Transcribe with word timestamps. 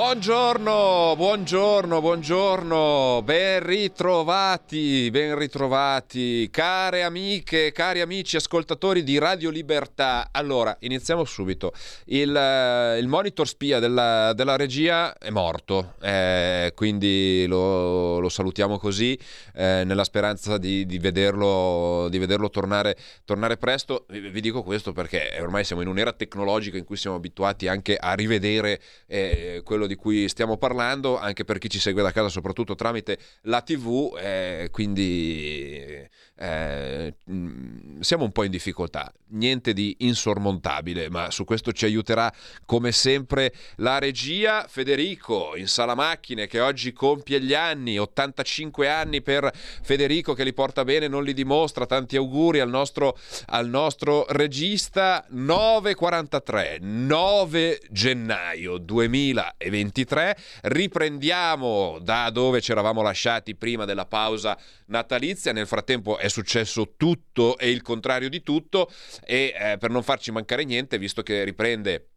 Buongiorno, 0.00 1.12
buongiorno, 1.14 2.00
buongiorno, 2.00 3.20
ben 3.22 3.62
ritrovati, 3.62 5.10
ben 5.10 5.36
ritrovati, 5.36 6.48
care 6.50 7.02
amiche, 7.02 7.70
cari 7.70 8.00
amici 8.00 8.36
ascoltatori 8.36 9.02
di 9.02 9.18
Radio 9.18 9.50
Libertà. 9.50 10.30
Allora, 10.32 10.74
iniziamo 10.80 11.24
subito. 11.24 11.74
Il, 12.06 12.34
eh, 12.34 12.98
il 12.98 13.08
monitor 13.08 13.46
spia 13.46 13.78
della, 13.78 14.32
della 14.32 14.56
regia 14.56 15.12
è 15.18 15.28
morto, 15.28 15.96
eh, 16.00 16.72
quindi 16.74 17.44
lo, 17.46 18.20
lo 18.20 18.28
salutiamo 18.30 18.78
così, 18.78 19.18
eh, 19.54 19.82
nella 19.84 20.04
speranza 20.04 20.56
di, 20.56 20.86
di 20.86 20.98
vederlo, 20.98 22.08
di 22.08 22.16
vederlo 22.16 22.48
tornare, 22.48 22.96
tornare 23.26 23.58
presto. 23.58 24.06
Vi, 24.08 24.30
vi 24.30 24.40
dico 24.40 24.62
questo 24.62 24.92
perché 24.92 25.36
ormai 25.42 25.62
siamo 25.62 25.82
in 25.82 25.88
un'era 25.88 26.12
tecnologica 26.14 26.78
in 26.78 26.84
cui 26.84 26.96
siamo 26.96 27.16
abituati 27.16 27.68
anche 27.68 27.96
a 27.96 28.14
rivedere 28.14 28.80
eh, 29.06 29.60
quello 29.62 29.88
di 29.90 29.96
cui 29.96 30.28
stiamo 30.28 30.56
parlando, 30.56 31.18
anche 31.18 31.44
per 31.44 31.58
chi 31.58 31.68
ci 31.68 31.80
segue 31.80 32.00
da 32.00 32.12
casa, 32.12 32.28
soprattutto 32.28 32.76
tramite 32.76 33.18
la 33.42 33.60
TV, 33.60 34.16
eh, 34.16 34.68
quindi 34.70 36.08
eh, 36.40 37.14
mh, 37.22 38.00
siamo 38.00 38.24
un 38.24 38.32
po' 38.32 38.44
in 38.44 38.50
difficoltà. 38.50 39.12
Niente 39.32 39.74
di 39.74 39.94
insormontabile, 40.00 41.10
ma 41.10 41.30
su 41.30 41.44
questo 41.44 41.72
ci 41.72 41.84
aiuterà 41.84 42.32
come 42.64 42.92
sempre 42.92 43.52
la 43.76 43.98
regia 43.98 44.64
Federico 44.66 45.54
in 45.54 45.68
sala 45.68 45.94
macchine 45.94 46.46
che 46.46 46.58
oggi 46.58 46.92
compie 46.92 47.40
gli 47.40 47.52
anni, 47.52 47.98
85 47.98 48.88
anni 48.88 49.20
per 49.20 49.52
Federico 49.54 50.32
che 50.32 50.42
li 50.44 50.54
porta 50.54 50.82
bene, 50.82 51.08
non 51.08 51.24
li 51.24 51.34
dimostra. 51.34 51.84
Tanti 51.84 52.16
auguri 52.16 52.60
al 52.60 52.70
nostro, 52.70 53.18
al 53.46 53.68
nostro 53.68 54.24
regista 54.30 55.24
943 55.28 56.78
9 56.80 57.80
gennaio 57.90 58.78
2023. 58.78 60.36
Riprendiamo 60.62 61.98
da 62.00 62.30
dove 62.30 62.62
ci 62.62 62.72
eravamo 62.72 63.02
lasciati 63.02 63.54
prima 63.54 63.84
della 63.84 64.06
pausa 64.06 64.58
natalizia. 64.86 65.52
Nel 65.52 65.66
frattempo 65.66 66.16
è 66.16 66.28
successo 66.30 66.94
tutto 66.96 67.58
e 67.58 67.70
il 67.70 67.82
contrario 67.82 68.28
di 68.28 68.42
tutto 68.42 68.90
e 69.24 69.54
eh, 69.56 69.76
per 69.78 69.90
non 69.90 70.02
farci 70.02 70.30
mancare 70.30 70.64
niente, 70.64 70.98
visto 70.98 71.22
che 71.22 71.44
riprende 71.44 72.09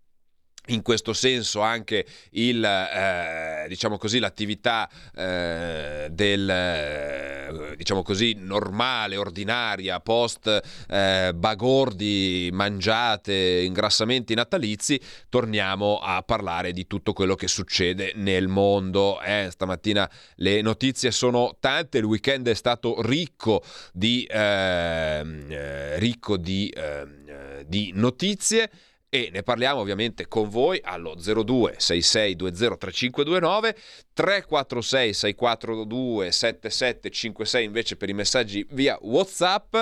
in 0.67 0.81
questo 0.81 1.11
senso 1.11 1.59
anche 1.59 2.05
il, 2.31 2.63
eh, 2.63 3.65
diciamo 3.67 3.97
così, 3.97 4.19
l'attività 4.19 4.89
eh, 5.13 6.07
del 6.09 6.49
eh, 6.49 7.75
diciamo 7.75 8.01
così 8.01 8.35
normale, 8.37 9.17
ordinaria, 9.17 9.99
post 9.99 10.61
eh, 10.87 11.31
bagordi 11.35 12.49
mangiate, 12.53 13.33
ingrassamenti 13.65 14.33
natalizi, 14.33 14.99
torniamo 15.27 15.99
a 15.99 16.21
parlare 16.23 16.71
di 16.71 16.87
tutto 16.87 17.11
quello 17.11 17.35
che 17.35 17.47
succede 17.47 18.13
nel 18.15 18.47
mondo. 18.47 19.21
Eh, 19.21 19.49
stamattina 19.51 20.09
le 20.35 20.61
notizie 20.61 21.11
sono 21.11 21.57
tante, 21.59 21.97
il 21.97 22.05
weekend 22.05 22.47
è 22.47 22.53
stato 22.53 23.01
ricco 23.01 23.63
di, 23.91 24.25
ehm, 24.29 25.45
eh, 25.49 25.99
ricco 25.99 26.37
di, 26.37 26.73
ehm, 26.73 27.63
di 27.65 27.91
notizie 27.95 28.69
e 29.13 29.29
ne 29.31 29.43
parliamo 29.43 29.79
ovviamente 29.79 30.27
con 30.27 30.49
voi 30.49 30.81
allo 30.83 31.13
02 31.13 31.75
6620 31.77 32.77
3529 32.79 33.77
346 34.11 35.13
642 35.13 36.31
7756 36.31 37.63
invece 37.63 37.95
per 37.95 38.09
i 38.09 38.13
messaggi 38.13 38.65
via 38.71 38.97
Whatsapp. 38.99 39.75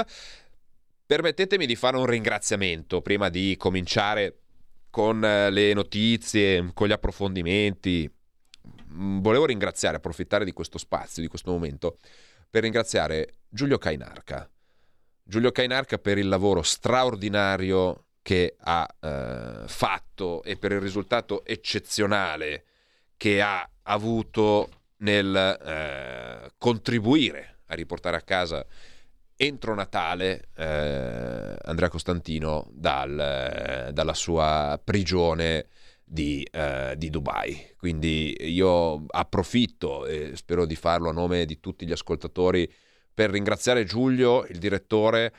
Permettetemi 1.06 1.66
di 1.66 1.78
fare 1.78 1.96
un 1.96 2.08
ringraziamento 2.08 3.00
prima 3.00 3.30
di 3.30 3.56
cominciare 3.58 4.40
con 4.90 5.24
eh, 5.24 5.50
le 5.50 5.72
notizie, 5.72 6.72
con 6.74 6.90
gli 6.90 6.92
approfondimenti. 6.92 8.12
Mm, 8.94 9.22
Volevo 9.22 9.46
ringraziare, 9.46 9.96
approfittare 9.96 10.44
di 10.44 10.52
questo 10.52 10.78
spazio, 10.78 11.22
di 11.22 11.30
questo 11.30 11.52
momento, 11.52 12.00
per 12.50 12.64
ringraziare 12.64 13.36
Giulio 13.48 13.78
Cainarca. 13.78 14.50
Giulio 15.24 15.54
Cainarca 15.54 15.98
per 15.98 16.18
il 16.18 16.28
lavoro 16.28 16.64
straordinario 16.64 18.08
che 18.22 18.56
ha 18.60 18.88
eh, 19.00 19.68
fatto 19.68 20.44
e 20.44 20.58
per 20.58 20.72
il 20.74 20.80
risultato 20.80 21.44
eccezionale 21.46 22.66
che 23.18 23.42
ha 23.42 23.68
avuto 23.84 24.70
nel 24.98 25.36
eh, 25.36 26.52
contribuire 26.58 27.60
a 27.68 27.76
riportare 27.76 28.18
a 28.18 28.22
casa 28.22 28.66
entro 29.36 29.74
Natale 29.74 30.50
eh, 30.56 31.56
Andrea 31.64 31.90
Costantino 31.90 32.68
dal, 32.72 33.20
eh, 33.20 33.92
dalla 33.92 34.14
sua 34.14 34.80
prigione 34.84 35.66
di, 36.04 36.48
eh, 36.52 36.94
di 36.96 37.10
Dubai. 37.10 37.74
Quindi 37.76 38.36
io 38.40 39.06
approfitto 39.08 40.06
e 40.06 40.36
spero 40.36 40.68
di 40.68 40.76
farlo 40.76 41.10
a 41.10 41.14
nome 41.14 41.46
di 41.46 41.60
tutti 41.60 41.88
gli 41.88 41.92
ascoltatori 41.92 42.72
per 43.14 43.32
ringraziare 43.32 43.84
Giulio, 43.84 44.46
il 44.46 44.60
direttore, 44.60 45.34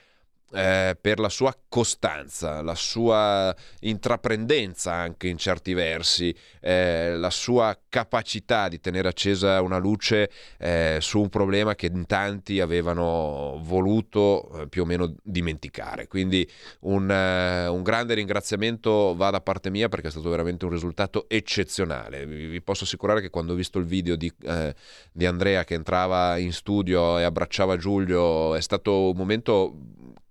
eh, 0.52 0.96
per 1.00 1.18
la 1.18 1.28
sua 1.28 1.56
costanza, 1.68 2.62
la 2.62 2.74
sua 2.74 3.54
intraprendenza 3.80 4.92
anche 4.92 5.28
in 5.28 5.38
certi 5.38 5.72
versi, 5.74 6.34
eh, 6.60 7.16
la 7.16 7.30
sua 7.30 7.76
capacità 7.88 8.68
di 8.68 8.80
tenere 8.80 9.08
accesa 9.08 9.60
una 9.62 9.78
luce 9.78 10.30
eh, 10.58 10.98
su 11.00 11.20
un 11.20 11.28
problema 11.28 11.74
che 11.74 11.86
in 11.86 12.06
tanti 12.06 12.60
avevano 12.60 13.60
voluto 13.62 14.60
eh, 14.60 14.68
più 14.68 14.82
o 14.82 14.84
meno 14.84 15.14
dimenticare. 15.22 16.06
Quindi 16.06 16.48
un, 16.80 17.10
eh, 17.10 17.66
un, 17.66 17.82
grande 17.82 18.14
ringraziamento 18.14 19.14
va 19.16 19.30
da 19.30 19.40
parte 19.40 19.70
mia 19.70 19.88
perché 19.88 20.08
è 20.08 20.10
stato 20.10 20.28
veramente 20.28 20.64
un 20.64 20.70
risultato 20.70 21.26
eccezionale. 21.28 22.26
Vi, 22.26 22.46
vi 22.46 22.62
posso 22.62 22.84
assicurare 22.84 23.20
che 23.20 23.30
quando 23.30 23.52
ho 23.52 23.56
visto 23.56 23.78
il 23.78 23.86
video 23.86 24.16
di, 24.16 24.32
eh, 24.44 24.74
di 25.10 25.26
Andrea 25.26 25.64
che 25.64 25.74
entrava 25.74 26.36
in 26.38 26.52
studio 26.52 27.19
e 27.19 27.22
abbracciava 27.22 27.76
Giulio 27.76 28.54
è 28.54 28.60
stato 28.60 29.10
un 29.10 29.16
momento 29.16 29.74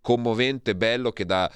commovente, 0.01 0.75
bello, 0.75 1.11
che 1.11 1.25
dà 1.25 1.51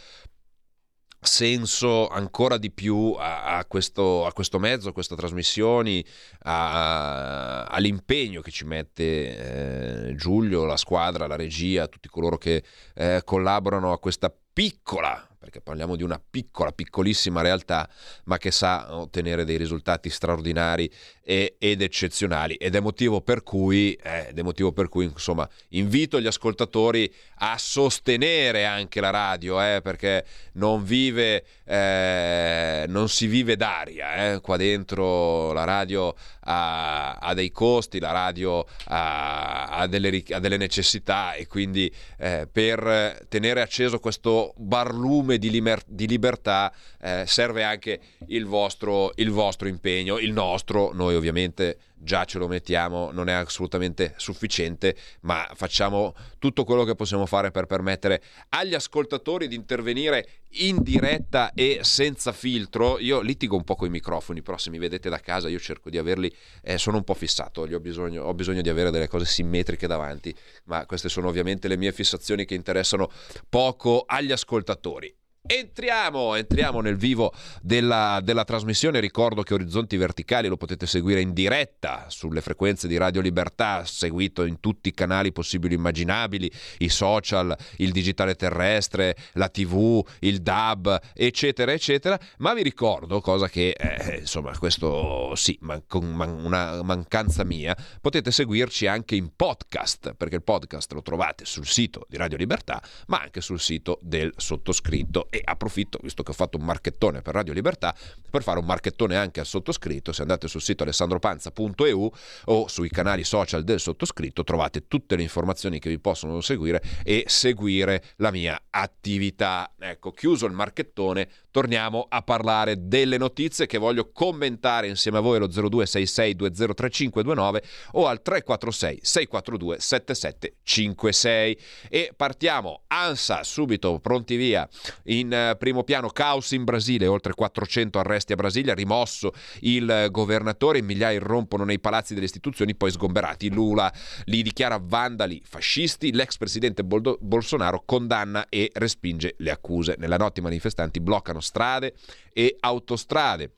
senso 1.25 2.07
ancora 2.07 2.57
di 2.57 2.71
più 2.71 3.15
a, 3.17 3.57
a, 3.57 3.65
questo, 3.65 4.25
a 4.25 4.31
questo, 4.31 4.59
mezzo, 4.59 4.89
a 4.89 4.93
queste 4.93 5.15
trasmissioni, 5.15 6.05
a, 6.43 7.63
all'impegno 7.65 8.41
che 8.41 8.51
ci 8.51 8.65
mette 8.65 10.07
eh, 10.07 10.15
Giulio, 10.15 10.65
la 10.65 10.77
squadra, 10.77 11.27
la 11.27 11.35
regia, 11.35 11.87
tutti 11.87 12.07
coloro 12.07 12.37
che 12.37 12.63
eh, 12.93 13.21
collaborano 13.23 13.91
a 13.91 13.99
questa 13.99 14.33
piccola, 14.53 15.27
perché 15.37 15.59
parliamo 15.59 15.95
di 15.95 16.03
una 16.03 16.21
piccola, 16.29 16.71
piccolissima 16.71 17.41
realtà, 17.41 17.89
ma 18.25 18.37
che 18.37 18.51
sa 18.51 18.95
ottenere 18.95 19.43
dei 19.43 19.57
risultati 19.57 20.09
straordinari 20.09 20.89
e, 21.27 21.55
ed 21.57 21.81
eccezionali. 21.81 22.53
Ed 22.53 22.75
è 22.75 22.79
motivo 22.79 23.19
per 23.19 23.41
cui, 23.41 23.93
eh, 23.93 24.27
è 24.27 24.41
motivo 24.43 24.71
per 24.71 24.87
cui 24.89 25.05
insomma, 25.05 25.49
invito 25.69 26.21
gli 26.21 26.27
ascoltatori 26.27 27.11
a 27.39 27.57
sostenere 27.57 28.65
anche 28.65 29.01
la 29.01 29.09
radio, 29.09 29.59
eh, 29.59 29.81
perché 29.81 30.23
non 30.53 30.83
vive, 30.83 31.43
eh, 31.65 32.85
non 32.87 33.09
si 33.09 33.25
vive 33.25 33.55
d'aria. 33.55 34.33
Eh. 34.33 34.41
Qua 34.41 34.55
dentro 34.55 35.51
la 35.51 35.63
radio 35.63 36.13
ha, 36.41 37.13
ha, 37.15 37.33
dei 37.33 37.51
costi, 37.51 37.99
la 37.99 38.11
radio 38.11 38.63
ha, 38.85 39.65
ha, 39.65 39.87
delle, 39.87 40.23
ha 40.29 40.39
delle, 40.39 40.57
necessità 40.57 41.33
e 41.33 41.47
quindi 41.47 41.91
eh, 42.19 42.47
per 42.49 43.25
tenere 43.27 43.61
acceso 43.61 43.99
questo 43.99 44.53
barlume 44.57 45.37
di, 45.37 45.49
liber- 45.49 45.85
di 45.87 46.07
libertà 46.07 46.71
eh, 47.01 47.23
serve 47.25 47.63
anche 47.63 47.99
il 48.27 48.45
vostro, 48.45 49.11
il 49.15 49.31
vostro 49.31 49.67
impegno, 49.67 50.19
il 50.19 50.31
nostro, 50.31 50.91
noi 50.93 51.14
ovviamente 51.15 51.77
già 51.95 52.25
ce 52.25 52.37
lo 52.37 52.47
mettiamo, 52.47 53.11
non 53.11 53.29
è 53.29 53.33
assolutamente 53.33 54.13
sufficiente, 54.17 54.95
ma 55.21 55.49
facciamo 55.55 56.13
tutto 56.39 56.63
quello 56.63 56.83
che 56.83 56.95
possiamo 56.95 57.25
fare 57.25 57.51
per 57.51 57.65
permettere 57.65 58.21
agli 58.49 58.75
ascoltatori 58.75 59.47
di 59.47 59.55
intervenire 59.55 60.27
in 60.57 60.81
diretta 60.81 61.51
e 61.53 61.79
senza 61.81 62.31
filtro. 62.31 62.99
Io 62.99 63.21
litigo 63.21 63.55
un 63.55 63.63
po' 63.63 63.75
con 63.75 63.87
i 63.87 63.91
microfoni, 63.91 64.41
però 64.41 64.57
se 64.57 64.69
mi 64.69 64.77
vedete 64.77 65.09
da 65.09 65.19
casa 65.19 65.49
io 65.49 65.59
cerco 65.59 65.89
di 65.89 65.97
averli, 65.97 66.33
eh, 66.61 66.77
sono 66.77 66.97
un 66.97 67.03
po' 67.03 67.13
fissato, 67.15 67.61
ho 67.61 67.79
bisogno, 67.79 68.23
ho 68.23 68.33
bisogno 68.33 68.61
di 68.61 68.69
avere 68.69 68.91
delle 68.91 69.07
cose 69.07 69.25
simmetriche 69.25 69.87
davanti, 69.87 70.33
ma 70.65 70.85
queste 70.85 71.09
sono 71.09 71.27
ovviamente 71.27 71.67
le 71.67 71.77
mie 71.77 71.91
fissazioni 71.91 72.45
che 72.45 72.53
interessano 72.53 73.09
poco 73.49 74.03
agli 74.05 74.31
ascoltatori. 74.31 75.13
Entriamo, 75.47 76.33
entriamo 76.33 76.81
nel 76.81 76.95
vivo 76.95 77.31
della, 77.61 78.19
della, 78.23 78.43
trasmissione. 78.43 78.99
Ricordo 78.99 79.43
che 79.43 79.53
Orizzonti 79.53 79.95
Verticali 79.95 80.47
lo 80.47 80.57
potete 80.57 80.87
seguire 80.87 81.21
in 81.21 81.33
diretta 81.33 82.05
sulle 82.07 82.41
frequenze 82.41 82.87
di 82.87 82.97
Radio 82.97 83.21
Libertà, 83.21 83.85
seguito 83.85 84.43
in 84.43 84.59
tutti 84.59 84.89
i 84.89 84.93
canali 84.93 85.31
possibili 85.31 85.75
e 85.75 85.77
immaginabili, 85.77 86.51
i 86.79 86.89
social, 86.89 87.55
il 87.77 87.91
digitale 87.91 88.33
terrestre, 88.33 89.15
la 89.33 89.47
TV, 89.49 90.03
il 90.21 90.41
DAB, 90.41 90.99
eccetera, 91.13 91.71
eccetera. 91.71 92.19
Ma 92.39 92.55
vi 92.55 92.63
ricordo, 92.63 93.21
cosa 93.21 93.47
che, 93.47 93.69
eh, 93.77 94.17
insomma, 94.21 94.57
questo 94.57 95.35
sì, 95.35 95.55
man- 95.61 95.83
man- 96.01 96.43
una 96.43 96.81
mancanza 96.81 97.43
mia, 97.43 97.77
potete 98.01 98.31
seguirci 98.31 98.87
anche 98.87 99.13
in 99.13 99.29
podcast, 99.35 100.15
perché 100.15 100.37
il 100.37 100.43
podcast 100.43 100.91
lo 100.93 101.03
trovate 101.03 101.45
sul 101.45 101.67
sito 101.67 102.07
di 102.09 102.17
Radio 102.17 102.37
Libertà, 102.37 102.81
ma 103.07 103.21
anche 103.21 103.41
sul 103.41 103.59
sito 103.59 103.99
del 104.01 104.33
sottoscritto 104.37 105.27
e 105.35 105.41
approfitto, 105.43 105.99
visto 106.01 106.23
che 106.23 106.31
ho 106.31 106.33
fatto 106.33 106.57
un 106.57 106.63
marchettone 106.63 107.21
per 107.21 107.33
Radio 107.33 107.51
Libertà, 107.51 107.93
per 108.29 108.41
fare 108.41 108.59
un 108.59 108.65
marchettone 108.65 109.17
anche 109.17 109.41
al 109.41 109.45
sottoscritto. 109.45 110.13
Se 110.13 110.21
andate 110.21 110.47
sul 110.47 110.61
sito 110.61 110.83
alessandropanza.eu 110.83 112.11
o 112.45 112.67
sui 112.67 112.87
canali 112.89 113.25
social 113.25 113.65
del 113.65 113.81
sottoscritto 113.81 114.45
trovate 114.45 114.87
tutte 114.87 115.17
le 115.17 115.23
informazioni 115.23 115.79
che 115.79 115.89
vi 115.89 115.99
possono 115.99 116.39
seguire 116.39 116.81
e 117.03 117.25
seguire 117.27 118.01
la 118.17 118.31
mia 118.31 118.61
attività. 118.69 119.73
Ecco, 119.77 120.11
chiuso 120.11 120.45
il 120.45 120.53
marchettone, 120.53 121.27
torniamo 121.51 122.05
a 122.07 122.21
parlare 122.21 122.87
delle 122.87 123.17
notizie 123.17 123.65
che 123.65 123.77
voglio 123.77 124.11
commentare 124.11 124.87
insieme 124.87 125.17
a 125.17 125.21
voi 125.21 125.35
allo 125.37 125.47
0266203529 125.47 127.63
o 127.91 128.07
al 128.07 128.21
346 128.21 128.99
642 129.01 129.79
7756 129.79 131.59
e 131.89 132.13
partiamo 132.15 132.83
ANSA 132.87 133.43
subito 133.43 133.99
pronti 133.99 134.37
via 134.37 134.65
in 135.05 135.24
eh, 135.31 135.55
primo 135.57 135.83
piano 135.83 136.09
caos 136.09 136.51
in 136.51 136.63
Brasile 136.63 137.07
oltre 137.07 137.33
400 137.33 137.99
arresti 137.99 138.33
a 138.33 138.35
Brasilia 138.35 138.73
rimosso 138.73 139.33
il 139.61 140.07
governatore 140.11 140.81
migliaia 140.81 141.17
irrompono 141.17 141.63
nei 141.63 141.79
palazzi 141.79 142.13
delle 142.13 142.25
istituzioni 142.25 142.75
poi 142.75 142.91
sgomberati 142.91 143.49
Lula 143.49 143.91
li 144.25 144.41
dichiara 144.41 144.79
vandali 144.81 145.41
fascisti 145.43 146.13
l'ex 146.13 146.37
presidente 146.37 146.83
Boldo- 146.83 147.17
Bolsonaro 147.21 147.83
condanna 147.85 148.47
e 148.49 148.69
respinge 148.73 149.35
le 149.37 149.51
accuse 149.51 149.95
nella 149.97 150.17
notte 150.17 150.39
i 150.39 150.43
manifestanti 150.43 150.99
bloccano 150.99 151.39
strade 151.39 151.93
e 152.33 152.55
autostrade. 152.59 153.51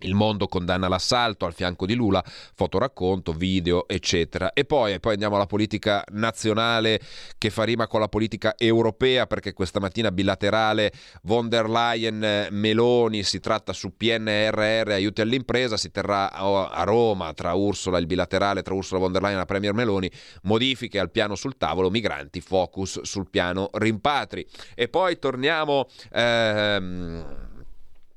Il 0.00 0.14
mondo 0.14 0.46
condanna 0.46 0.88
l'assalto 0.88 1.46
al 1.46 1.54
fianco 1.54 1.86
di 1.86 1.94
Lula, 1.94 2.22
fotoracconto, 2.54 3.32
video, 3.32 3.88
eccetera. 3.88 4.52
E 4.52 4.66
poi, 4.66 5.00
poi, 5.00 5.12
andiamo 5.12 5.36
alla 5.36 5.46
politica 5.46 6.04
nazionale 6.12 7.00
che 7.38 7.48
fa 7.48 7.64
rima 7.64 7.86
con 7.86 8.00
la 8.00 8.08
politica 8.08 8.56
europea, 8.58 9.26
perché 9.26 9.54
questa 9.54 9.80
mattina 9.80 10.12
bilaterale 10.12 10.92
von 11.22 11.48
der 11.48 11.70
Leyen-Meloni 11.70 13.22
si 13.22 13.40
tratta 13.40 13.72
su 13.72 13.96
PNRR, 13.96 14.90
aiuti 14.90 15.22
all'impresa, 15.22 15.78
si 15.78 15.90
terrà 15.90 16.30
a 16.30 16.82
Roma 16.82 17.32
tra 17.32 17.54
Ursula, 17.54 17.96
il 17.96 18.06
bilaterale 18.06 18.60
tra 18.60 18.74
Ursula 18.74 19.00
von 19.00 19.12
der 19.12 19.22
Leyen 19.22 19.36
e 19.36 19.40
la 19.40 19.46
Premier 19.46 19.72
Meloni, 19.72 20.10
modifiche 20.42 20.98
al 20.98 21.10
piano 21.10 21.34
sul 21.36 21.56
tavolo, 21.56 21.88
migranti, 21.88 22.42
focus 22.42 23.00
sul 23.00 23.30
piano 23.30 23.70
rimpatri. 23.72 24.46
E 24.74 24.88
poi 24.88 25.18
torniamo... 25.18 25.86
Ehm, 26.12 27.54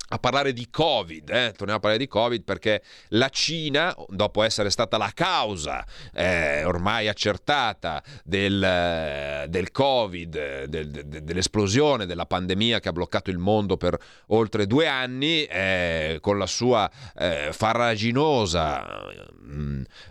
a 0.09 0.17
parlare 0.17 0.53
di 0.53 0.67
Covid, 0.69 1.29
eh? 1.29 1.51
torniamo 1.51 1.77
a 1.77 1.79
parlare 1.79 1.97
di 1.97 2.07
Covid 2.07 2.43
perché 2.43 2.81
la 3.09 3.29
Cina, 3.29 3.95
dopo 4.07 4.43
essere 4.43 4.69
stata 4.69 4.97
la 4.97 5.11
causa 5.13 5.85
eh, 6.13 6.63
ormai 6.63 7.07
accertata 7.07 8.03
del, 8.23 9.45
del 9.47 9.71
Covid, 9.71 10.65
del, 10.65 10.89
de, 10.89 11.23
dell'esplosione 11.23 12.05
della 12.05 12.25
pandemia 12.25 12.79
che 12.79 12.89
ha 12.89 12.93
bloccato 12.93 13.29
il 13.29 13.37
mondo 13.37 13.77
per 13.77 13.97
oltre 14.27 14.65
due 14.65 14.87
anni, 14.87 15.43
eh, 15.43 16.17
con 16.21 16.37
la 16.37 16.47
sua 16.47 16.89
eh, 17.17 17.49
farraginosa 17.51 19.07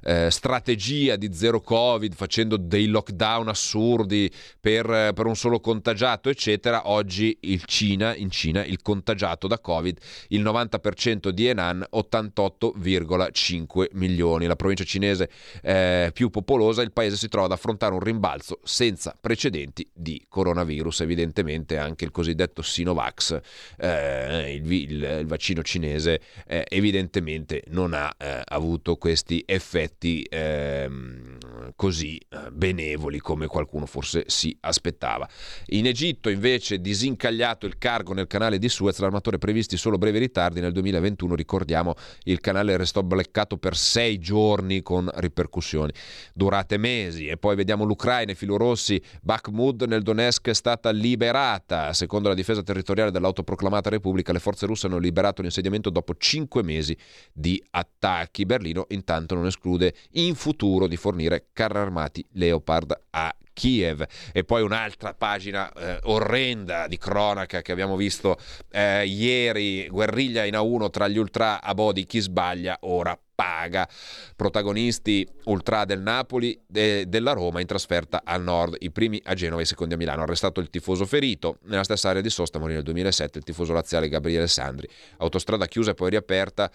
eh, 0.03 0.31
strategia 0.31 1.17
di 1.17 1.33
zero 1.33 1.61
Covid, 1.61 2.15
facendo 2.15 2.57
dei 2.57 2.87
lockdown 2.87 3.49
assurdi 3.49 4.31
per, 4.61 5.13
per 5.15 5.27
un 5.27 5.37
solo 5.37 5.61
contagiato, 5.61 6.29
eccetera, 6.29 6.89
oggi 6.89 7.37
il 7.43 7.65
Cina, 7.65 8.15
in 8.15 8.31
Cina 8.31 8.65
il 8.65 8.81
contagiato 8.83 9.47
da 9.47 9.59
Covid 9.59 9.88
Covid, 9.89 9.99
il 10.29 10.43
90% 10.43 11.29
di 11.31 11.47
Henan, 11.47 11.87
88,5 11.93 13.89
milioni. 13.93 14.47
La 14.47 14.57
provincia 14.57 14.85
cinese 14.85 15.31
eh, 15.63 16.11
più 16.13 16.31
popolosa, 16.31 16.83
il 16.83 16.93
paese 16.93 17.17
si 17.17 17.29
trova 17.29 17.47
ad 17.47 17.53
affrontare 17.53 17.95
un 17.95 18.01
rimbalzo 18.01 18.61
senza 18.63 19.17
precedenti 19.19 19.89
di 19.93 20.25
coronavirus, 20.29 21.01
evidentemente 21.01 21.79
anche 21.79 22.05
il 22.05 22.11
cosiddetto 22.11 22.63
Sinovax, 22.63 23.41
eh, 23.79 24.55
il, 24.55 24.73
il, 24.73 25.19
il, 25.21 25.27
vaccino 25.27 25.63
cinese, 25.63 26.21
eh, 26.47 26.65
evidentemente 26.69 27.63
non 27.69 27.95
ha 27.95 28.15
eh, 28.17 28.43
avuto 28.45 28.97
questi 28.97 29.43
effetti 29.47 30.27
ehm, 30.29 31.39
così 31.77 32.19
eh, 32.29 32.51
benevoli 32.51 33.19
come 33.19 33.47
qualcuno 33.47 33.87
forse 33.87 34.25
si 34.27 34.57
aspettava. 34.61 35.29
In 35.69 35.87
Egitto 35.87 36.29
invece 36.29 36.81
disincagliato 36.81 37.67
il 37.67 37.79
cargo 37.79 38.13
nel 38.13 38.27
canale 38.27 38.59
di 38.59 38.69
Suez, 38.69 38.99
l'armatore 38.99 39.39
previsti 39.39 39.77
solo 39.79 39.99
brevi 39.99 40.19
ritardi. 40.19 40.61
Nel 40.61 40.73
2021, 40.73 41.35
ricordiamo, 41.35 41.95
il 42.25 42.41
canale 42.41 42.77
restò 42.77 43.03
bloccato 43.03 43.57
per 43.57 43.77
sei 43.77 44.19
giorni 44.19 44.83
con 44.83 45.09
ripercussioni 45.15 45.93
durate 46.35 46.77
mesi. 46.77 47.27
E 47.29 47.37
poi 47.37 47.57
vediamo 47.57 47.85
l'Ucraina, 47.85 48.33
i 48.33 48.35
filorossi, 48.35 49.03
Bakhmut 49.23 49.85
nel 49.85 50.03
Donetsk 50.03 50.49
è 50.49 50.55
stata 50.55 50.91
liberata. 50.91 51.93
Secondo 51.93 52.29
la 52.29 52.35
difesa 52.35 52.63
territoriale 52.63 53.11
dell'autoproclamata 53.11 53.91
Repubblica, 53.91 54.33
le 54.33 54.39
forze 54.39 54.67
russe 54.67 54.87
hanno 54.87 54.99
liberato 54.99 55.43
l'insediamento 55.43 55.91
dopo 55.91 56.15
cinque 56.17 56.63
mesi 56.63 56.97
di 57.33 57.63
attacchi. 57.71 58.45
Berlino 58.45 58.87
intanto 58.89 59.35
non 59.35 59.47
esclude 59.47 59.95
in 60.13 60.35
futuro 60.35 60.87
di 60.87 60.97
fornire 60.97 61.49
carri 61.53 61.79
armati 61.79 62.27
Leopard 62.33 62.99
a 63.11 63.35
Kiev. 63.59 64.07
E 64.33 64.45
poi 64.45 64.63
un'altra 64.63 65.15
pagina 65.15 65.73
eh, 65.73 65.99
orrenda 66.05 66.87
di 66.87 66.97
cronaca 66.97 67.61
che 67.61 67.73
abbiamo 67.73 67.97
visto 67.97 68.39
eh, 68.71 69.05
ieri, 69.05 69.89
guerriglia 69.89 70.45
in 70.45 70.55
A1 70.55 70.91
tra 70.91 71.09
gli 71.09 71.19
ultra 71.19 71.61
a 71.61 71.75
Bodi, 71.75 72.07
chi 72.07 72.21
sbaglia 72.21 72.79
ora 72.83 73.19
paga. 73.39 73.89
Protagonisti 74.35 75.25
ultra 75.45 75.85
del 75.85 76.01
Napoli 76.01 76.61
e 76.73 77.05
della 77.07 77.33
Roma 77.33 77.61
in 77.61 77.67
trasferta 77.67 78.23
al 78.25 78.43
nord, 78.43 78.75
i 78.81 78.91
primi 78.91 79.21
a 79.25 79.35
Genova 79.35 79.61
e 79.61 79.65
i 79.65 79.67
secondi 79.67 79.95
a 79.95 79.97
Milano. 79.97 80.23
Arrestato 80.23 80.59
il 80.59 80.71
tifoso 80.71 81.07
ferito. 81.07 81.59
Nella 81.67 81.85
stessa 81.85 82.09
area 82.09 82.21
di 82.21 82.31
sosta 82.31 82.59
morì 82.59 82.75
nel 82.75 82.83
2007 82.83 83.39
il 83.39 83.45
tifoso 83.45 83.73
laziale 83.73 84.09
Gabriele 84.09 84.49
Sandri. 84.49 84.89
Autostrada 85.19 85.67
chiusa 85.67 85.93
e 85.93 85.95
poi 85.95 86.11
riaperta, 86.11 86.69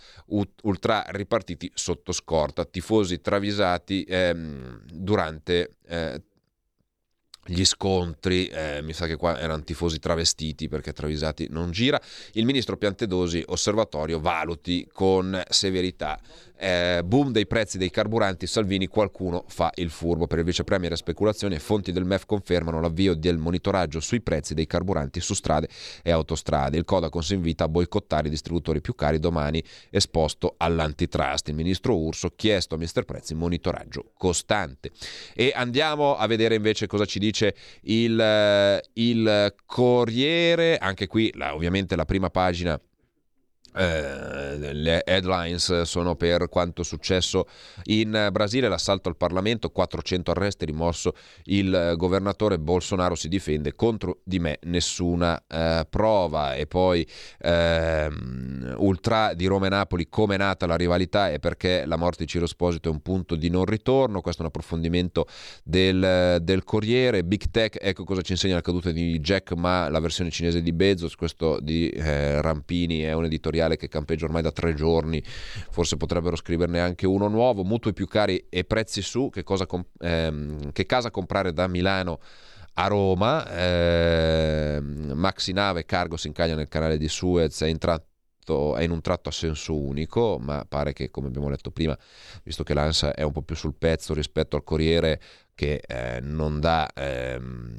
ultra 0.62 1.04
ripartiti 1.10 1.70
sotto 1.74 2.14
scorta. 2.14 2.64
Tifosi 2.64 3.20
travisati 3.20 4.06
ehm, 4.08 4.84
durante 4.90 5.76
eh, 5.86 6.22
gli 7.46 7.66
scontri, 7.66 8.48
eh, 8.48 8.82
mi 8.82 8.94
sa 8.94 9.06
che 9.06 9.16
qua 9.16 9.40
erano 9.40 9.64
tifosi 9.64 10.00
travestiti 10.00 10.68
perché 10.70 10.94
travisati 10.94 11.48
non 11.50 11.72
gira. 11.72 12.00
Il 12.34 12.46
ministro 12.46 12.78
Piantedosi, 12.78 13.44
osservatorio, 13.48 14.20
valuti 14.20 14.88
con 14.92 15.42
severità 15.50 16.20
eh, 16.58 17.02
boom 17.04 17.32
dei 17.32 17.48
prezzi 17.48 17.78
dei 17.78 17.90
carburanti, 17.90 18.48
Salvini 18.48 18.88
qualcuno 18.88 19.44
fa 19.48 19.72
il 19.76 19.90
furbo. 19.90 20.28
Per 20.28 20.40
il 20.40 20.46
vice 20.46 20.64
premier 20.64 20.96
speculazione, 20.96 21.60
fonti 21.60 21.92
del 21.92 22.06
MEF 22.06 22.26
confermano 22.26 22.80
l'avvio 22.80 23.16
del 23.16 23.38
monitoraggio 23.38 24.00
sui 24.00 24.22
prezzi 24.22 24.54
dei 24.54 24.66
carburanti 24.66 25.20
su 25.20 25.34
strade 25.34 25.68
e 26.02 26.12
autostrade. 26.12 26.78
Il 26.78 26.86
Codacons 26.86 27.30
invita 27.32 27.66
a 27.66 27.68
boicottare 27.68 28.28
i 28.28 28.30
distributori 28.30 28.82
più 28.82 28.96
cari 28.96 29.20
domani 29.20 29.64
esposto 29.90 30.56
all'antitrust. 30.58 31.50
Il 31.50 31.56
ministro 31.56 31.98
Urso 31.98 32.32
chiesto 32.36 32.76
a 32.76 32.78
Mister 32.78 33.04
Prezzi 33.04 33.34
monitoraggio 33.34 34.12
costante. 34.18 34.92
E 35.34 35.52
andiamo 35.56 36.16
a 36.16 36.28
vedere 36.28 36.56
invece 36.56 36.88
cosa 36.88 37.06
ci 37.06 37.20
dice 37.20 37.56
il, 37.84 38.20
eh, 38.20 38.82
il 38.94 39.54
Corriere, 39.66 40.78
anche 40.78 41.08
qui 41.08 41.32
la, 41.36 41.54
ovviamente 41.54 41.96
la 41.96 42.06
prima 42.06 42.30
pagina 42.30 42.80
eh, 43.76 44.74
le 44.74 45.04
headlines 45.04 45.82
sono 45.82 46.16
per 46.16 46.50
quanto 46.50 46.84
successo 46.84 47.48
in 47.84 48.30
Brasile, 48.32 48.68
l'assalto 48.68 49.10
al 49.10 49.18
Parlamento, 49.18 49.70
400 49.70 50.32
arresti, 50.32 50.66
rimosso 50.66 51.14
il 51.46 51.94
governatore 51.98 52.60
Bolsonaro 52.60 53.16
si 53.16 53.28
difende 53.28 53.74
contro 53.74 54.20
di 54.24 54.40
me 54.40 54.60
nessuna 54.64 55.42
eh, 55.48 55.86
prova. 55.90 56.56
E 56.56 56.68
poi 56.68 57.08
ehm, 57.40 58.76
ultra 58.78 59.34
di 59.34 59.46
Roma 59.46 59.68
e 59.68 59.70
Napoli 59.70 60.08
come 60.10 60.36
è 60.36 60.38
nata 60.38 60.66
la 60.66 60.76
rivalità 60.76 61.32
e 61.32 61.40
perché 61.40 61.86
la 61.86 61.98
morte 61.98 62.24
di 62.24 62.30
Ciro 62.30 62.46
Esposito 62.46 62.90
è 62.90 62.92
un 62.92 63.02
punto 63.02 63.36
di 63.36 63.50
non 63.50 63.66
ritorno, 63.66 64.22
questo 64.22 64.42
è 64.42 64.46
un 64.46 64.52
approfondimento 64.52 65.28
del, 65.64 66.40
del 66.42 66.64
Corriere, 66.64 67.24
Big 67.24 67.50
Tech, 67.52 67.78
ecco 67.80 68.04
cosa 68.04 68.22
ci 68.22 68.34
insegna 68.34 68.56
la 68.56 68.62
caduta 68.62 68.92
di 68.92 69.20
Jack 69.20 69.54
Ma, 69.54 69.90
la 69.90 70.00
versione 70.00 70.30
cinese 70.30 70.62
di 70.62 70.74
Bezos, 70.74 71.16
questo 71.16 71.60
di 71.60 71.90
eh, 71.90 72.42
Rampini 72.42 73.02
è 73.02 73.14
un 73.14 73.26
editoriale 73.26 73.63
editoriale 73.64 73.78
che 73.78 73.88
campeggia 73.88 74.26
ormai 74.26 74.42
da 74.42 74.52
tre 74.52 74.74
giorni, 74.74 75.24
forse 75.24 75.98
potrebbero 75.98 76.36
scriverne 76.36 76.80
anche 76.80 77.08
uno 77.08 77.28
nuovo, 77.28 77.64
mutui 77.64 77.94
più 77.94 78.08
cari 78.08 78.46
e 78.50 78.64
prezzi 78.64 79.02
su, 79.02 79.30
che, 79.30 79.44
comp- 79.44 80.02
ehm, 80.02 80.72
che 80.72 80.86
casa 80.86 81.12
comprare 81.12 81.54
da 81.54 81.68
Milano 81.68 82.20
a 82.76 82.88
Roma, 82.88 83.48
eh, 83.52 84.80
maxi 84.82 85.54
nave 85.54 85.86
cargo 85.86 86.18
si 86.18 86.28
incaglia 86.28 86.56
nel 86.56 86.68
canale 86.68 86.98
di 86.98 87.08
Suez, 87.08 87.62
è 87.62 87.68
in, 87.68 87.78
è 87.78 88.82
in 88.82 88.92
un 88.92 89.02
tratto 89.02 89.30
a 89.30 89.32
senso 89.32 89.78
unico, 89.78 90.40
ma 90.40 90.66
pare 90.68 90.92
che 90.94 91.12
come 91.12 91.28
abbiamo 91.28 91.50
letto 91.50 91.70
prima, 91.70 91.98
visto 92.44 92.64
che 92.64 92.74
l'ANSA 92.74 93.14
è 93.14 93.22
un 93.22 93.32
po' 93.32 93.44
più 93.44 93.56
sul 93.56 93.76
pezzo 93.76 94.14
rispetto 94.14 94.56
al 94.56 94.64
Corriere 94.64 95.22
che 95.54 95.82
eh, 95.86 96.20
non 96.22 96.60
dà... 96.60 96.90
Ehm, 96.96 97.76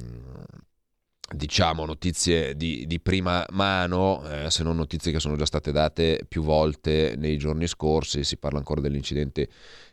diciamo 1.32 1.84
notizie 1.84 2.54
di, 2.56 2.86
di 2.86 3.00
prima 3.00 3.46
mano, 3.50 4.22
eh, 4.28 4.50
se 4.50 4.62
non 4.62 4.76
notizie 4.76 5.10
che 5.10 5.20
sono 5.20 5.36
già 5.36 5.46
state 5.46 5.72
date 5.72 6.24
più 6.28 6.42
volte 6.42 7.14
nei 7.16 7.38
giorni 7.38 7.66
scorsi, 7.66 8.24
si 8.24 8.36
parla 8.36 8.58
ancora 8.58 8.80
dell'incidente 8.80 9.48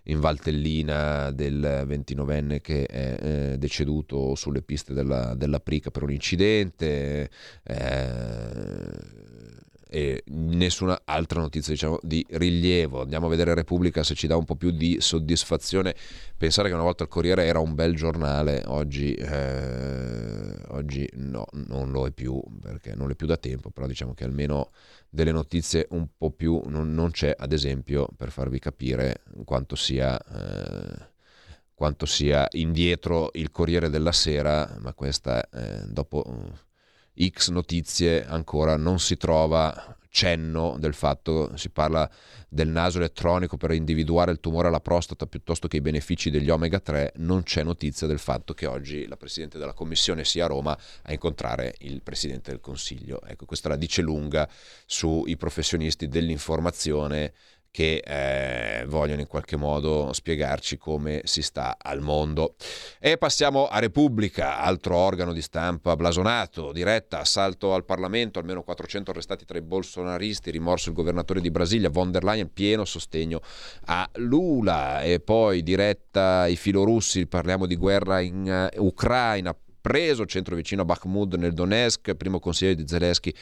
in 0.06 0.20
Valtellina 0.20 1.32
del 1.32 1.86
29enne 1.88 2.60
che 2.60 2.86
è 2.86 3.18
eh, 3.22 3.58
deceduto 3.58 4.36
sulle 4.36 4.62
piste 4.62 4.94
della, 4.94 5.34
della, 5.36 5.60
Prica 5.60 5.92
per 5.92 6.04
un 6.04 6.12
incidente. 6.12 7.30
Eh, 7.64 9.31
e 9.94 10.24
nessuna 10.28 11.02
altra 11.04 11.42
notizia 11.42 11.74
diciamo, 11.74 12.00
di 12.02 12.26
rilievo. 12.30 13.02
Andiamo 13.02 13.26
a 13.26 13.30
vedere 13.30 13.54
Repubblica 13.54 14.04
se 14.04 14.16
ci 14.16 14.26
dà 14.26 14.38
un 14.38 14.46
po' 14.46 14.56
più 14.56 14.72
di 14.72 15.02
soddisfazione. 15.02 15.94
Pensare 16.38 16.70
che 16.70 16.74
una 16.74 16.84
volta 16.84 17.04
il 17.04 17.10
Corriere 17.10 17.44
era 17.44 17.60
un 17.60 17.76
bel 17.76 17.94
giornale, 17.94 18.64
oggi, 18.68 19.14
eh, 19.14 20.56
oggi 20.70 21.10
no, 21.16 21.46
non 21.68 21.92
lo 21.92 22.08
è 22.08 22.12
più 22.12 22.42
perché 22.62 22.96
non 22.96 23.12
è 23.12 23.16
più 23.16 23.28
da 23.28 23.36
tempo, 23.36 23.70
però 23.70 23.86
diciamo 23.86 24.14
che 24.14 24.24
almeno 24.24 24.70
delle 25.10 25.34
notizie 25.34 25.88
un 25.90 26.08
po' 26.18 26.32
più 26.32 26.62
non, 26.68 26.94
non 26.94 27.12
c'è, 27.12 27.36
ad 27.38 27.52
esempio, 27.52 28.08
per 28.16 28.32
farvi 28.32 28.60
capire 28.60 29.24
quanto 29.44 29.76
sia... 29.76 30.18
Eh, 30.18 31.10
quanto 31.74 32.06
sia 32.06 32.48
indietro 32.52 33.32
il 33.34 33.50
Corriere 33.50 33.90
della 33.90 34.12
Sera, 34.12 34.78
ma 34.82 34.94
questa 34.94 35.50
eh, 35.50 35.82
dopo 35.88 36.24
X 37.20 37.50
notizie 37.50 38.26
ancora 38.26 38.78
non 38.78 39.00
si 39.00 39.18
trova 39.18 39.98
cenno 40.12 40.76
del 40.78 40.94
fatto, 40.94 41.56
si 41.56 41.70
parla 41.70 42.08
del 42.50 42.68
naso 42.68 42.98
elettronico 42.98 43.56
per 43.56 43.72
individuare 43.72 44.32
il 44.32 44.42
tumore 44.42 44.68
alla 44.68 44.82
prostata 44.82 45.26
piuttosto 45.26 45.70
che 45.70 45.78
i 45.78 45.82
benefici 45.82 46.30
degli 46.30 46.50
omega 46.50 46.80
3, 46.80 47.14
non 47.18 47.44
c'è 47.44 47.64
notizia 47.64 48.08
del 48.08 48.20
fatto 48.20 48.54
che 48.54 48.66
oggi 48.66 49.08
la 49.08 49.16
Presidente 49.16 49.58
della 49.58 49.74
Commissione 49.74 50.26
sia 50.26 50.46
a 50.46 50.48
Roma 50.50 50.78
a 51.04 51.14
incontrare 51.14 51.76
il 51.80 52.02
Presidente 52.02 52.52
del 52.52 52.60
Consiglio. 52.60 53.22
Ecco, 53.24 53.46
questa 53.46 53.70
la 53.70 53.78
dice 53.78 54.02
lunga 54.02 54.48
sui 54.86 55.38
professionisti 55.38 56.10
dell'informazione 56.10 57.34
che 57.72 58.04
eh, 58.06 58.86
vogliono 58.86 59.22
in 59.22 59.28
qualche 59.28 59.56
modo 59.56 60.12
spiegarci 60.12 60.78
come 60.78 61.22
si 61.24 61.42
sta 61.42 61.78
al 61.82 62.02
mondo. 62.02 62.56
E 63.00 63.18
passiamo 63.18 63.68
a 63.68 63.80
Repubblica, 63.80 64.60
altro 64.60 64.98
organo 64.98 65.32
di 65.32 65.42
stampa 65.42 65.96
blasonato, 65.96 66.74
diretta, 66.74 67.20
assalto 67.20 67.74
al 67.74 67.86
Parlamento, 67.86 68.40
almeno 68.40 68.62
400 68.62 69.12
arrestati 69.12 69.46
tra 69.46 69.58
i 69.58 69.62
bolsonaristi, 69.62 70.52
rimorso 70.52 70.90
il 70.90 70.96
governatore 70.96 71.40
di 71.40 71.50
Brasilia, 71.50 71.90
von 71.90 72.12
der 72.12 72.26
Leyen, 72.26 72.52
pieno 72.52 72.84
sostegno 72.84 73.42
a 73.86 74.08
Lula 74.16 75.02
e 75.02 75.22
poi 75.22 75.64
diretta 75.64 76.48
i 76.48 76.58
filorussi, 76.58 77.26
parliamo 77.26 77.66
di 77.66 77.78
guerra 77.78 78.20
in 78.20 78.70
uh, 78.76 78.86
Ucraina, 78.86 79.56
preso 79.82 80.26
centro 80.26 80.56
vicino 80.56 80.84
a 80.84 80.86
Bakhmut 80.86 81.36
nel 81.36 81.54
Donetsk, 81.54 82.14
primo 82.14 82.40
consigliere 82.40 82.76
di 82.76 82.88
Zelensky 82.88 83.34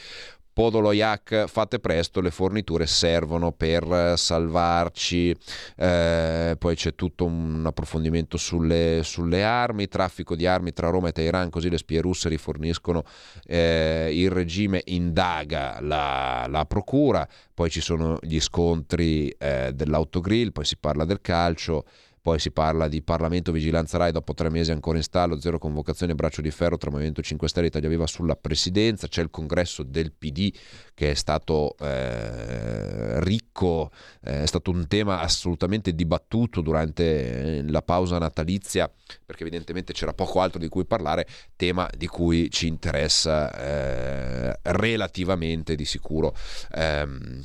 Podoloyak, 0.52 1.46
fate 1.46 1.78
presto, 1.78 2.20
le 2.20 2.30
forniture 2.30 2.86
servono 2.86 3.52
per 3.52 3.84
eh, 3.84 4.16
salvarci. 4.16 5.34
Eh, 5.76 6.56
poi 6.58 6.74
c'è 6.74 6.94
tutto 6.94 7.24
un 7.24 7.62
approfondimento 7.64 8.36
sulle, 8.36 9.00
sulle, 9.04 9.44
armi, 9.44 9.88
traffico 9.88 10.34
di 10.34 10.46
armi 10.46 10.72
tra 10.72 10.90
Roma 10.90 11.08
e 11.08 11.12
Teheran, 11.12 11.50
così 11.50 11.70
le 11.70 11.78
spie 11.78 12.00
russe 12.00 12.28
riforniscono. 12.28 13.04
Eh, 13.46 14.10
il 14.12 14.30
regime 14.30 14.82
indaga 14.86 15.78
la, 15.80 16.46
la, 16.48 16.64
procura, 16.66 17.26
poi 17.54 17.70
ci 17.70 17.80
sono 17.80 18.18
gli 18.20 18.40
scontri 18.40 19.28
eh, 19.30 19.72
dell'autogrill, 19.72 20.50
poi 20.50 20.64
si 20.64 20.76
parla 20.76 21.04
del 21.04 21.20
calcio. 21.20 21.84
Poi 22.22 22.38
si 22.38 22.50
parla 22.50 22.86
di 22.86 23.00
Parlamento 23.00 23.50
Vigilanza 23.50 23.96
Rai 23.96 24.12
dopo 24.12 24.34
tre 24.34 24.50
mesi 24.50 24.70
ancora 24.70 24.98
in 24.98 25.02
stallo, 25.02 25.40
zero 25.40 25.58
convocazione, 25.58 26.14
braccio 26.14 26.42
di 26.42 26.50
ferro 26.50 26.76
tra 26.76 26.90
Movimento 26.90 27.22
5 27.22 27.48
Stelle 27.48 27.66
e 27.66 27.68
Italia 27.68 27.88
Viva 27.88 28.06
sulla 28.06 28.36
presidenza. 28.36 29.08
C'è 29.08 29.22
il 29.22 29.30
congresso 29.30 29.82
del 29.82 30.12
PD 30.12 30.52
che 30.92 31.12
è 31.12 31.14
stato 31.14 31.76
eh, 31.78 33.22
ricco, 33.24 33.90
eh, 34.22 34.42
è 34.42 34.46
stato 34.46 34.70
un 34.70 34.86
tema 34.86 35.20
assolutamente 35.20 35.94
dibattuto 35.94 36.60
durante 36.60 37.58
eh, 37.58 37.70
la 37.70 37.80
pausa 37.80 38.18
natalizia 38.18 38.92
perché 39.24 39.42
evidentemente 39.42 39.92
c'era 39.92 40.12
poco 40.12 40.40
altro 40.40 40.58
di 40.58 40.68
cui 40.68 40.84
parlare, 40.84 41.26
tema 41.56 41.88
di 41.96 42.06
cui 42.06 42.50
ci 42.50 42.66
interessa 42.66 43.52
eh, 43.54 44.58
relativamente 44.62 45.74
di 45.74 45.84
sicuro. 45.84 46.34
Ehm, 46.72 47.42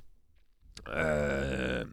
eh, 0.94 1.88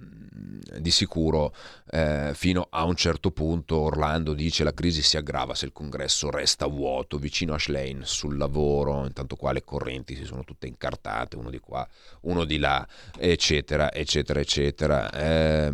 di 0.79 0.91
sicuro 0.91 1.55
eh, 1.91 2.33
fino 2.35 2.67
a 2.71 2.85
un 2.85 2.97
certo 2.97 3.31
punto 3.31 3.79
Orlando 3.79 4.33
dice 4.33 4.65
la 4.65 4.75
crisi 4.75 5.03
si 5.03 5.17
aggrava 5.17 5.55
se 5.55 5.67
il 5.67 5.73
congresso 5.73 6.31
resta 6.31 6.67
vuoto 6.67 7.19
vicino 7.19 7.55
a 7.55 7.59
Schlein 7.59 8.03
sul 8.05 8.37
lavoro 8.37 9.05
intanto 9.07 9.37
qua 9.37 9.53
le 9.53 9.63
correnti 9.63 10.17
si 10.17 10.25
sono 10.25 10.45
tutte 10.45 10.67
incartate 10.67 11.37
uno 11.37 11.51
di 11.51 11.59
qua 11.59 11.87
uno 12.23 12.45
di 12.45 12.59
là 12.59 12.87
eccetera 13.17 13.93
eccetera 13.93 14.41
eccetera. 14.41 15.11
Eh, 15.13 15.73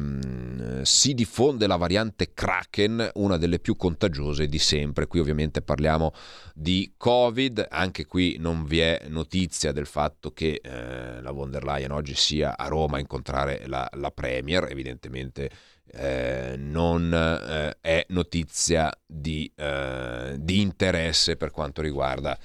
si 0.83 1.15
diffonde 1.15 1.67
la 1.67 1.77
variante 1.77 2.33
Kraken 2.35 3.11
una 3.15 3.37
delle 3.37 3.59
più 3.59 3.77
contagiose 3.77 4.47
di 4.47 4.59
sempre. 4.59 5.07
Qui 5.07 5.21
ovviamente 5.21 5.63
parliamo 5.63 6.13
di 6.55 6.95
Covid 6.97 7.67
anche 7.71 8.07
qui 8.07 8.37
non 8.39 8.65
vi 8.65 8.81
è 8.81 9.03
notizia 9.09 9.73
del 9.73 9.87
fatto 9.87 10.33
che 10.33 10.61
eh, 10.63 11.21
la 11.21 11.31
von 11.31 11.51
der 11.51 11.65
Leyen 11.65 11.93
oggi 11.93 12.15
sia 12.15 12.57
a 12.57 12.67
Roma 12.67 12.97
a 12.97 13.01
incontrare 13.01 13.63
la, 13.67 13.89
la 13.95 14.11
Premier 14.11 14.58
evidentemente 14.67 15.50
eh, 15.93 16.55
non 16.59 17.12
eh, 17.12 17.77
è 17.81 18.05
notizia 18.09 18.93
di, 19.07 19.50
eh, 19.55 20.37
di, 20.38 20.61
interesse 20.61 21.37
per 21.37 21.50
quanto 21.50 21.81
riguarda 21.81 22.38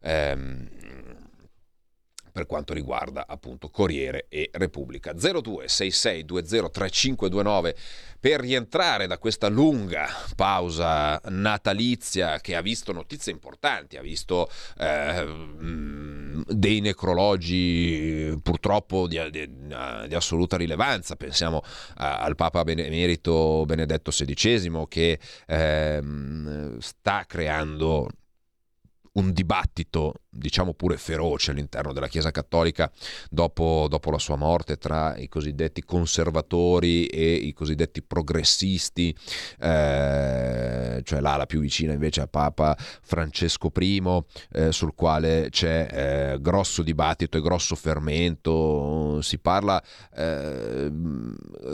ehm, 0.00 0.68
per 2.32 2.46
quanto 2.46 2.72
riguarda 2.72 3.26
appunto 3.26 3.68
Corriere 3.68 4.26
e 4.28 4.48
Repubblica. 4.52 5.12
0266203529 5.12 7.74
per 8.20 8.40
rientrare 8.40 9.06
da 9.06 9.18
questa 9.18 9.48
lunga 9.48 10.06
pausa 10.36 11.18
natalizia 11.28 12.38
che 12.40 12.54
ha 12.54 12.60
visto 12.60 12.92
notizie 12.92 13.32
importanti, 13.32 13.96
ha 13.96 14.02
visto 14.02 14.50
eh, 14.78 15.26
dei 16.46 16.80
necrologi 16.80 18.38
purtroppo 18.42 19.06
di, 19.06 19.18
di, 19.30 19.50
di 20.06 20.14
assoluta 20.14 20.58
rilevanza, 20.58 21.16
pensiamo 21.16 21.62
a, 21.96 22.18
al 22.18 22.36
Papa 22.36 22.62
Benemerito 22.62 23.64
Benedetto 23.64 24.10
XVI 24.10 24.84
che 24.86 25.18
eh, 25.46 26.02
sta 26.78 27.24
creando 27.26 28.06
un 29.12 29.32
dibattito, 29.32 30.14
diciamo 30.30 30.74
pure 30.74 30.96
feroce 30.96 31.50
all'interno 31.50 31.92
della 31.92 32.06
Chiesa 32.08 32.30
Cattolica 32.30 32.90
dopo, 33.28 33.86
dopo, 33.88 34.10
la 34.10 34.18
sua 34.18 34.36
morte 34.36 34.76
tra 34.76 35.16
i 35.16 35.28
cosiddetti 35.28 35.84
conservatori 35.84 37.06
e 37.06 37.32
i 37.34 37.52
cosiddetti 37.52 38.02
progressisti, 38.02 39.14
eh, 39.58 41.00
cioè 41.02 41.20
l'ala 41.20 41.46
più 41.46 41.60
vicina 41.60 41.92
invece 41.92 42.20
a 42.20 42.26
Papa 42.28 42.76
Francesco 42.78 43.72
I, 43.78 44.02
eh, 44.52 44.72
sul 44.72 44.94
quale 44.94 45.48
c'è 45.50 45.88
eh, 46.34 46.40
grosso 46.40 46.82
dibattito 46.82 47.36
e 47.36 47.40
grosso 47.40 47.74
fermento, 47.74 49.20
si 49.22 49.38
parla 49.38 49.82
eh, 50.14 50.90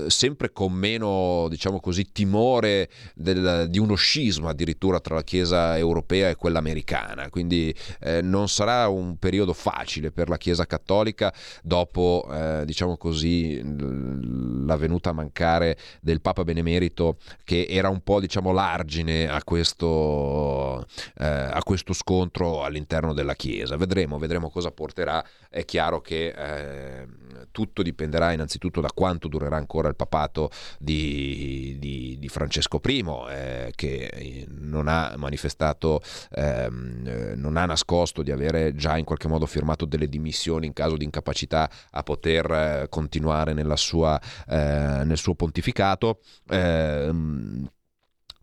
sempre 0.07 0.53
con 0.53 0.73
meno, 0.73 1.47
diciamo 1.51 1.81
così, 1.81 2.11
timore 2.13 2.89
del, 3.15 3.67
di 3.69 3.79
uno 3.79 3.95
scisma 3.95 4.51
addirittura 4.51 5.01
tra 5.01 5.15
la 5.17 5.23
Chiesa 5.23 5.77
europea 5.77 6.31
e 6.31 6.37
quella 6.37 6.59
americana. 6.59 7.29
Quindi 7.29 7.75
eh, 8.01 8.23
non 8.47 8.49
sarà 8.49 8.89
un 8.89 9.19
periodo 9.19 9.53
facile 9.53 10.13
per 10.13 10.29
la 10.29 10.37
Chiesa 10.37 10.67
Cattolica 10.67 11.35
dopo, 11.63 12.27
eh, 12.31 12.63
diciamo 12.65 12.97
così, 12.97 13.61
la 14.65 14.77
venuta 14.77 15.11
a 15.11 15.13
mancare 15.13 15.77
del 16.01 16.21
Papa 16.21 16.45
Benemerito 16.45 17.19
che 17.43 17.67
era 17.69 17.89
un 17.89 18.03
po' 18.03 18.21
diciamo 18.21 18.53
l'argine 18.53 19.29
a 19.29 19.43
questo, 19.43 20.87
eh, 21.19 21.27
a 21.27 21.61
questo 21.65 21.93
scontro 21.93 22.63
all'interno 22.63 23.13
della 23.13 23.35
Chiesa. 23.35 23.77
Vedremo, 23.77 24.19
vedremo 24.19 24.49
cosa 24.49 24.71
porterà. 24.71 25.25
È 25.51 25.65
chiaro 25.65 26.01
che 26.01 26.29
eh, 26.29 27.07
tutto 27.51 27.83
dipenderà 27.83 28.33
innanzitutto 28.33 28.81
da 28.81 28.91
quanto 28.95 29.29
durerà 29.29 29.57
ancora 29.57 29.89
il 29.89 29.97
papato 29.97 30.51
di, 30.79 31.77
di, 31.81 32.17
di 32.19 32.29
Francesco 32.29 32.81
I, 32.85 33.05
eh, 33.31 33.73
che 33.75 34.47
non 34.49 34.89
ha 34.89 35.15
manifestato 35.17 36.01
ehm, 36.31 37.07
eh, 37.07 37.35
non 37.35 37.57
ha 37.57 37.65
nascosto 37.65 38.23
di 38.23 38.31
avere 38.37 38.75
già 38.75 38.97
in 38.97 39.05
qualche 39.05 39.29
modo 39.29 39.47
firmato 39.47 39.85
delle 39.85 40.09
dimissioni 40.09 40.67
in 40.67 40.73
caso 40.73 40.97
di 40.97 41.05
incapacità 41.05 41.69
a 41.91 42.03
poter 42.03 42.51
eh, 42.51 42.87
continuare 42.89 43.53
sua, 43.77 44.21
eh, 44.49 45.03
nel 45.05 45.17
suo 45.17 45.35
pontificato. 45.35 46.21
Ehm, 46.49 47.69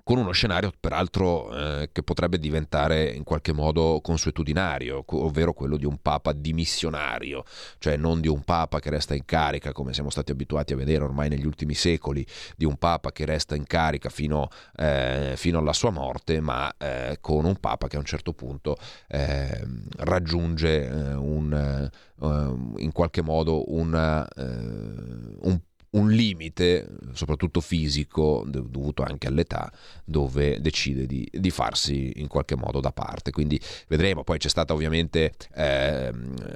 con 0.03 0.17
uno 0.17 0.31
scenario 0.31 0.73
peraltro 0.77 1.55
eh, 1.55 1.89
che 1.93 2.03
potrebbe 2.03 2.37
diventare 2.37 3.09
in 3.09 3.23
qualche 3.23 3.53
modo 3.53 4.01
consuetudinario, 4.01 5.03
ovvero 5.07 5.53
quello 5.53 5.77
di 5.77 5.85
un 5.85 5.97
papa 6.01 6.33
dimissionario, 6.33 7.45
cioè 7.79 7.95
non 7.95 8.19
di 8.19 8.27
un 8.27 8.43
papa 8.43 8.79
che 8.79 8.89
resta 8.89 9.15
in 9.15 9.23
carica 9.23 9.71
come 9.71 9.93
siamo 9.93 10.09
stati 10.09 10.31
abituati 10.31 10.73
a 10.73 10.75
vedere 10.75 11.05
ormai 11.05 11.29
negli 11.29 11.45
ultimi 11.45 11.73
secoli, 11.73 12.25
di 12.57 12.65
un 12.65 12.75
papa 12.75 13.13
che 13.13 13.23
resta 13.23 13.55
in 13.55 13.65
carica 13.65 14.09
fino, 14.09 14.49
eh, 14.75 15.33
fino 15.37 15.59
alla 15.59 15.73
sua 15.73 15.89
morte, 15.91 16.41
ma 16.41 16.73
eh, 16.77 17.17
con 17.21 17.45
un 17.45 17.55
papa 17.55 17.87
che 17.87 17.95
a 17.95 17.99
un 17.99 18.05
certo 18.05 18.33
punto 18.33 18.75
ehm, 19.07 19.87
raggiunge 19.99 20.85
eh, 20.85 21.13
un, 21.13 21.89
eh, 22.21 22.81
in 22.83 22.91
qualche 22.91 23.21
modo 23.21 23.71
una, 23.73 24.27
eh, 24.27 24.43
un 24.43 25.59
un 25.93 26.09
limite, 26.09 26.87
soprattutto 27.13 27.61
fisico, 27.61 28.43
dovuto 28.47 29.03
anche 29.03 29.27
all'età, 29.27 29.71
dove 30.03 30.59
decide 30.61 31.05
di, 31.05 31.27
di, 31.31 31.49
farsi 31.51 32.13
in 32.15 32.27
qualche 32.27 32.55
modo 32.55 32.79
da 32.79 32.91
parte. 32.91 33.31
Quindi 33.31 33.59
vedremo. 33.87 34.23
Poi 34.23 34.37
c'è 34.37 34.49
stata 34.49 34.73
ovviamente 34.73 35.33
eh, 35.55 36.11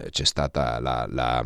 c'è 0.10 0.26
stata 0.26 0.80
la, 0.80 1.08
la, 1.10 1.46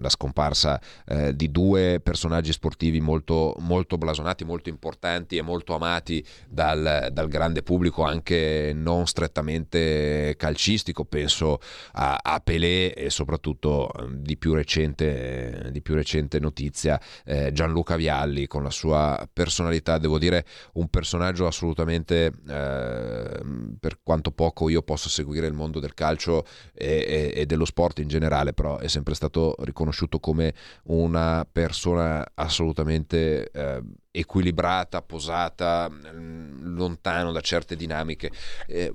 la 0.00 0.08
scomparsa 0.08 0.80
eh, 1.06 1.34
di 1.34 1.50
due 1.50 2.00
personaggi 2.02 2.52
sportivi 2.52 3.00
molto, 3.00 3.56
molto, 3.58 3.98
blasonati, 3.98 4.44
molto 4.44 4.68
importanti 4.68 5.36
e 5.36 5.42
molto 5.42 5.74
amati 5.74 6.24
dal, 6.48 7.08
dal, 7.12 7.28
grande 7.28 7.62
pubblico, 7.62 8.04
anche 8.04 8.72
non 8.74 9.06
strettamente 9.06 10.34
calcistico. 10.36 11.04
Penso 11.04 11.58
a, 11.92 12.18
a 12.22 12.40
Pelé 12.40 12.94
e 12.94 13.10
soprattutto 13.10 13.90
di 14.12 14.36
più 14.36 14.54
recente, 14.54 15.68
di 15.72 15.82
più 15.82 15.94
recente 15.94 16.38
notizia 16.38 17.00
eh, 17.24 17.52
Gianluca 17.52 17.96
Vialli 17.96 18.46
con 18.46 18.62
la 18.62 18.70
sua 18.70 19.28
personalità, 19.32 19.98
devo 19.98 20.18
dire 20.18 20.44
un 20.74 20.88
personaggio 20.88 21.46
assolutamente, 21.46 22.32
eh, 22.48 23.40
per 23.80 23.98
quanto 24.02 24.30
poco 24.30 24.68
io 24.68 24.82
posso 24.82 25.08
seguire 25.08 25.46
il 25.46 25.52
mondo 25.54 25.80
del 25.80 25.94
calcio 25.94 26.44
e, 26.72 27.32
e, 27.34 27.40
e, 27.40 27.46
dello 27.46 27.64
sport 27.64 27.98
in 27.98 28.08
generale, 28.08 28.52
però 28.52 28.78
è 28.78 28.88
sempre 28.88 29.14
stato 29.14 29.54
riconosciuto 29.60 30.18
come 30.18 30.54
una 30.84 31.46
persona 31.50 32.24
assolutamente... 32.34 33.50
Eh, 33.50 33.82
equilibrata, 34.16 35.02
posata, 35.02 35.90
mm, 35.90 36.76
lontano 36.76 37.32
da 37.32 37.40
certe 37.40 37.74
dinamiche. 37.74 38.30
Eh, 38.68 38.94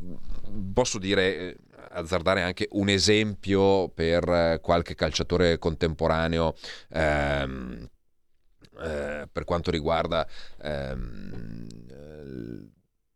posso 0.73 0.97
dire 0.97 1.35
eh, 1.37 1.57
azzardare 1.91 2.41
anche 2.41 2.67
un 2.71 2.87
esempio 2.87 3.89
per 3.89 4.27
eh, 4.29 4.59
qualche 4.61 4.95
calciatore 4.95 5.57
contemporaneo 5.59 6.55
ehm, 6.93 7.89
eh, 8.81 9.27
per 9.31 9.43
quanto 9.43 9.71
riguarda 9.71 10.27
ehm, 10.61 11.67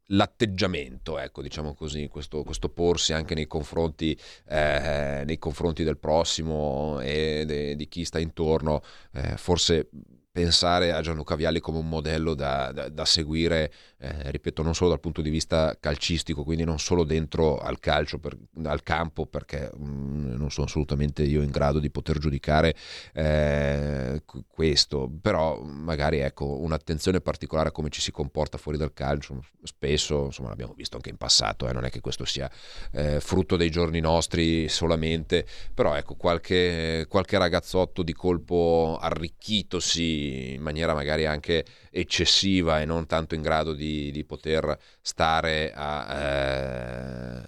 l'atteggiamento, 0.08 1.18
ecco, 1.18 1.42
diciamo 1.42 1.74
così, 1.74 2.08
questo, 2.08 2.44
questo 2.44 2.70
porsi 2.70 3.14
anche 3.14 3.36
nei 3.36 3.48
confronti, 3.48 4.18
eh, 4.48 5.24
nei 5.26 5.38
confronti, 5.38 5.84
del 5.84 5.98
prossimo 5.98 7.00
e 7.02 7.44
de, 7.46 7.76
di 7.76 7.88
chi 7.88 8.04
sta 8.04 8.20
intorno, 8.20 8.82
eh, 9.14 9.38
forse 9.38 9.90
pensare 10.34 10.92
a 10.92 11.00
Gianluca 11.02 11.36
Vialli 11.36 11.60
come 11.60 11.78
un 11.78 11.88
modello 11.88 12.34
da, 12.34 12.72
da, 12.72 12.90
da 12.90 13.06
seguire, 13.06 13.72
eh, 14.00 14.32
ripeto, 14.32 14.64
non 14.64 14.74
solo 14.74 14.90
dal 14.90 15.00
punto 15.00 15.22
di 15.22 15.30
vista 15.30 15.78
calcistico, 15.80 16.44
quindi 16.44 16.64
non 16.64 16.80
solo 16.80 17.04
dentro 17.04 17.60
al 17.60 17.80
calcio, 17.80 18.18
per, 18.18 18.36
al 18.64 18.82
campo, 18.82 19.28
perché 19.28 19.70
mh, 19.72 19.86
mm, 19.86 20.34
non 20.34 20.50
sono 20.50 20.66
assolutamente 20.66 21.22
io 21.22 21.44
in 21.44 21.52
grado 21.52 21.78
di 21.78 21.92
poter 21.92 22.18
giudicare 22.18 22.76
eh, 23.14 24.24
questo, 24.48 25.08
però 25.22 25.62
magari 25.62 26.18
ecco, 26.18 26.46
un'attenzione 26.62 27.22
particolare 27.22 27.70
a 27.70 27.72
come 27.72 27.90
ci 27.90 28.02
si 28.02 28.12
comporta 28.12 28.58
fuori 28.58 28.80
dal 28.80 28.92
calcio, 28.92 29.40
spesso, 29.62 30.26
insomma 30.26 30.50
l'abbiamo 30.50 30.74
visto 30.74 30.96
anche 30.96 31.12
in 31.12 31.18
passato, 31.18 31.70
eh, 31.70 31.74
non 31.74 31.86
è 31.86 31.92
che 31.92 32.00
questo 32.00 32.26
sia 32.26 32.50
eh, 32.92 33.20
frutto 33.20 33.56
dei 33.56 33.70
giorni 33.70 34.00
nostri 34.00 34.68
solamente, 34.68 35.46
però 35.76 35.94
ecco, 35.94 36.16
qualche, 36.16 37.06
qualche 37.08 37.38
ragazzotto 37.38 38.02
di 38.02 38.14
colpo 38.14 38.98
arricchitosi 39.00 40.23
in 40.54 40.62
maniera 40.62 40.94
magari 40.94 41.26
anche 41.26 41.66
eccessiva 41.90 42.82
e 42.82 42.86
non 42.86 43.06
tanto 43.06 43.36
in 43.36 43.42
grado 43.42 43.74
di, 43.74 44.12
di 44.12 44.24
poter 44.24 44.78
stare 45.02 45.74
a, 45.74 46.20
eh, 46.20 47.42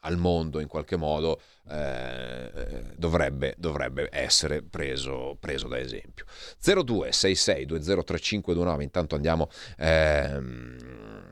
al 0.00 0.16
mondo 0.16 0.60
in 0.60 0.68
qualche 0.68 0.96
modo, 0.96 1.40
eh, 1.68 2.92
dovrebbe, 2.96 3.54
dovrebbe, 3.58 4.08
essere 4.10 4.62
preso, 4.62 5.36
preso, 5.40 5.68
da 5.68 5.78
esempio. 5.78 6.24
0266203529, 6.62 8.82
intanto 8.82 9.14
andiamo... 9.14 9.48
Ehm, 9.78 11.22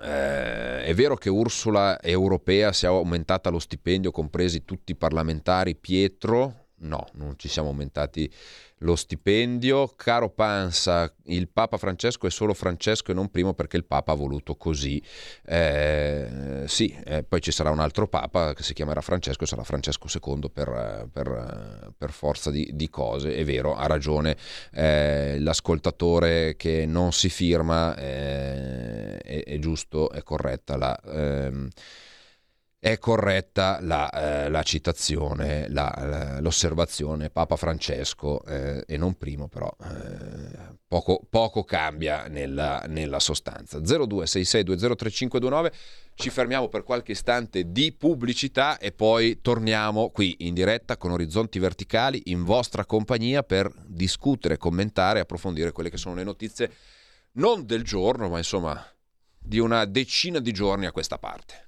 eh, 0.00 0.84
è 0.84 0.94
vero 0.94 1.16
che 1.16 1.28
Ursula 1.28 2.00
europea 2.00 2.72
si 2.72 2.84
è 2.84 2.88
aumentata 2.88 3.50
lo 3.50 3.58
stipendio, 3.58 4.12
compresi 4.12 4.64
tutti 4.64 4.92
i 4.92 4.96
parlamentari, 4.96 5.74
Pietro? 5.74 6.66
No, 6.80 7.04
non 7.14 7.36
ci 7.36 7.48
siamo 7.48 7.70
aumentati 7.70 8.32
lo 8.78 8.96
stipendio. 8.96 9.92
Caro 9.96 10.28
Pansa, 10.30 11.12
il 11.24 11.48
Papa 11.48 11.76
Francesco 11.76 12.26
è 12.26 12.30
solo 12.30 12.54
Francesco 12.54 13.10
e 13.10 13.14
non 13.14 13.30
primo 13.30 13.54
perché 13.54 13.76
il 13.76 13.84
Papa 13.84 14.12
ha 14.12 14.14
voluto 14.14 14.56
così. 14.56 15.02
Eh, 15.44 16.64
sì, 16.66 16.96
eh, 17.04 17.22
poi 17.22 17.40
ci 17.40 17.50
sarà 17.50 17.70
un 17.70 17.80
altro 17.80 18.08
Papa 18.08 18.54
che 18.54 18.62
si 18.62 18.74
chiamerà 18.74 19.00
Francesco 19.00 19.44
e 19.44 19.46
sarà 19.46 19.64
Francesco 19.64 20.06
II 20.08 20.50
per, 20.52 21.08
per, 21.12 21.92
per 21.96 22.10
forza 22.10 22.50
di, 22.50 22.70
di, 22.74 22.88
cose. 22.90 23.34
È 23.34 23.44
vero, 23.44 23.74
ha 23.74 23.86
ragione 23.86 24.36
eh, 24.72 25.38
l'ascoltatore 25.40 26.56
che 26.56 26.86
non 26.86 27.12
si 27.12 27.28
firma, 27.28 27.96
eh, 27.96 29.18
è, 29.18 29.44
è, 29.44 29.58
giusto, 29.58 30.10
è 30.10 30.22
corretta 30.22 30.76
la 30.76 30.98
ehm, 31.04 31.68
è 32.80 32.96
corretta 32.98 33.78
la, 33.80 34.08
eh, 34.10 34.48
la 34.48 34.62
citazione, 34.62 35.68
la, 35.68 36.38
l'osservazione 36.40 37.28
Papa 37.28 37.56
Francesco 37.56 38.44
eh, 38.44 38.84
e 38.86 38.96
non 38.96 39.16
primo, 39.16 39.48
però 39.48 39.68
eh, 39.82 40.76
poco, 40.86 41.26
poco, 41.28 41.64
cambia 41.64 42.28
nella, 42.28 42.84
nella 42.86 43.18
sostanza. 43.18 43.78
0266203529, 43.78 45.72
ci 46.14 46.30
fermiamo 46.30 46.68
per 46.68 46.84
qualche 46.84 47.12
istante 47.12 47.72
di 47.72 47.92
pubblicità 47.92 48.78
e 48.78 48.92
poi 48.92 49.40
torniamo 49.40 50.10
qui 50.10 50.36
in 50.40 50.54
diretta 50.54 50.96
con 50.96 51.10
Orizzonti 51.10 51.58
Verticali 51.58 52.22
in 52.26 52.44
vostra 52.44 52.84
compagnia 52.84 53.42
per 53.42 53.72
discutere, 53.86 54.56
commentare, 54.56 55.18
approfondire 55.18 55.72
quelle 55.72 55.90
che 55.90 55.96
sono 55.96 56.14
le 56.14 56.22
notizie 56.24 56.72
non 57.32 57.66
del 57.66 57.82
giorno, 57.82 58.28
ma 58.28 58.38
insomma 58.38 58.80
di 59.36 59.58
una 59.58 59.84
decina 59.84 60.38
di 60.38 60.52
giorni 60.52 60.86
a 60.86 60.92
questa 60.92 61.18
parte. 61.18 61.67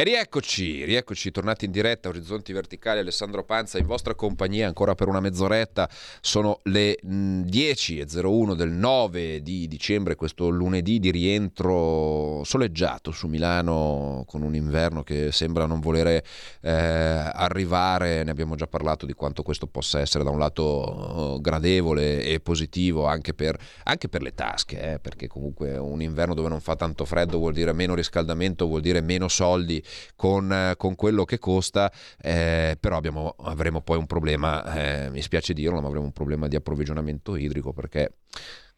E 0.00 0.02
rieccoci, 0.02 0.82
rieccoci, 0.86 1.30
tornati 1.30 1.66
in 1.66 1.72
diretta 1.72 2.08
Orizzonti 2.08 2.54
Verticali, 2.54 3.00
Alessandro 3.00 3.44
Panza 3.44 3.76
in 3.76 3.84
vostra 3.84 4.14
compagnia 4.14 4.66
ancora 4.66 4.94
per 4.94 5.08
una 5.08 5.20
mezz'oretta, 5.20 5.90
sono 6.22 6.60
le 6.62 6.96
10.01 7.04 8.54
del 8.54 8.70
9 8.70 9.42
di 9.42 9.68
dicembre, 9.68 10.14
questo 10.14 10.48
lunedì 10.48 11.00
di 11.00 11.10
rientro 11.10 12.40
soleggiato 12.44 13.10
su 13.10 13.26
Milano 13.26 14.24
con 14.26 14.40
un 14.40 14.54
inverno 14.54 15.02
che 15.02 15.32
sembra 15.32 15.66
non 15.66 15.80
volere 15.80 16.24
eh, 16.62 16.70
arrivare, 16.70 18.24
ne 18.24 18.30
abbiamo 18.30 18.54
già 18.54 18.66
parlato 18.66 19.04
di 19.04 19.12
quanto 19.12 19.42
questo 19.42 19.66
possa 19.66 20.00
essere 20.00 20.24
da 20.24 20.30
un 20.30 20.38
lato 20.38 21.34
eh, 21.36 21.40
gradevole 21.42 22.22
e 22.22 22.40
positivo 22.40 23.04
anche 23.04 23.34
per, 23.34 23.54
anche 23.82 24.08
per 24.08 24.22
le 24.22 24.32
tasche, 24.32 24.94
eh, 24.94 24.98
perché 24.98 25.26
comunque 25.26 25.76
un 25.76 26.00
inverno 26.00 26.32
dove 26.32 26.48
non 26.48 26.62
fa 26.62 26.74
tanto 26.74 27.04
freddo 27.04 27.36
vuol 27.36 27.52
dire 27.52 27.74
meno 27.74 27.94
riscaldamento, 27.94 28.66
vuol 28.66 28.80
dire 28.80 29.02
meno 29.02 29.28
soldi 29.28 29.84
con, 30.16 30.74
con 30.76 30.94
quello 30.94 31.24
che 31.24 31.38
costa, 31.38 31.90
eh, 32.20 32.76
però 32.78 32.96
abbiamo, 32.96 33.34
avremo 33.38 33.80
poi 33.80 33.98
un 33.98 34.06
problema, 34.06 34.74
eh, 34.74 35.10
mi 35.10 35.22
spiace 35.22 35.52
dirlo, 35.52 35.80
ma 35.80 35.88
avremo 35.88 36.04
un 36.04 36.12
problema 36.12 36.48
di 36.48 36.56
approvvigionamento 36.56 37.36
idrico 37.36 37.72
perché 37.72 38.12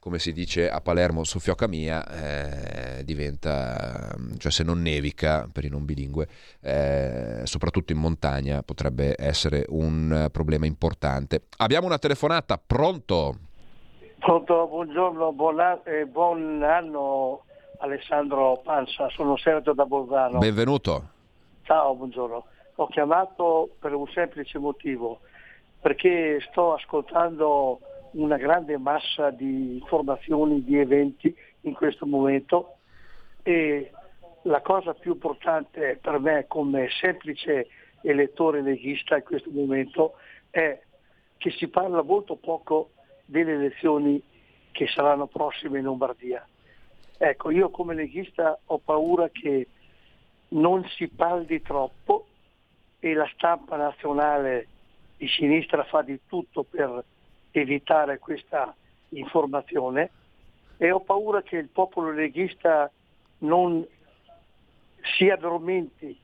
come 0.02 0.18
si 0.18 0.32
dice 0.32 0.68
a 0.68 0.80
Palermo, 0.80 1.22
su 1.22 1.38
fiocca 1.38 1.68
mia, 1.68 2.04
eh, 2.98 3.04
diventa, 3.04 4.12
cioè 4.36 4.50
se 4.50 4.64
non 4.64 4.82
nevica 4.82 5.48
per 5.52 5.64
i 5.64 5.68
non 5.68 5.84
bilingue, 5.84 6.26
eh, 6.60 7.42
soprattutto 7.44 7.92
in 7.92 7.98
montagna, 7.98 8.64
potrebbe 8.64 9.14
essere 9.16 9.64
un 9.68 10.26
problema 10.32 10.66
importante. 10.66 11.42
Abbiamo 11.58 11.86
una 11.86 11.98
telefonata, 11.98 12.58
pronto? 12.58 13.38
Pronto, 14.18 14.66
buongiorno, 14.66 15.32
buon, 15.34 15.60
a- 15.60 15.82
eh, 15.84 16.04
buon 16.06 16.64
anno 16.64 17.44
Alessandro 17.82 18.60
Panza, 18.62 19.08
sono 19.10 19.36
Sergio 19.36 19.72
da 19.72 19.84
Bolzano. 19.84 20.38
Benvenuto. 20.38 21.08
Ciao, 21.62 21.96
buongiorno. 21.96 22.44
Ho 22.76 22.86
chiamato 22.86 23.70
per 23.80 23.92
un 23.92 24.06
semplice 24.06 24.58
motivo, 24.58 25.18
perché 25.80 26.40
sto 26.48 26.74
ascoltando 26.74 27.80
una 28.12 28.36
grande 28.36 28.78
massa 28.78 29.30
di 29.30 29.78
informazioni, 29.78 30.62
di 30.62 30.78
eventi 30.78 31.34
in 31.62 31.74
questo 31.74 32.06
momento 32.06 32.76
e 33.42 33.90
la 34.42 34.60
cosa 34.60 34.94
più 34.94 35.14
importante 35.14 35.98
per 36.00 36.20
me 36.20 36.46
come 36.46 36.88
semplice 37.00 37.66
elettore 38.02 38.62
leghista 38.62 39.16
in 39.16 39.24
questo 39.24 39.50
momento 39.50 40.14
è 40.50 40.80
che 41.36 41.50
si 41.50 41.66
parla 41.66 42.02
molto 42.02 42.36
poco 42.36 42.90
delle 43.24 43.54
elezioni 43.54 44.22
che 44.70 44.86
saranno 44.86 45.26
prossime 45.26 45.78
in 45.78 45.84
Lombardia. 45.84 46.46
Ecco, 47.24 47.52
io 47.52 47.70
come 47.70 47.94
leghista 47.94 48.58
ho 48.66 48.78
paura 48.78 49.28
che 49.28 49.68
non 50.48 50.84
si 50.88 51.06
parli 51.06 51.62
troppo 51.62 52.26
e 52.98 53.14
la 53.14 53.30
stampa 53.32 53.76
nazionale 53.76 54.66
di 55.18 55.28
sinistra 55.28 55.84
fa 55.84 56.02
di 56.02 56.18
tutto 56.26 56.64
per 56.64 57.04
evitare 57.52 58.18
questa 58.18 58.74
informazione 59.10 60.10
e 60.76 60.90
ho 60.90 60.98
paura 60.98 61.42
che 61.42 61.58
il 61.58 61.68
popolo 61.68 62.10
leghista 62.10 62.90
non 63.38 63.86
si 65.16 65.30
addormenti 65.30 66.18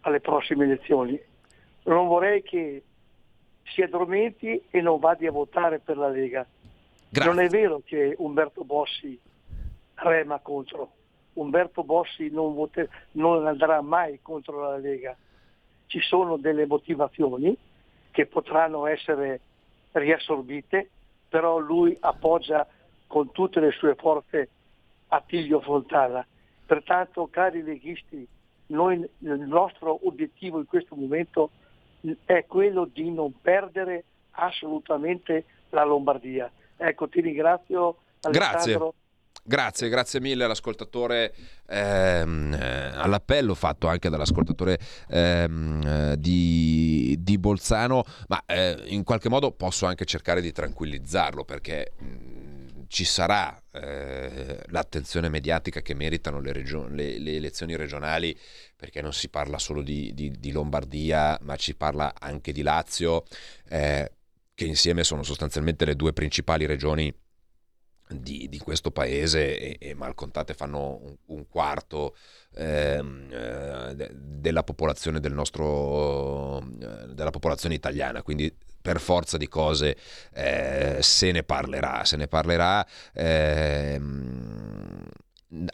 alle 0.00 0.20
prossime 0.20 0.64
elezioni. 0.64 1.20
Non 1.82 2.06
vorrei 2.06 2.42
che 2.42 2.82
si 3.64 3.82
addormenti 3.82 4.62
e 4.70 4.80
non 4.80 4.98
vada 4.98 5.28
a 5.28 5.30
votare 5.30 5.78
per 5.78 5.98
la 5.98 6.08
Lega. 6.08 6.46
Grazie. 7.10 7.30
Non 7.30 7.44
è 7.44 7.48
vero 7.48 7.82
che 7.84 8.14
Umberto 8.16 8.64
Bossi 8.64 9.20
rema 10.02 10.38
contro. 10.40 10.90
Umberto 11.34 11.82
Bossi 11.82 12.28
non, 12.30 12.54
vote- 12.54 12.90
non 13.12 13.46
andrà 13.46 13.80
mai 13.80 14.18
contro 14.20 14.60
la 14.60 14.76
Lega. 14.76 15.16
Ci 15.86 16.00
sono 16.00 16.36
delle 16.36 16.66
motivazioni 16.66 17.56
che 18.10 18.26
potranno 18.26 18.86
essere 18.86 19.40
riassorbite, 19.92 20.90
però 21.28 21.58
lui 21.58 21.96
appoggia 22.00 22.66
con 23.06 23.30
tutte 23.32 23.60
le 23.60 23.70
sue 23.72 23.94
forze 23.94 24.48
Attilio 25.08 25.60
Fontana. 25.60 26.26
Pertanto, 26.64 27.28
cari 27.30 27.62
leghisti, 27.62 28.26
noi, 28.66 28.96
il 29.18 29.40
nostro 29.40 30.06
obiettivo 30.06 30.58
in 30.58 30.66
questo 30.66 30.94
momento 30.94 31.50
è 32.24 32.44
quello 32.46 32.88
di 32.90 33.10
non 33.10 33.32
perdere 33.40 34.04
assolutamente 34.32 35.44
la 35.70 35.84
Lombardia. 35.84 36.50
Ecco, 36.76 37.08
ti 37.08 37.20
ringrazio 37.20 37.96
Alessandro. 38.22 38.94
Grazie, 39.44 39.88
grazie 39.88 40.20
mille 40.20 40.44
all'ascoltatore, 40.44 41.34
ehm, 41.66 42.52
eh, 42.54 42.90
all'appello 42.94 43.54
fatto 43.56 43.88
anche 43.88 44.08
dall'ascoltatore 44.08 44.78
ehm, 45.08 45.82
eh, 46.12 46.16
di, 46.16 47.16
di 47.18 47.38
Bolzano, 47.38 48.04
ma 48.28 48.40
eh, 48.46 48.80
in 48.86 49.02
qualche 49.02 49.28
modo 49.28 49.50
posso 49.50 49.86
anche 49.86 50.04
cercare 50.04 50.40
di 50.40 50.52
tranquillizzarlo 50.52 51.44
perché 51.44 51.90
mh, 51.98 52.84
ci 52.86 53.04
sarà 53.04 53.60
eh, 53.72 54.60
l'attenzione 54.66 55.28
mediatica 55.28 55.80
che 55.82 55.94
meritano 55.94 56.38
le, 56.38 56.52
regio- 56.52 56.86
le- 56.86 57.18
le 57.18 57.34
elezioni 57.34 57.74
regionali 57.74 58.38
perché 58.76 59.02
non 59.02 59.12
si 59.12 59.28
parla 59.28 59.58
solo 59.58 59.82
di, 59.82 60.14
di- 60.14 60.38
di 60.38 60.52
Lombardia, 60.52 61.36
ma 61.42 61.56
ci 61.56 61.74
parla 61.74 62.14
anche 62.16 62.52
di 62.52 62.62
Lazio, 62.62 63.24
eh, 63.70 64.08
che 64.54 64.64
insieme 64.66 65.02
sono 65.02 65.24
sostanzialmente 65.24 65.84
le 65.84 65.96
due 65.96 66.12
principali 66.12 66.64
regioni 66.64 67.12
di, 68.08 68.48
di 68.48 68.58
questo 68.58 68.90
paese 68.90 69.58
e, 69.58 69.76
e 69.78 69.94
mal 69.94 70.14
contate 70.14 70.54
fanno 70.54 71.00
un, 71.02 71.16
un 71.26 71.48
quarto 71.48 72.16
ehm, 72.54 73.28
eh, 73.30 73.94
de- 73.94 74.10
della 74.14 74.62
popolazione 74.62 75.20
del 75.20 75.32
nostro 75.32 76.58
eh, 76.60 77.08
della 77.14 77.30
popolazione 77.30 77.74
italiana. 77.74 78.22
Quindi 78.22 78.54
per 78.82 79.00
forza 79.00 79.36
di 79.36 79.48
cose 79.48 79.96
eh, 80.34 80.98
se 81.00 81.30
ne 81.30 81.44
parlerà 81.44 82.04
se 82.04 82.16
ne 82.16 82.26
parlerà 82.26 82.84
ehm, 83.12 85.01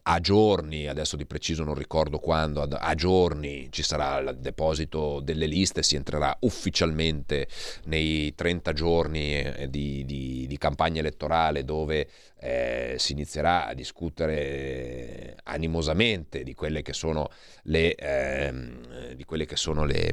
a 0.02 0.18
giorni, 0.20 0.88
adesso 0.88 1.16
di 1.16 1.24
preciso 1.24 1.62
non 1.62 1.74
ricordo 1.74 2.18
quando, 2.18 2.62
a 2.62 2.94
giorni 2.94 3.68
ci 3.70 3.82
sarà 3.82 4.18
il 4.18 4.38
deposito 4.38 5.20
delle 5.20 5.46
liste, 5.46 5.82
si 5.82 5.94
entrerà 5.94 6.36
ufficialmente 6.40 7.46
nei 7.84 8.34
30 8.34 8.72
giorni 8.72 9.38
eh, 9.38 9.70
di, 9.70 10.04
di- 10.04 10.46
di 10.48 10.58
campagna 10.58 10.98
elettorale 11.00 11.64
dove 11.64 12.08
eh, 12.40 12.96
si 12.98 13.12
inizierà 13.12 13.66
a 13.66 13.74
discutere 13.74 15.36
animosamente 15.44 16.42
di 16.42 16.54
quelle 16.54 16.82
che 16.82 16.92
sono 16.92 17.28
le, 17.64 17.94
ehm, 17.94 19.12
di 19.12 19.24
quelle 19.24 19.46
che 19.46 19.56
sono 19.56 19.84
le, 19.84 20.12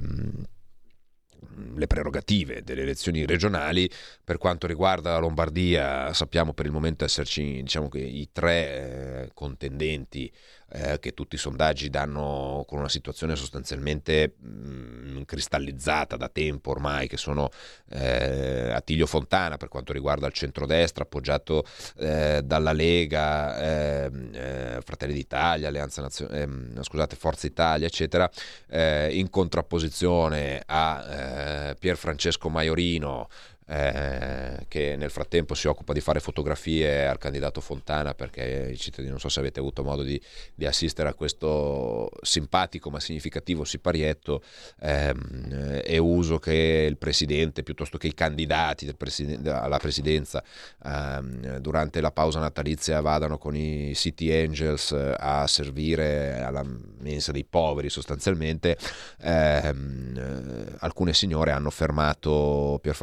le 1.76 1.88
prerogative 1.88 2.64
delle 2.64 2.82
elezioni 2.82 3.26
regionali. 3.26 3.90
Per 4.24 4.38
quanto 4.38 4.68
riguarda 4.68 5.12
la 5.12 5.20
Lombardia, 5.20 6.14
sappiamo 6.14 6.54
per 6.54 6.66
il 6.66 6.72
momento 6.72 7.06
esserci 7.06 7.62
diciamo 7.62 7.90
i 7.94 8.30
tre 8.32 9.24
eh, 9.24 9.30
contendenti 9.34 10.32
eh, 10.76 11.00
che 11.00 11.14
tutti 11.14 11.36
i 11.36 11.38
sondaggi 11.38 11.90
danno 11.90 12.66
con 12.68 12.80
una 12.80 12.90
situazione 12.90 13.36
sostanzialmente 13.36 14.36
mh, 14.38 15.22
cristallizzata 15.24 16.18
da 16.18 16.28
tempo 16.28 16.72
ormai, 16.72 17.08
che 17.08 17.18
sono 17.18 17.50
eh, 17.90 18.72
Attilio 18.74 19.06
Fontana 19.06 19.58
per 19.58 19.70
quanto 19.70 19.94
riguarda 19.94 20.28
il 20.28 20.34
centrodestra, 20.34 21.04
appoggiato 21.04 21.64
eh, 21.98 22.42
dalla 22.44 22.74
Lega, 22.74 24.04
ehm, 24.04 24.30
eh, 24.34 24.80
Fratelli 24.84 25.14
d'Italia, 25.14 25.70
Alleanza 25.70 26.02
Nazio- 26.02 26.30
ehm, 26.30 26.82
scusate, 26.82 27.16
Forza 27.16 27.48
Italia, 27.48 27.88
eccetera, 27.88 28.30
eh, 28.68 29.16
in 29.18 29.30
contrapposizione 29.30 30.62
a 30.66 31.70
eh, 31.70 31.76
Pier 31.76 31.96
Francesco 31.96 32.50
Maiorino, 32.50 33.30
eh, 33.68 34.66
che 34.68 34.96
nel 34.96 35.10
frattempo 35.10 35.56
si 35.56 35.68
occupa 35.68 35.94
di 35.94 36.00
fare 36.00 36.20
fotografie 36.20 37.08
al 37.08 37.18
candidato 37.18 37.62
Fontana 37.62 38.14
perché 38.14 38.70
i 38.72 38.78
cittadini 38.78 39.10
non 39.10 39.20
so 39.20 39.30
se 39.30 39.40
avete 39.40 39.60
avuto 39.60 39.84
modo 39.84 40.04
di, 40.04 40.22
di 40.54 40.66
assistere 40.66 41.10
a 41.10 41.14
questo 41.14 42.12
simpatico 42.22 42.90
ma 42.90 43.00
significativo 43.00 43.64
siparietto 43.64 44.44
ehm, 44.82 45.80
è 45.82 45.98
uso 45.98 46.38
che 46.38 46.86
il 46.88 46.98
presidente 46.98 47.64
piuttosto 47.64 47.98
che 47.98 48.08
i 48.08 48.14
candidati 48.14 48.94
presiden- 48.94 49.48
alla 49.48 49.78
presidenza 49.78 50.44
ehm, 50.84 51.58
durante 51.58 52.02
la 52.02 52.12
pausa 52.12 52.40
natalizia 52.40 53.02
vadano 53.02 53.38
con 53.38 53.56
i 53.56 53.94
City 53.96 54.32
Angels 54.32 54.92
eh, 54.92 55.16
a 55.18 55.48
servire 55.48 56.40
alla 56.42 56.64
mensa 57.00 57.32
dei 57.32 57.46
poveri 57.46 57.90
sostanzialmente 57.90 58.78
ehm, 59.22 60.14
eh, 60.16 60.76
alcune 60.80 61.14
signore 61.14 61.52
hanno 61.52 61.72
fermato 61.72 62.80
Pier 62.82 62.96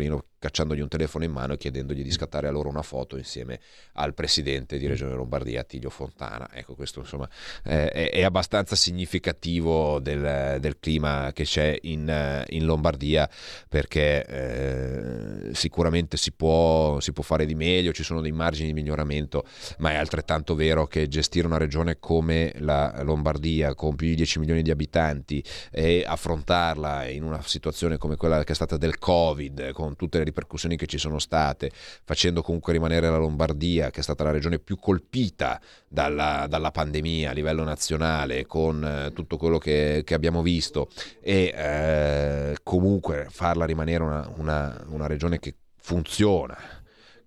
Francesco 0.00 0.08
Maiorino 0.08 0.29
cacciandogli 0.40 0.80
un 0.80 0.88
telefono 0.88 1.24
in 1.24 1.32
mano 1.32 1.52
e 1.52 1.58
chiedendogli 1.58 2.02
di 2.02 2.10
scattare 2.10 2.48
a 2.48 2.50
loro 2.50 2.70
una 2.70 2.82
foto 2.82 3.18
insieme 3.18 3.60
al 3.94 4.14
presidente 4.14 4.78
di 4.78 4.86
Regione 4.86 5.14
Lombardia, 5.14 5.60
Attilio 5.60 5.90
Fontana. 5.90 6.48
Ecco, 6.52 6.74
questo 6.74 7.00
insomma 7.00 7.28
è, 7.62 8.10
è 8.10 8.22
abbastanza 8.22 8.74
significativo 8.74 10.00
del, 10.00 10.56
del 10.58 10.78
clima 10.80 11.30
che 11.34 11.44
c'è 11.44 11.78
in, 11.82 12.44
in 12.48 12.64
Lombardia 12.64 13.28
perché 13.68 14.24
eh, 14.26 15.54
sicuramente 15.54 16.16
si 16.16 16.32
può, 16.32 16.98
si 17.00 17.12
può 17.12 17.22
fare 17.22 17.44
di 17.44 17.54
meglio, 17.54 17.92
ci 17.92 18.02
sono 18.02 18.22
dei 18.22 18.32
margini 18.32 18.68
di 18.68 18.74
miglioramento, 18.74 19.44
ma 19.78 19.92
è 19.92 19.96
altrettanto 19.96 20.54
vero 20.54 20.86
che 20.86 21.06
gestire 21.06 21.46
una 21.46 21.58
regione 21.58 21.98
come 21.98 22.54
la 22.60 23.02
Lombardia 23.02 23.74
con 23.74 23.94
più 23.94 24.06
di 24.06 24.14
10 24.14 24.38
milioni 24.38 24.62
di 24.62 24.70
abitanti 24.70 25.44
e 25.70 26.02
affrontarla 26.06 27.06
in 27.08 27.24
una 27.24 27.42
situazione 27.42 27.98
come 27.98 28.16
quella 28.16 28.42
che 28.42 28.52
è 28.52 28.54
stata 28.54 28.78
del 28.78 28.98
Covid, 28.98 29.72
con 29.72 29.96
tutte 29.96 30.16
le 30.16 30.24
ripercussioni 30.30 30.76
che 30.76 30.86
ci 30.86 30.98
sono 30.98 31.18
state, 31.18 31.70
facendo 32.04 32.42
comunque 32.42 32.72
rimanere 32.72 33.10
la 33.10 33.18
Lombardia, 33.18 33.90
che 33.90 34.00
è 34.00 34.02
stata 34.02 34.24
la 34.24 34.30
regione 34.30 34.58
più 34.58 34.76
colpita 34.78 35.60
dalla, 35.86 36.46
dalla 36.48 36.70
pandemia 36.70 37.30
a 37.30 37.34
livello 37.34 37.64
nazionale, 37.64 38.46
con 38.46 38.82
eh, 38.84 39.12
tutto 39.12 39.36
quello 39.36 39.58
che, 39.58 40.02
che 40.04 40.14
abbiamo 40.14 40.42
visto, 40.42 40.88
e 41.20 41.52
eh, 41.54 42.56
comunque 42.62 43.26
farla 43.30 43.64
rimanere 43.64 44.02
una, 44.02 44.32
una- 44.36 44.84
una 44.88 45.06
regione 45.06 45.38
che 45.38 45.54
funziona 45.76 46.79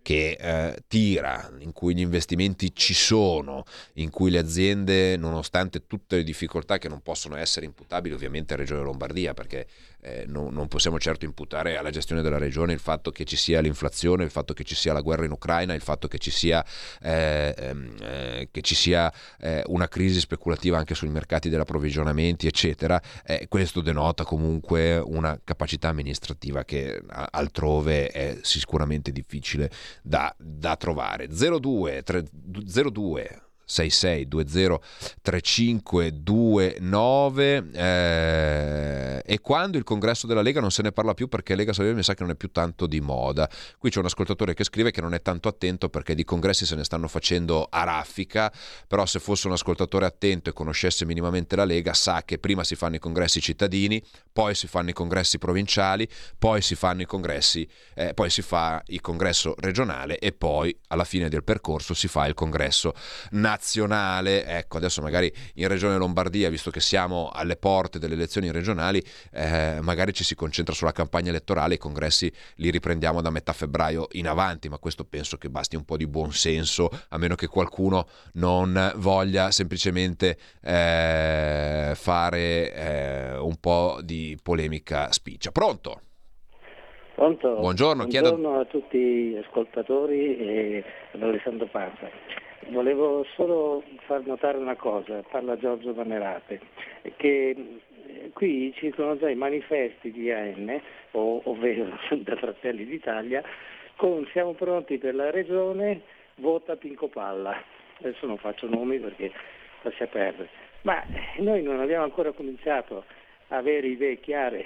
che 0.04 0.38
eh, 0.40 0.84
tira, 0.88 1.50
in 1.60 1.72
cui 1.72 1.96
gli 1.96 2.02
investimenti 2.02 2.76
ci 2.76 2.94
sono, 2.94 3.64
in 3.94 4.12
cui 4.12 4.30
le 4.30 4.38
aziende, 4.38 5.18
nonostante 5.18 5.88
tutte 5.88 6.18
le 6.18 6.24
difficoltà 6.24 6.78
che 6.78 6.90
non 6.90 7.02
possono 7.02 7.38
essere 7.38 7.66
imputabili 7.66 8.14
ovviamente 8.14 8.54
a 8.54 8.58
Regione 8.58 8.84
Lombardia, 8.84 9.34
perché 9.34 9.66
eh, 10.04 10.26
non, 10.28 10.54
non, 10.54 10.68
possiamo 10.68 11.00
certo 11.00 11.24
imputare 11.24 11.78
alla 11.78 11.90
gestione 11.90 12.22
della 12.22 12.38
regione 12.38 12.74
il 12.74 12.80
fatto 12.80 13.10
che 13.12 13.24
ci 13.24 13.38
sia 13.38 13.62
l'inflazione, 13.62 14.26
il 14.26 14.30
fatto 14.30 14.54
che 14.54 14.66
ci 14.66 14.76
sia 14.76 14.92
la 14.92 15.00
guerra 15.00 15.24
in 15.24 15.32
Ucraina, 15.32 15.74
il 15.74 15.82
fatto 15.82 16.10
che 16.10 16.18
ci 16.18 16.30
sia, 16.30 16.64
eh, 17.02 17.56
ehm, 17.58 17.96
eh, 18.02 18.50
che 18.52 18.62
ci 18.62 18.76
sia 18.76 19.12
eh, 19.40 19.64
una 19.68 19.88
crisi 19.88 20.20
speculativa 20.20 20.78
anche 20.78 20.94
sui 20.94 21.08
mercati 21.08 21.48
degli 21.48 21.60
approvvigionamenti, 21.60 22.48
eccetera. 22.48 23.02
Eh, 23.26 23.48
questo 23.48 23.80
denota 23.80 24.26
comunque 24.26 24.98
una 24.98 25.40
capacità 25.42 25.88
amministrativa 25.88 26.66
che 26.66 27.02
altrove 27.08 28.08
è 28.08 28.38
sicuramente 28.42 29.12
difficile 29.14 29.72
da, 30.02 30.34
da 30.38 30.76
trovare. 30.76 31.28
02, 31.28 32.02
3, 32.04 32.28
02 32.32 33.42
6620 33.74 34.80
3529 35.22 37.70
eh, 37.74 39.22
e 39.26 39.40
quando 39.40 39.78
il 39.78 39.84
congresso 39.84 40.28
della 40.28 40.42
Lega 40.42 40.62
non 40.62 40.72
se 40.72 40.84
ne 40.84 40.92
parla 40.92 41.14
più 41.14 41.28
perché 41.28 41.56
Lega 41.56 41.74
Salvini 41.74 41.98
mi 41.98 42.04
sa 42.04 42.14
che 42.14 42.22
non 42.22 42.32
è 42.32 42.36
più 42.36 42.52
tanto 42.52 42.86
di 42.86 43.02
moda. 43.02 43.50
Qui 43.78 43.90
c'è 43.90 44.00
un 44.00 44.06
ascoltatore 44.06 44.54
che 44.54 44.64
scrive 44.64 44.92
che 44.92 45.02
non 45.02 45.14
è 45.14 45.22
tanto 45.22 45.48
attento 45.48 45.90
perché 45.90 46.14
di 46.14 46.24
congressi 46.24 46.66
se 46.66 46.76
ne 46.76 46.84
stanno 46.84 47.08
facendo 47.08 47.68
a 47.70 47.84
raffica, 47.84 48.52
però 48.88 49.06
se 49.06 49.20
fosse 49.20 49.48
un 49.48 49.54
ascoltatore 49.54 50.06
attento 50.06 50.50
e 50.50 50.54
conoscesse 50.54 51.06
minimamente 51.06 51.56
la 51.56 51.66
Lega 51.66 51.94
sa 51.94 52.24
che 52.24 52.38
prima 52.38 52.64
si 52.64 52.76
fanno 52.76 52.96
i 52.96 53.00
congressi 53.00 53.42
cittadini, 53.42 54.04
poi 54.32 54.56
si 54.56 54.68
fanno 54.68 54.90
i 54.90 54.94
congressi 54.94 55.40
provinciali, 55.40 56.08
poi 56.38 56.62
si 56.62 56.76
fanno 56.76 57.02
i 57.02 57.06
congressi, 57.06 57.68
eh, 57.96 58.14
poi 58.14 58.30
si 58.30 58.42
fa 58.42 58.82
il 58.88 59.02
congresso 59.02 59.56
regionale 59.60 60.20
e 60.20 60.32
poi 60.32 60.76
alla 60.88 61.06
fine 61.06 61.30
del 61.30 61.44
percorso 61.44 61.94
si 61.94 62.08
fa 62.08 62.28
il 62.28 62.34
congresso 62.34 62.94
nazionale 63.32 63.63
nazionale, 63.64 64.46
ecco 64.46 64.76
adesso 64.76 65.02
magari 65.02 65.32
in 65.56 65.70
Regione 65.70 65.96
Lombardia, 65.96 66.50
visto 66.50 66.70
che 66.70 66.82
siamo 66.82 67.32
alle 67.34 67.56
porte 67.56 67.98
delle 67.98 68.16
elezioni 68.16 68.52
regionali, 68.52 69.02
eh, 69.32 69.80
magari 69.82 70.12
ci 70.12 70.26
si 70.26 70.36
concentra 70.36 70.76
sulla 70.76 70.92
campagna 70.92 71.30
elettorale, 71.30 71.76
i 71.76 71.78
congressi 71.78 72.30
li 72.56 72.70
riprendiamo 72.70 73.22
da 73.22 73.30
metà 73.30 73.54
febbraio 73.54 74.08
in 74.12 74.28
avanti, 74.28 74.68
ma 74.68 74.78
questo 74.80 75.06
penso 75.06 75.38
che 75.38 75.50
basti 75.50 75.78
un 75.78 75.86
po' 75.86 75.96
di 75.96 76.08
buon 76.08 76.34
senso, 76.34 76.90
a 77.10 77.18
meno 77.18 77.36
che 77.36 77.48
qualcuno 77.48 78.06
non 78.34 78.92
voglia 78.98 79.50
semplicemente 79.50 80.38
eh, 80.62 81.94
fare 81.96 82.74
eh, 82.74 83.38
un 83.38 83.56
po' 83.62 84.00
di 84.04 84.38
polemica 84.44 85.10
spiccia. 85.14 85.52
Pronto? 85.52 86.02
Pronto? 87.16 87.56
Buongiorno, 87.60 88.08
Buongiorno 88.08 88.38
chiedo... 88.38 88.60
a 88.60 88.66
tutti 88.66 88.98
gli 88.98 89.38
ascoltatori 89.38 90.38
e 90.38 90.84
ad 91.14 91.22
Alessandro 91.22 91.68
Panza. 91.68 92.10
Volevo 92.70 93.26
solo 93.36 93.84
far 94.06 94.26
notare 94.26 94.58
una 94.58 94.76
cosa, 94.76 95.22
parla 95.30 95.58
Giorgio 95.58 95.94
Vanerate, 95.94 96.60
che 97.18 97.50
eh, 97.50 98.30
qui 98.34 98.74
ci 98.76 98.92
sono 98.96 99.18
già 99.18 99.30
i 99.30 99.36
manifesti 99.36 100.12
di 100.12 100.32
AN, 100.32 100.82
ovvero 101.12 101.98
da 102.18 102.36
Fratelli 102.36 102.86
d'Italia, 102.86 103.44
con 103.96 104.28
siamo 104.32 104.54
pronti 104.54 104.98
per 104.98 105.16
la 105.16 105.30
regione, 105.32 106.02
vota 106.36 106.76
Pinco 106.76 107.08
Palla. 107.08 107.62
Adesso 108.00 108.26
non 108.26 108.38
faccio 108.38 108.68
nomi 108.68 109.00
perché 109.00 109.32
lascia 109.82 110.08
perdere. 110.08 110.50
Ma 110.82 111.04
noi 111.38 111.62
non 111.64 111.80
abbiamo 111.80 112.04
ancora 112.04 112.32
cominciato 112.32 113.06
a 113.50 113.58
avere 113.58 113.88
idee 113.88 114.20
chiare 114.20 114.66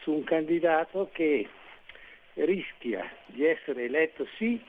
su 0.00 0.12
un 0.12 0.24
candidato 0.24 1.08
che 1.12 1.48
rischia 2.34 3.08
di 3.26 3.44
essere 3.44 3.84
eletto 3.84 4.26
sì 4.36 4.60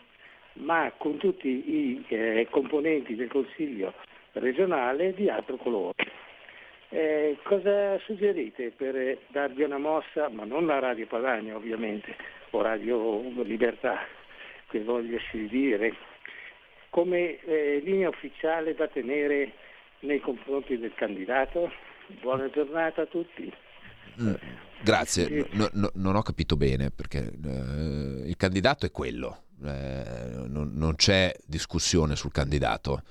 ma 0.56 0.92
con 0.98 1.18
tutti 1.18 1.48
i 1.48 2.06
eh, 2.08 2.48
componenti 2.50 3.16
del 3.16 3.30
Consiglio 3.30 3.94
regionale 4.34 5.14
di 5.14 5.30
altro 5.30 5.58
colore. 5.58 5.94
Eh, 6.90 7.38
cosa 7.44 7.98
suggerite 8.00 8.72
per 8.72 9.18
darvi 9.30 9.64
una 9.64 9.78
mossa, 9.78 10.30
ma 10.30 10.46
non 10.46 10.66
la 10.66 10.80
Radio 10.80 11.08
Padania 11.08 11.56
ovviamente, 11.56 12.16
o 12.52 12.62
Radio 12.62 13.22
Libertà, 13.44 14.00
che 14.70 14.82
vogliosi 14.84 15.48
dire, 15.48 15.94
come 16.90 17.40
eh, 17.42 17.82
linea 17.84 18.10
ufficiale 18.10 18.76
da 18.76 18.88
tenere 18.88 19.54
nei 20.02 20.20
confronti 20.20 20.78
del 20.78 20.94
candidato? 20.94 21.72
Buona 22.22 22.50
giornata 22.50 23.02
a 23.02 23.06
tutti. 23.08 23.52
Mm, 24.22 24.34
grazie, 24.82 25.48
no, 25.52 25.68
no, 25.74 25.92
non 25.96 26.16
ho 26.16 26.22
capito 26.22 26.56
bene 26.56 26.92
perché 26.92 27.20
eh, 27.20 28.28
il 28.28 28.36
candidato 28.38 28.86
è 28.86 28.92
quello, 28.92 29.45
eh, 29.64 30.46
non, 30.48 30.72
non, 30.74 30.96
c'è 30.96 31.34
discussione 31.46 32.16
sul 32.16 32.32
candidato, 32.32 33.04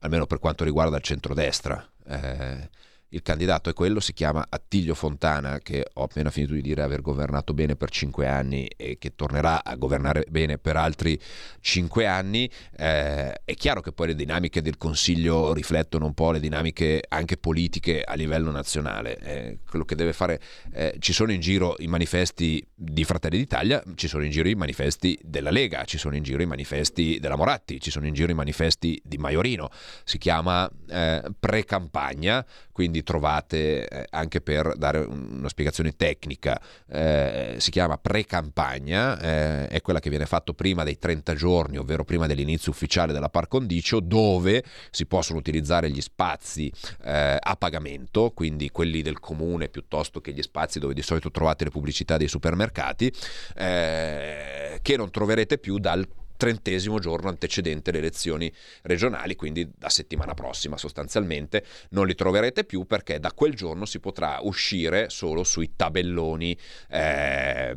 almeno 0.00 0.26
per 0.26 0.38
quanto 0.38 0.64
riguarda 0.64 0.96
il 0.96 1.02
centrodestra. 1.02 1.86
Eh, 2.06 2.70
il 3.08 3.22
candidato 3.22 3.70
è 3.70 3.72
quello, 3.72 4.00
si 4.00 4.12
chiama 4.12 4.46
Attilio 4.48 4.94
Fontana, 4.94 5.60
che 5.60 5.86
ho 5.92 6.02
appena 6.02 6.30
finito 6.30 6.54
di 6.54 6.62
dire 6.62 6.82
aver 6.82 7.00
governato 7.00 7.54
bene 7.54 7.76
per 7.76 7.90
cinque 7.90 8.26
anni 8.26 8.66
e 8.66 8.98
che 8.98 9.14
tornerà 9.14 9.62
a 9.62 9.76
governare 9.76 10.26
bene 10.28 10.58
per 10.58 10.76
altri 10.76 11.18
cinque 11.60 12.06
anni. 12.06 12.50
Eh, 12.76 13.32
è 13.44 13.54
chiaro 13.54 13.80
che 13.80 13.92
poi 13.92 14.08
le 14.08 14.14
dinamiche 14.16 14.62
del 14.62 14.76
Consiglio 14.76 15.52
riflettono 15.52 16.06
un 16.06 16.14
po' 16.14 16.32
le 16.32 16.40
dinamiche 16.40 17.04
anche 17.08 17.36
politiche 17.36 18.02
a 18.02 18.14
livello 18.14 18.50
nazionale. 18.50 19.18
Eh, 19.18 19.58
quello 19.68 19.84
che 19.84 19.94
deve 19.94 20.12
fare, 20.12 20.40
eh, 20.72 20.96
ci 20.98 21.12
sono 21.12 21.30
in 21.30 21.40
giro 21.40 21.76
i 21.78 21.86
manifesti 21.86 22.66
di 22.74 23.04
Fratelli 23.04 23.38
d'Italia, 23.38 23.80
ci 23.94 24.08
sono 24.08 24.24
in 24.24 24.30
giro 24.30 24.48
i 24.48 24.56
manifesti 24.56 25.16
della 25.22 25.50
Lega, 25.50 25.84
ci 25.84 25.98
sono 25.98 26.16
in 26.16 26.24
giro 26.24 26.42
i 26.42 26.46
manifesti 26.46 27.18
della 27.20 27.36
Moratti, 27.36 27.80
ci 27.80 27.92
sono 27.92 28.06
in 28.06 28.14
giro 28.14 28.32
i 28.32 28.34
manifesti 28.34 29.00
di 29.04 29.18
Maiorino. 29.18 29.70
Si 30.02 30.18
chiama 30.18 30.68
eh, 30.88 31.22
pre-campagna, 31.38 32.44
quindi 32.72 33.02
trovate 33.04 33.86
eh, 33.86 34.06
anche 34.10 34.40
per 34.40 34.76
dare 34.76 34.98
una 34.98 35.48
spiegazione 35.48 35.94
tecnica, 35.94 36.60
eh, 36.88 37.54
si 37.58 37.70
chiama 37.70 37.98
pre-campagna, 37.98 39.20
eh, 39.20 39.68
è 39.68 39.80
quella 39.80 40.00
che 40.00 40.10
viene 40.10 40.26
fatta 40.26 40.52
prima 40.52 40.82
dei 40.82 40.98
30 40.98 41.34
giorni, 41.34 41.76
ovvero 41.76 42.04
prima 42.04 42.26
dell'inizio 42.26 42.72
ufficiale 42.72 43.12
della 43.12 43.28
par 43.28 43.46
condicio, 43.46 44.00
dove 44.00 44.64
si 44.90 45.06
possono 45.06 45.38
utilizzare 45.38 45.90
gli 45.90 46.00
spazi 46.00 46.72
eh, 47.04 47.36
a 47.40 47.56
pagamento, 47.56 48.32
quindi 48.32 48.70
quelli 48.70 49.02
del 49.02 49.20
comune 49.20 49.68
piuttosto 49.68 50.20
che 50.20 50.32
gli 50.32 50.42
spazi 50.42 50.78
dove 50.80 50.94
di 50.94 51.02
solito 51.02 51.30
trovate 51.30 51.64
le 51.64 51.70
pubblicità 51.70 52.16
dei 52.16 52.28
supermercati, 52.28 53.12
eh, 53.56 54.78
che 54.82 54.96
non 54.96 55.10
troverete 55.10 55.58
più 55.58 55.78
dal 55.78 56.06
trentesimo 56.44 56.98
giorno 56.98 57.30
antecedente 57.30 57.90
le 57.90 57.98
elezioni 57.98 58.52
regionali, 58.82 59.34
quindi 59.34 59.66
da 59.74 59.88
settimana 59.88 60.34
prossima 60.34 60.76
sostanzialmente. 60.76 61.64
Non 61.90 62.06
li 62.06 62.14
troverete 62.14 62.64
più 62.64 62.84
perché 62.84 63.18
da 63.18 63.32
quel 63.32 63.54
giorno 63.54 63.86
si 63.86 63.98
potrà 63.98 64.40
uscire 64.42 65.08
solo 65.08 65.42
sui 65.42 65.72
tabelloni 65.74 66.54
eh, 66.90 67.74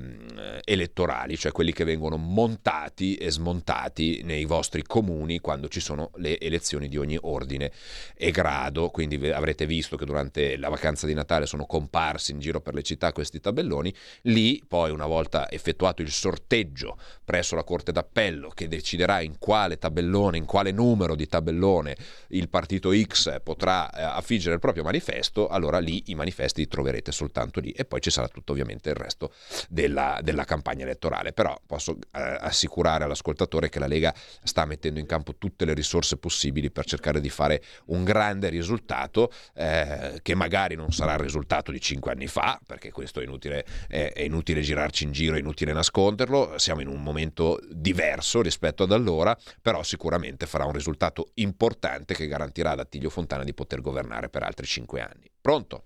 elettorali, 0.65 1.37
cioè 1.37 1.53
quelli 1.53 1.71
che 1.71 1.85
vengono 1.85 2.17
montati 2.17 3.15
e 3.15 3.31
smontati 3.31 4.21
nei 4.23 4.43
vostri 4.43 4.83
comuni 4.83 5.39
quando 5.39 5.69
ci 5.69 5.79
sono 5.79 6.11
le 6.15 6.37
elezioni 6.37 6.89
di 6.89 6.97
ogni 6.97 7.17
ordine 7.21 7.71
e 8.15 8.31
grado, 8.31 8.89
quindi 8.89 9.29
avrete 9.29 9.65
visto 9.65 9.95
che 9.95 10.03
durante 10.03 10.57
la 10.57 10.67
vacanza 10.67 11.07
di 11.07 11.13
Natale 11.13 11.45
sono 11.45 11.65
comparsi 11.65 12.33
in 12.33 12.39
giro 12.39 12.59
per 12.59 12.73
le 12.73 12.83
città 12.83 13.13
questi 13.13 13.39
tabelloni, 13.39 13.93
lì 14.23 14.61
poi 14.67 14.91
una 14.91 15.05
volta 15.05 15.49
effettuato 15.49 16.01
il 16.01 16.11
sorteggio 16.11 16.97
presso 17.23 17.55
la 17.55 17.63
Corte 17.63 17.93
d'Appello 17.93 18.49
che 18.57 18.67
deciderà 18.67 19.21
in 19.21 19.37
quale 19.37 19.77
tabellone, 19.77 20.37
in 20.37 20.45
quale 20.45 20.71
numero 20.71 21.13
di 21.13 21.27
tabellone 21.27 21.95
il 22.29 22.49
partito 22.49 22.91
X 22.91 23.41
potrà 23.43 23.87
eh, 23.91 24.01
affiggere 24.01 24.55
il 24.55 24.59
proprio 24.59 24.83
manifesto, 24.83 25.47
allora 25.47 25.77
lì 25.77 26.05
i 26.07 26.15
manifesti 26.15 26.61
li 26.61 26.67
troverete 26.67 27.11
soltanto 27.11 27.59
lì 27.59 27.69
e 27.69 27.85
poi 27.85 28.01
ci 28.01 28.09
sarà 28.09 28.27
tutto 28.27 28.53
ovviamente 28.53 28.89
il 28.89 28.95
resto 28.95 29.31
della, 29.69 30.19
della 30.23 30.43
campagna 30.43 30.83
elettorale. 30.85 31.33
Però 31.33 31.55
posso 31.67 31.91
eh, 31.91 32.37
assicurare 32.39 33.03
all'ascoltatore 33.03 33.69
che 33.69 33.77
la 33.77 33.85
Lega 33.85 34.11
sta 34.41 34.65
mettendo 34.65 34.99
in 34.99 35.05
campo 35.05 35.35
tutte 35.35 35.63
le 35.63 35.75
risorse 35.75 36.17
possibili 36.17 36.71
per 36.71 36.85
cercare 36.85 37.21
di 37.21 37.29
fare 37.29 37.61
un 37.85 38.03
grande 38.03 38.49
risultato 38.49 39.31
eh, 39.53 40.19
che 40.23 40.33
magari 40.33 40.73
non 40.73 40.91
sarà 40.91 41.13
il 41.13 41.19
risultato 41.19 41.71
di 41.71 41.79
cinque 41.79 42.11
anni 42.11 42.25
fa, 42.25 42.59
perché 42.65 42.91
questo 42.91 43.19
è 43.19 43.23
inutile, 43.23 43.63
è, 43.87 44.13
è 44.13 44.21
inutile 44.23 44.61
girarci 44.61 45.03
in 45.03 45.11
giro, 45.11 45.35
è 45.35 45.39
inutile 45.39 45.73
nasconderlo, 45.73 46.57
siamo 46.57 46.81
in 46.81 46.87
un 46.87 47.03
momento 47.03 47.59
diverso 47.69 48.41
rispetto 48.47 48.83
ad 48.83 48.91
allora, 48.91 49.37
però 49.61 49.83
sicuramente 49.83 50.45
farà 50.45 50.65
un 50.65 50.71
risultato 50.71 51.31
importante 51.35 52.13
che 52.13 52.27
garantirà 52.27 52.71
ad 52.71 52.79
Attilio 52.79 53.09
Fontana 53.09 53.43
di 53.43 53.53
poter 53.53 53.81
governare 53.81 54.29
per 54.29 54.43
altri 54.43 54.65
cinque 54.65 55.01
anni. 55.01 55.29
Pronto? 55.39 55.83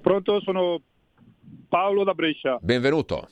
Pronto, 0.00 0.40
sono 0.40 0.80
Paolo 1.68 2.04
da 2.04 2.14
Brescia. 2.14 2.58
Benvenuto. 2.60 3.28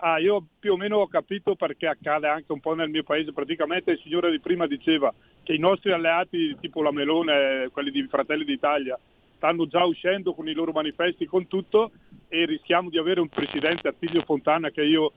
Ah, 0.00 0.18
io 0.18 0.46
più 0.60 0.74
o 0.74 0.76
meno 0.76 0.98
ho 0.98 1.08
capito 1.08 1.56
perché 1.56 1.88
accade 1.88 2.28
anche 2.28 2.52
un 2.52 2.60
po' 2.60 2.74
nel 2.74 2.88
mio 2.88 3.02
paese. 3.02 3.32
Praticamente 3.32 3.92
il 3.92 4.00
signore 4.02 4.30
di 4.30 4.38
prima 4.38 4.66
diceva 4.66 5.12
che 5.42 5.54
i 5.54 5.58
nostri 5.58 5.90
alleati, 5.90 6.56
tipo 6.60 6.82
la 6.82 6.92
Melone, 6.92 7.68
quelli 7.72 7.90
di 7.90 8.06
Fratelli 8.06 8.44
d'Italia, 8.44 8.96
stanno 9.36 9.66
già 9.66 9.84
uscendo 9.84 10.34
con 10.34 10.48
i 10.48 10.52
loro 10.52 10.72
manifesti, 10.72 11.26
con 11.26 11.48
tutto, 11.48 11.90
e 12.28 12.44
rischiamo 12.44 12.90
di 12.90 12.98
avere 12.98 13.20
un 13.20 13.28
presidente 13.28 13.88
Attilio 13.88 14.22
Fontana 14.22 14.70
che 14.70 14.84
io 14.84 15.12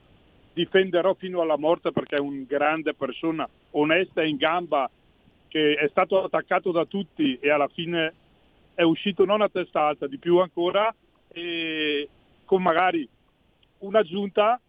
difenderò 0.52 1.14
fino 1.14 1.40
alla 1.40 1.56
morte 1.56 1.92
perché 1.92 2.16
è 2.16 2.20
un 2.20 2.44
grande 2.44 2.94
persona, 2.94 3.48
onesta 3.72 4.22
e 4.22 4.28
in 4.28 4.36
gamba, 4.36 4.90
che 5.48 5.74
è 5.74 5.88
stato 5.88 6.24
attaccato 6.24 6.70
da 6.72 6.84
tutti 6.84 7.38
e 7.40 7.50
alla 7.50 7.68
fine 7.68 8.14
è 8.74 8.82
uscito 8.82 9.24
non 9.24 9.42
a 9.42 9.48
testa 9.48 9.86
alta, 9.86 10.06
di 10.06 10.18
più 10.18 10.38
ancora, 10.38 10.94
e 11.28 12.08
con 12.44 12.62
magari 12.62 13.08
una 13.78 14.02
giunta 14.02 14.60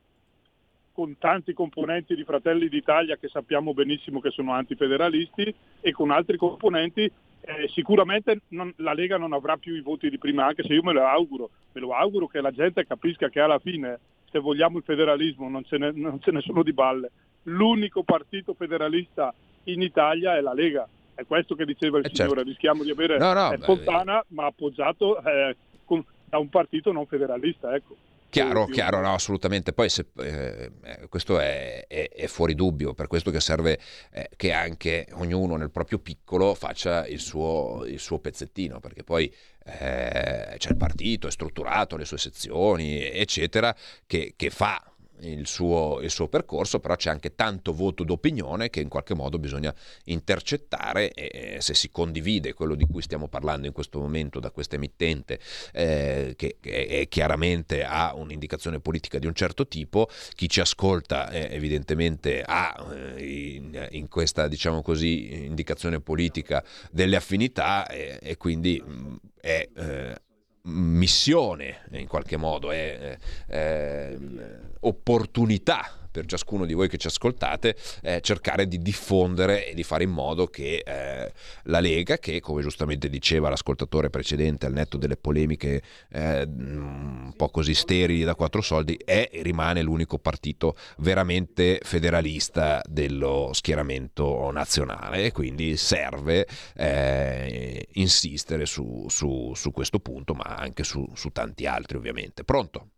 con 0.92 1.18
tanti 1.18 1.54
componenti 1.54 2.16
di 2.16 2.24
Fratelli 2.24 2.70
d'Italia 2.70 3.18
che 3.18 3.28
sappiamo 3.28 3.74
benissimo 3.74 4.20
che 4.20 4.30
sono 4.30 4.54
antifederalisti 4.54 5.54
e 5.82 5.92
con 5.92 6.12
altri 6.12 6.38
componenti 6.38 7.12
eh, 7.46 7.68
sicuramente 7.74 8.42
non- 8.50 8.74
la 8.78 8.94
Lega 8.94 9.18
non 9.18 9.34
avrà 9.34 9.58
più 9.58 9.76
i 9.76 9.82
voti 9.82 10.10
di 10.10 10.18
prima, 10.18 10.46
anche 10.46 10.64
se 10.64 10.74
io 10.74 10.84
me 10.84 10.94
lo 10.94 11.06
auguro, 11.06 11.50
me 11.74 11.82
lo 11.82 11.94
auguro 11.94 12.28
che 12.28 12.40
la 12.40 12.52
gente 12.52 12.86
capisca 12.86 13.28
che 13.28 13.42
alla 13.42 13.60
fine, 13.60 14.00
se 14.34 14.40
vogliamo 14.40 14.80
il 14.80 14.84
federalismo, 14.84 15.48
non 15.48 15.64
ce 15.64 15.78
ne, 15.78 15.92
non 15.94 16.20
ce 16.20 16.32
ne 16.32 16.42
sono 16.42 16.64
di 16.64 16.74
balle. 16.74 17.12
L'unico 17.44 18.02
partito 18.02 18.56
federalista 18.56 19.32
in 19.66 19.84
Italia 19.84 20.36
è 20.36 20.42
la 20.42 20.54
Lega. 20.54 20.88
È 21.14 21.24
questo 21.28 21.54
che 21.54 21.66
diceva 21.66 22.00
il 22.00 22.06
Eh, 22.06 22.10
signore, 22.12 22.38
certo. 22.38 22.50
rischiamo 22.50 22.84
di 22.84 22.90
avere 22.90 23.20
No, 23.20 23.34
no, 23.34 23.50
beh, 23.50 23.58
Fontana, 23.60 24.26
ma 24.30 24.48
appoggiato 24.48 25.22
eh, 25.24 25.56
con- 25.86 26.04
da 26.26 26.40
un 26.40 26.50
partito 26.50 26.92
non 26.92 27.06
federalista. 27.06 27.76
Ecco. 27.76 27.96
Chiaro, 28.34 28.66
chiaro, 28.66 29.00
no, 29.00 29.14
assolutamente. 29.14 29.74
Poi 29.74 29.90
se, 29.90 30.08
eh, 30.18 30.72
eh, 30.84 31.08
questo 31.08 31.40
è, 31.40 31.86
è- 31.88 32.10
è 32.10 32.26
fuori 32.26 32.56
dubbio, 32.56 32.96
per 32.96 33.06
questo 33.06 33.30
che 33.30 33.40
serve 33.40 33.80
eh, 34.12 34.28
che 34.36 34.52
anche 34.52 35.08
ognuno 35.14 35.56
nel 35.56 35.70
proprio 35.70 36.00
piccolo 36.00 36.56
faccia 36.56 37.06
il 37.06 37.20
suo, 37.20 37.84
il 37.86 38.00
suo 38.00 38.18
pezzettino, 38.18 38.80
perché 38.80 39.04
poi 39.04 39.32
eh, 39.66 40.56
c'è 40.58 40.70
il 40.70 40.78
partito, 40.78 41.28
è 41.28 41.32
strutturato, 41.32 41.96
le 41.96 42.06
sue 42.06 42.18
sezioni, 42.18 43.04
eccetera, 43.08 43.76
che, 44.08 44.34
che 44.36 44.50
fa 44.50 44.93
il 45.24 45.48
suo, 45.48 46.00
il 46.02 46.10
suo 46.10 46.28
percorso, 46.28 46.80
però 46.80 46.96
c'è 46.96 47.10
anche 47.10 47.36
tanto 47.36 47.74
voto 47.74 48.04
d'opinione 48.04 48.70
che 48.70 48.82
in 48.82 48.90
qualche 48.90 49.14
modo 49.14 49.40
bisogna 49.40 49.74
intercettare 50.06 51.12
e 51.12 51.56
eh, 51.56 51.62
se 51.62 51.74
si 51.74 51.92
condivide 51.92 52.54
quello 52.54 52.76
di 52.76 52.86
cui 52.86 53.02
stiamo 53.02 53.28
parlando 53.28 53.68
in 53.68 53.74
questo 53.74 54.00
momento 54.00 54.40
da 54.40 54.52
questa 54.52 54.76
emittente 54.76 55.40
eh, 55.72 56.34
che, 56.36 56.58
che 56.60 57.08
chiaramente 57.10 57.84
ha 57.84 58.14
un'indicazione 58.16 58.80
politica 58.80 59.20
di 59.20 59.28
un 59.28 59.34
certo 59.34 59.68
tipo, 59.68 60.10
chi 60.36 60.50
ci 60.50 60.60
ascolta 60.60 61.30
eh, 61.30 61.48
evidentemente 61.52 62.44
ha 62.46 62.86
eh, 63.16 63.56
in, 63.56 63.88
in 63.92 64.08
questa 64.08 64.48
diciamo 64.48 64.82
così 64.82 65.46
indicazione 65.46 66.00
politica 66.00 66.64
delle 66.92 67.16
affinità 67.16 67.88
e, 67.88 68.20
e 68.22 68.38
quindi 68.38 68.82
mh, 68.86 69.16
è 69.40 69.70
eh, 69.76 70.22
missione 70.64 71.82
in 71.92 72.08
qualche 72.08 72.38
modo, 72.38 72.72
è 72.72 73.18
eh, 73.48 73.56
ehm, 73.56 74.72
opportunità 74.82 76.03
per 76.14 76.28
ciascuno 76.28 76.66
di 76.66 76.74
voi 76.74 76.88
che 76.88 76.98
ci 76.98 77.08
ascoltate 77.08 77.76
eh, 78.04 78.22
cercare 78.22 78.68
di 78.68 78.78
diffondere 78.78 79.68
e 79.68 79.74
di 79.74 79.84
fare 79.84 80.04
in 80.04 80.12
modo 80.12 80.46
che 80.48 80.84
eh, 80.86 81.34
la 81.64 81.80
Lega, 81.80 82.20
che 82.20 82.40
come 82.40 82.62
giustamente 82.62 83.10
diceva 83.10 83.50
l'ascoltatore 83.50 84.12
precedente 84.12 84.68
al 84.68 84.74
netto 84.74 84.98
delle 84.98 85.18
polemiche 85.18 85.82
eh, 86.12 86.44
un 86.44 87.34
po' 87.36 87.50
così 87.50 87.74
sterili 87.74 88.24
da 88.24 88.36
quattro 88.36 88.62
soldi, 88.62 88.98
è 89.04 89.24
e 89.32 89.42
rimane 89.42 89.82
l'unico 89.82 90.20
partito 90.20 90.76
veramente 90.98 91.80
federalista 91.84 92.82
dello 92.88 93.50
schieramento 93.54 94.52
nazionale 94.52 95.26
e 95.26 95.32
quindi 95.32 95.76
serve 95.78 96.48
eh, 96.76 97.88
insistere 97.94 98.66
su, 98.66 99.06
su- 99.10 99.54
su 99.56 99.72
questo 99.72 100.00
punto, 100.00 100.34
ma 100.34 100.44
anche 100.44 100.84
su, 100.84 101.10
su 101.16 101.30
tanti 101.30 101.66
altri 101.66 101.98
ovviamente. 101.98 102.44
Pronto? 102.44 102.93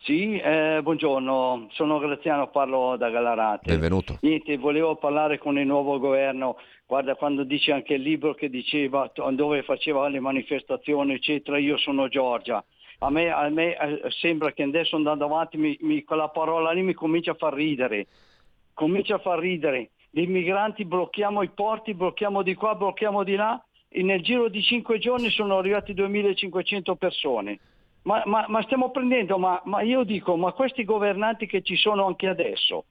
Sì, 0.00 0.38
eh, 0.38 0.80
buongiorno, 0.82 1.68
sono 1.72 1.98
Graziano, 1.98 2.48
parlo 2.48 2.96
da 2.96 3.10
Galarate. 3.10 3.72
Benvenuto. 3.72 4.18
Niente, 4.22 4.56
volevo 4.56 4.96
parlare 4.96 5.38
con 5.38 5.58
il 5.58 5.66
nuovo 5.66 5.98
governo, 5.98 6.56
guarda 6.86 7.14
quando 7.16 7.42
dice 7.44 7.72
anche 7.72 7.94
il 7.94 8.02
libro 8.02 8.32
che 8.32 8.48
diceva 8.48 9.10
dove 9.32 9.62
faceva 9.62 10.08
le 10.08 10.20
manifestazioni 10.20 11.14
eccetera, 11.14 11.58
io 11.58 11.76
sono 11.76 12.08
Giorgia. 12.08 12.64
A 13.00 13.10
me, 13.10 13.30
a 13.30 13.48
me, 13.48 13.76
eh, 13.76 14.10
sembra 14.10 14.52
che 14.52 14.62
adesso 14.62 14.96
andando 14.96 15.24
avanti 15.26 15.56
mi, 15.56 15.76
mi- 15.82 16.02
quella 16.04 16.28
parola 16.28 16.72
lì 16.72 16.82
mi 16.82 16.94
comincia 16.94 17.32
a 17.32 17.34
far 17.34 17.52
ridere, 17.52 18.06
comincia 18.74 19.16
a 19.16 19.18
far 19.18 19.38
ridere. 19.38 19.90
Gli 20.10 20.22
immigranti 20.22 20.84
blocchiamo 20.84 21.42
i 21.42 21.50
porti, 21.50 21.92
blocchiamo 21.94 22.42
di 22.42 22.54
qua, 22.54 22.74
blocchiamo 22.74 23.24
di 23.24 23.34
là 23.34 23.62
e 23.88 24.02
nel 24.02 24.22
giro 24.22 24.48
di 24.48 24.62
cinque 24.62 24.98
giorni 24.98 25.28
sono 25.28 25.58
arrivati 25.58 25.92
2500 25.92 26.94
persone. 26.96 27.58
Ma, 28.02 28.22
ma- 28.26 28.46
ma 28.48 28.62
stiamo 28.62 28.90
prendendo, 28.90 29.38
ma, 29.38 29.60
ma 29.64 29.82
io 29.82 30.02
dico, 30.04 30.36
ma 30.36 30.52
questi 30.52 30.84
governanti 30.84 31.46
che 31.46 31.62
ci 31.62 31.76
sono 31.76 32.06
anche 32.06 32.26
adesso, 32.28 32.86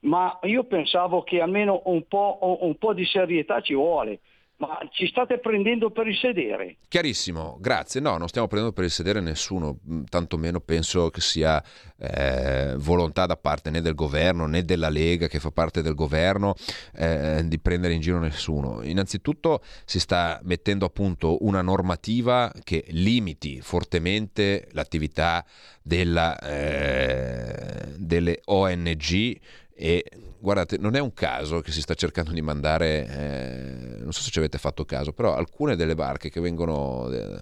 ma 0.00 0.38
io 0.42 0.64
pensavo 0.64 1.22
che 1.22 1.40
almeno 1.40 1.82
un 1.86 2.06
po', 2.06 2.58
un 2.60 2.76
po' 2.76 2.92
di 2.92 3.04
serietà 3.04 3.60
ci 3.60 3.74
vuole, 3.74 4.20
ma 4.60 4.78
ci 4.92 5.06
state 5.06 5.38
prendendo 5.38 5.90
per 5.90 6.06
il 6.06 6.16
sedere. 6.16 6.76
Chiarissimo, 6.86 7.56
grazie. 7.60 8.00
No, 8.00 8.18
non 8.18 8.28
stiamo 8.28 8.46
prendendo 8.46 8.74
per 8.74 8.84
il 8.84 8.90
sedere 8.90 9.20
nessuno, 9.20 9.78
mh, 9.82 10.02
tantomeno 10.10 10.60
penso 10.60 11.08
che 11.08 11.22
sia 11.22 11.62
eh, 11.96 12.74
volontà 12.76 13.24
da 13.24 13.36
parte 13.36 13.70
né 13.70 13.80
del 13.80 13.94
governo 13.94 14.46
né 14.46 14.62
della 14.64 14.90
Lega 14.90 15.28
che 15.28 15.40
fa 15.40 15.50
parte 15.50 15.80
del 15.80 15.94
governo 15.94 16.54
eh, 16.94 17.42
di 17.44 17.58
prendere 17.58 17.94
in 17.94 18.00
giro 18.00 18.18
nessuno. 18.18 18.82
Innanzitutto 18.82 19.62
si 19.86 19.98
sta 19.98 20.38
mettendo 20.42 20.84
a 20.84 20.90
punto 20.90 21.42
una 21.44 21.62
normativa 21.62 22.52
che 22.62 22.84
limiti 22.88 23.62
fortemente 23.62 24.68
l'attività 24.72 25.42
della, 25.82 26.38
eh, 26.38 27.94
delle 27.96 28.40
ONG 28.44 29.38
e 29.80 30.04
guardate, 30.38 30.76
non 30.76 30.94
è 30.94 30.98
un 30.98 31.14
caso 31.14 31.62
che 31.62 31.72
si 31.72 31.80
sta 31.80 31.94
cercando 31.94 32.32
di 32.32 32.42
mandare, 32.42 33.06
eh, 33.08 34.02
non 34.02 34.12
so 34.12 34.20
se 34.20 34.30
ci 34.30 34.38
avete 34.38 34.58
fatto 34.58 34.84
caso, 34.84 35.14
però 35.14 35.34
alcune 35.34 35.74
delle 35.74 35.94
barche 35.94 36.28
che 36.28 36.38
vengono, 36.38 37.10
eh, 37.10 37.40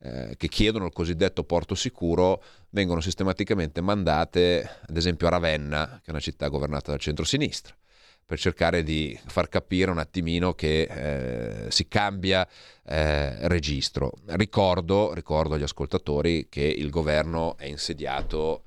eh, 0.00 0.34
che 0.36 0.48
chiedono 0.48 0.84
il 0.84 0.92
cosiddetto 0.92 1.42
porto 1.44 1.74
sicuro, 1.74 2.42
vengono 2.68 3.00
sistematicamente 3.00 3.80
mandate, 3.80 4.80
ad 4.86 4.94
esempio 4.94 5.28
a 5.28 5.30
Ravenna, 5.30 6.00
che 6.02 6.08
è 6.08 6.10
una 6.10 6.20
città 6.20 6.48
governata 6.48 6.90
dal 6.90 7.00
centro-sinistra 7.00 7.74
per 8.26 8.38
cercare 8.38 8.84
di 8.84 9.18
far 9.26 9.48
capire 9.48 9.90
un 9.90 9.98
attimino 9.98 10.52
che 10.52 10.82
eh, 10.82 11.70
si 11.70 11.88
cambia 11.88 12.46
eh, 12.84 13.48
registro. 13.48 14.12
Ricordo, 14.26 15.12
ricordo 15.14 15.54
agli 15.54 15.64
ascoltatori 15.64 16.48
che 16.48 16.62
il 16.62 16.90
governo 16.90 17.56
è 17.56 17.64
insediato 17.64 18.62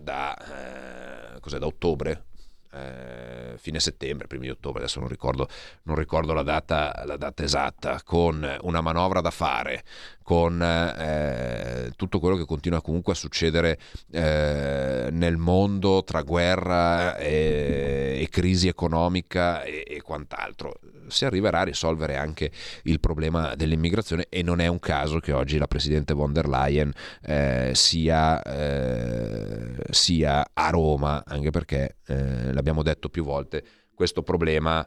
da, 0.00 1.36
eh, 1.36 1.58
da 1.58 1.66
ottobre, 1.66 2.24
eh, 2.72 3.54
fine 3.56 3.80
settembre, 3.80 4.26
primi 4.26 4.46
di 4.46 4.50
ottobre, 4.50 4.82
adesso 4.82 5.00
non 5.00 5.08
ricordo, 5.08 5.48
non 5.84 5.96
ricordo 5.96 6.32
la, 6.32 6.42
data, 6.42 7.02
la 7.06 7.16
data 7.16 7.42
esatta, 7.42 8.02
con 8.02 8.58
una 8.62 8.80
manovra 8.80 9.20
da 9.20 9.30
fare, 9.30 9.84
con 10.26 10.60
eh, 10.60 11.92
tutto 11.94 12.18
quello 12.18 12.34
che 12.34 12.46
continua 12.46 12.82
comunque 12.82 13.12
a 13.12 13.14
succedere 13.14 13.78
eh, 14.10 15.08
nel 15.12 15.36
mondo 15.36 16.02
tra 16.02 16.22
guerra 16.22 17.16
e, 17.16 18.18
e 18.20 18.28
crisi 18.28 18.66
economica 18.66 19.62
e, 19.62 19.84
e 19.86 20.02
quant'altro. 20.02 20.80
Si 21.06 21.24
arriverà 21.26 21.60
a 21.60 21.62
risolvere 21.62 22.16
anche 22.16 22.50
il 22.82 22.98
problema 22.98 23.54
dell'immigrazione 23.54 24.26
e 24.28 24.42
non 24.42 24.58
è 24.58 24.66
un 24.66 24.80
caso 24.80 25.20
che 25.20 25.30
oggi 25.30 25.58
la 25.58 25.68
Presidente 25.68 26.12
von 26.12 26.32
der 26.32 26.48
Leyen 26.48 26.92
eh, 27.22 27.70
sia, 27.74 28.42
eh, 28.42 29.76
sia 29.90 30.44
a 30.52 30.70
Roma, 30.70 31.22
anche 31.24 31.50
perché, 31.50 31.98
eh, 32.04 32.52
l'abbiamo 32.52 32.82
detto 32.82 33.08
più 33.10 33.22
volte, 33.22 33.62
questo 33.94 34.24
problema 34.24 34.84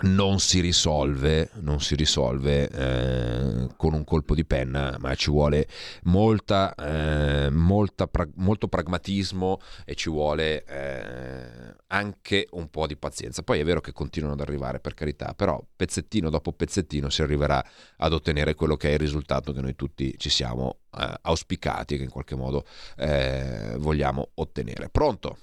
non 0.00 0.38
si 0.38 0.60
risolve, 0.60 1.50
non 1.60 1.80
si 1.80 1.94
risolve 1.94 2.68
eh, 2.68 3.68
con 3.76 3.94
un 3.94 4.04
colpo 4.04 4.34
di 4.34 4.44
penna, 4.44 4.96
ma 4.98 5.14
ci 5.14 5.30
vuole 5.30 5.66
molta, 6.04 6.74
eh, 6.74 7.50
molta 7.50 8.06
pra- 8.06 8.28
molto 8.36 8.68
pragmatismo 8.68 9.58
e 9.84 9.94
ci 9.94 10.10
vuole 10.10 10.64
eh, 10.64 11.74
anche 11.86 12.46
un 12.50 12.68
po' 12.68 12.86
di 12.86 12.96
pazienza. 12.96 13.42
Poi 13.42 13.60
è 13.60 13.64
vero 13.64 13.80
che 13.80 13.92
continuano 13.92 14.34
ad 14.34 14.40
arrivare, 14.40 14.80
per 14.80 14.94
carità, 14.94 15.32
però 15.34 15.62
pezzettino 15.74 16.28
dopo 16.28 16.52
pezzettino 16.52 17.08
si 17.08 17.22
arriverà 17.22 17.64
ad 17.96 18.12
ottenere 18.12 18.54
quello 18.54 18.76
che 18.76 18.90
è 18.90 18.92
il 18.92 18.98
risultato 18.98 19.52
che 19.52 19.60
noi 19.60 19.74
tutti 19.74 20.14
ci 20.18 20.28
siamo 20.28 20.80
eh, 20.98 21.14
auspicati 21.22 21.94
e 21.94 21.96
che 21.98 22.04
in 22.04 22.10
qualche 22.10 22.34
modo 22.36 22.64
eh, 22.96 23.76
vogliamo 23.78 24.30
ottenere. 24.34 24.88
Pronto? 24.90 25.38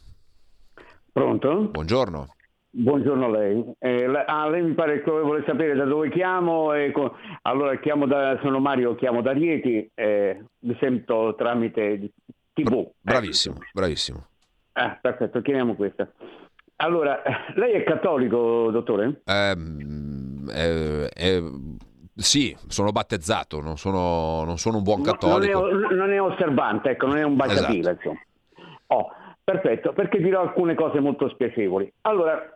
Pronto? 1.12 1.70
Buongiorno. 1.72 2.36
Buongiorno 2.84 3.26
a 3.26 3.30
lei. 3.30 3.64
Eh, 3.78 4.08
la- 4.08 4.26
ah, 4.26 4.50
lei 4.50 4.64
mi 4.64 4.74
pare 4.74 5.04
che 5.04 5.12
vuole 5.12 5.44
sapere 5.46 5.76
da 5.76 5.86
dove 5.86 6.10
chiamo. 6.10 6.74
e 6.74 6.92
co- 6.92 7.16
allora 7.44 7.78
chiamo 7.78 8.08
da, 8.08 8.40
sono 8.42 8.60
Mario, 8.60 8.96
chiamo 8.96 9.22
da 9.22 9.32
Rieti, 9.32 9.92
eh, 9.94 10.44
vi 10.58 10.76
sento 10.80 11.36
tramite 11.38 12.10
TV. 12.54 12.90
Bravissimo, 13.00 13.58
bravissimo. 13.72 14.26
Ah, 14.74 14.98
perfetto, 15.00 15.42
chiamiamo 15.44 15.76
questa. 15.76 16.12
Allora, 16.78 17.22
eh, 17.22 17.54
lei 17.58 17.74
è 17.74 17.84
cattolico, 17.84 18.72
dottore? 18.72 19.22
Ehm, 19.26 20.50
eh, 20.52 21.12
eh, 21.16 21.44
sì, 22.16 22.58
sono 22.68 22.92
battezzato, 22.92 23.62
non 23.62 23.78
sono, 23.78 24.44
non 24.46 24.58
sono 24.58 24.78
un 24.78 24.84
buon 24.84 25.02
No- 25.02 25.12
cattolico. 25.12 25.70
Non 25.70 25.92
è, 25.92 25.94
non 25.94 26.12
è 26.12 26.20
osservante, 26.20 26.90
ecco, 26.90 27.06
non 27.06 27.18
è 27.18 27.24
un 27.24 27.36
baciatile, 27.36 27.92
Esatto. 27.92 28.08
insomma. 28.10 28.20
Oh, 28.88 29.10
Perfetto, 29.46 29.92
perché 29.92 30.20
dirò 30.22 30.40
alcune 30.40 30.74
cose 30.74 31.02
molto 31.02 31.28
spiacevoli. 31.28 31.92
Allora, 32.04 32.53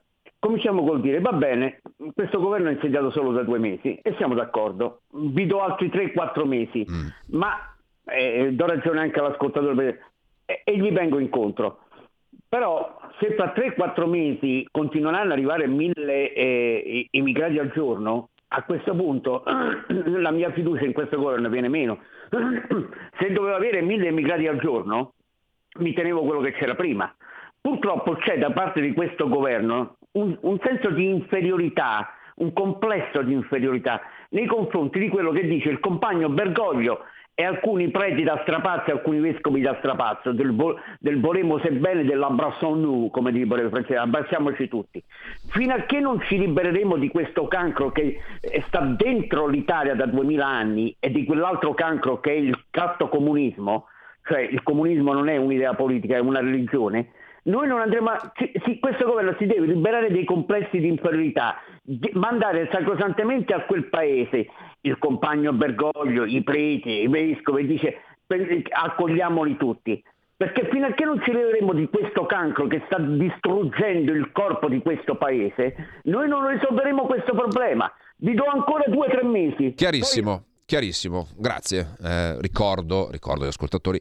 cominciamo 0.48 0.86
col 0.86 1.02
dire, 1.02 1.20
va 1.20 1.34
bene, 1.34 1.82
questo 2.14 2.39
governo 2.39 2.70
è 2.70 2.74
insediato 2.74 3.12
solo 3.12 3.34
da 3.34 3.43
due 3.43 3.60
mesi 3.60 4.00
e 4.02 4.14
siamo 4.16 4.34
d'accordo, 4.34 5.02
vi 5.12 5.45
do 5.45 5.62
altri 5.62 5.89
3-4 5.89 6.45
mesi, 6.45 6.86
ma 7.32 7.76
eh, 8.06 8.54
do 8.54 8.66
ragione 8.66 9.02
anche 9.02 9.20
all'ascoltatore 9.20 10.00
e, 10.45 10.62
e 10.64 10.78
gli 10.78 10.91
vengo 10.91 11.20
incontro. 11.20 11.80
Però 12.48 12.98
se 13.20 13.36
tra 13.36 13.54
3-4 13.54 14.08
mesi 14.08 14.66
continueranno 14.72 15.26
ad 15.26 15.32
arrivare 15.32 15.68
mille 15.68 16.32
eh, 16.32 17.08
immigrati 17.12 17.60
al 17.60 17.72
giorno, 17.74 18.30
a 18.50 18.64
questo 18.64 18.95
punto 18.95 19.43
la 19.88 20.32
mia 20.32 20.52
fiducia 20.54 20.86
in 20.86 20.93
questo 20.93 21.18
governo 21.18 21.50
viene 21.50 21.68
meno. 21.68 22.00
Se 23.20 23.32
dovevo 23.34 23.54
avere 23.54 23.82
mille 23.82 24.08
immigrati 24.08 24.48
al 24.48 24.60
giorno, 24.60 25.12
mi 25.80 25.91
tenevo 25.91 26.22
quello 26.22 26.39
che 26.39 26.54
c'era 26.54 26.74
prima. 26.74 27.14
Purtroppo 27.60 28.16
c'è 28.16 28.38
da 28.38 28.52
parte 28.52 28.80
di 28.80 28.93
questo 28.93 29.28
governo 29.28 29.98
un, 30.18 30.38
un 30.41 30.59
senso 30.63 30.89
di 30.89 31.09
inferiorità, 31.09 32.13
un 32.36 32.53
complesso 32.53 33.22
di 33.22 33.34
inferiorità 33.34 34.01
nei 34.30 34.45
confronti 34.45 34.99
di 34.99 35.09
quello 35.09 35.32
che 35.32 35.47
dice 35.47 35.70
il 35.70 35.80
compagno 35.80 36.30
Bergoglio 36.30 37.03
e 37.39 37.45
alcuni 37.45 37.91
preti 37.91 38.24
da 38.24 38.39
strapazzo 38.41 38.89
alcuni 38.89 39.20
vescovi 39.20 39.61
da 39.61 39.76
strapazzo, 39.78 40.32
del, 40.32 40.55
vo- 40.55 40.80
del 40.97 41.20
volemo 41.20 41.59
sebbene 41.59 42.03
dell'abbrasson 42.03 42.82
nu, 42.82 43.09
come 43.11 43.32
dicono 43.32 43.61
i 43.61 43.70
francesi, 43.70 43.93
abbracciamoci 43.93 44.68
tutti. 44.68 45.03
Fino 45.49 45.76
a 45.76 45.82
che 45.82 45.99
non 45.99 46.20
ci 46.22 46.39
libereremo 46.39 46.97
di 46.97 47.09
questo 47.09 47.47
cancro 47.47 47.91
che 47.91 48.20
sta 48.65 48.80
dentro 48.80 49.45
l'Italia 49.45 49.93
da 49.93 50.07
2000 50.07 50.47
anni 50.47 50.95
e 50.99 51.11
di 51.11 51.26
quell'altro 51.26 51.76
cancro 51.76 52.20
che 52.20 52.32
è 52.32 52.38
il 52.38 52.59
catto 52.72 53.07
comunismo, 53.07 53.86
cioè 54.28 54.42
il 54.42 54.62
comunismo 54.64 55.14
non 55.14 55.30
è 55.30 55.38
un'idea 55.38 55.74
politica, 55.74 56.16
è 56.16 56.20
una 56.20 56.40
religione, 56.40 57.12
noi 57.48 57.68
non 57.68 57.80
andremo 57.80 58.10
a... 58.10 58.32
sì, 58.36 58.52
sì, 58.66 58.80
questo 58.80 59.06
governo 59.06 59.36
si 59.38 59.46
deve 59.46 59.68
liberare 59.68 60.12
dei 60.12 60.26
complessi 60.26 60.80
di 60.80 60.88
inferiorità, 60.88 61.62
di- 61.82 62.12
mandare 62.14 62.70
sacrosantemente 62.72 63.54
a 63.54 63.64
quel 63.64 63.86
paese 63.86 64.48
il 64.82 64.98
compagno 64.98 65.54
Bergoglio, 65.54 66.26
i 66.26 66.44
preti, 66.44 67.04
i 67.04 67.08
vescovi, 67.08 67.66
dice 67.66 68.02
per- 68.26 68.64
accogliamoli 68.70 69.56
tutti. 69.58 70.04
Perché 70.36 70.68
fino 70.70 70.86
a 70.86 70.92
che 70.92 71.04
non 71.04 71.20
ci 71.24 71.32
leveremo 71.32 71.74
di 71.74 71.90
questo 71.90 72.28
cancro 72.28 72.68
che 72.68 72.84
sta 72.86 73.00
distruggendo 73.00 74.12
il 74.12 74.32
corpo 74.32 74.70
di 74.70 74.80
questo 74.82 75.16
paese, 75.16 76.02
noi 76.04 76.28
non 76.28 76.48
risolveremo 76.48 77.06
questo 77.06 77.34
problema. 77.34 77.92
Vi 78.18 78.36
do 78.36 78.44
ancora 78.44 78.84
due 78.88 79.08
o 79.08 79.10
tre 79.10 79.24
mesi. 79.24 79.74
Chiarissimo, 79.74 80.44
chiarissimo, 80.68 81.28
grazie. 81.38 81.95
Eh, 82.03 82.41
ricordo, 82.41 83.09
ricordo 83.09 83.43
agli 83.43 83.49
ascoltatori 83.49 83.97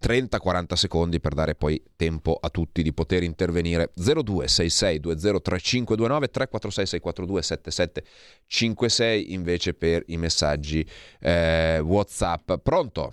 30-40 0.00 0.72
secondi 0.72 1.20
per 1.20 1.34
dare 1.34 1.54
poi 1.54 1.78
tempo 1.96 2.38
a 2.40 2.48
tutti 2.48 2.82
di 2.82 2.94
poter 2.94 3.22
intervenire 3.24 3.92
0266203529 3.98 6.30
346 6.30 6.86
642 6.86 7.42
7756 7.42 9.32
invece 9.34 9.74
per 9.74 10.02
i 10.06 10.16
messaggi 10.16 10.82
eh, 11.20 11.78
whatsapp 11.80 12.54
pronto 12.62 13.12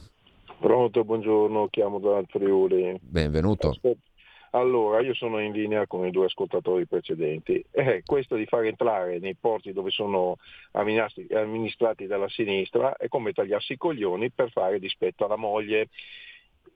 Pronto, 0.57 1.03
buongiorno, 1.03 1.67
chiamo 1.69 1.99
dal 1.99 2.23
Friuli. 2.29 2.97
benvenuto 3.01 3.71
Aspetta. 3.71 3.99
Allora, 4.55 5.01
io 5.01 5.13
sono 5.13 5.39
in 5.41 5.51
linea 5.51 5.85
con 5.85 6.05
i 6.05 6.11
due 6.11 6.27
ascoltatori 6.27 6.87
precedenti. 6.87 7.61
Eh, 7.71 8.03
questo 8.05 8.37
di 8.37 8.45
far 8.45 8.63
entrare 8.63 9.19
nei 9.19 9.35
porti 9.35 9.73
dove 9.73 9.91
sono 9.91 10.37
amministrati, 10.71 12.07
dalla 12.07 12.29
sinistra 12.29 12.95
è 12.95 13.09
come 13.09 13.33
tagliarsi 13.33 13.73
i 13.73 13.77
coglioni 13.77 14.31
per 14.31 14.51
fare 14.51 14.79
dispetto 14.79 15.25
alla 15.25 15.35
moglie. 15.35 15.89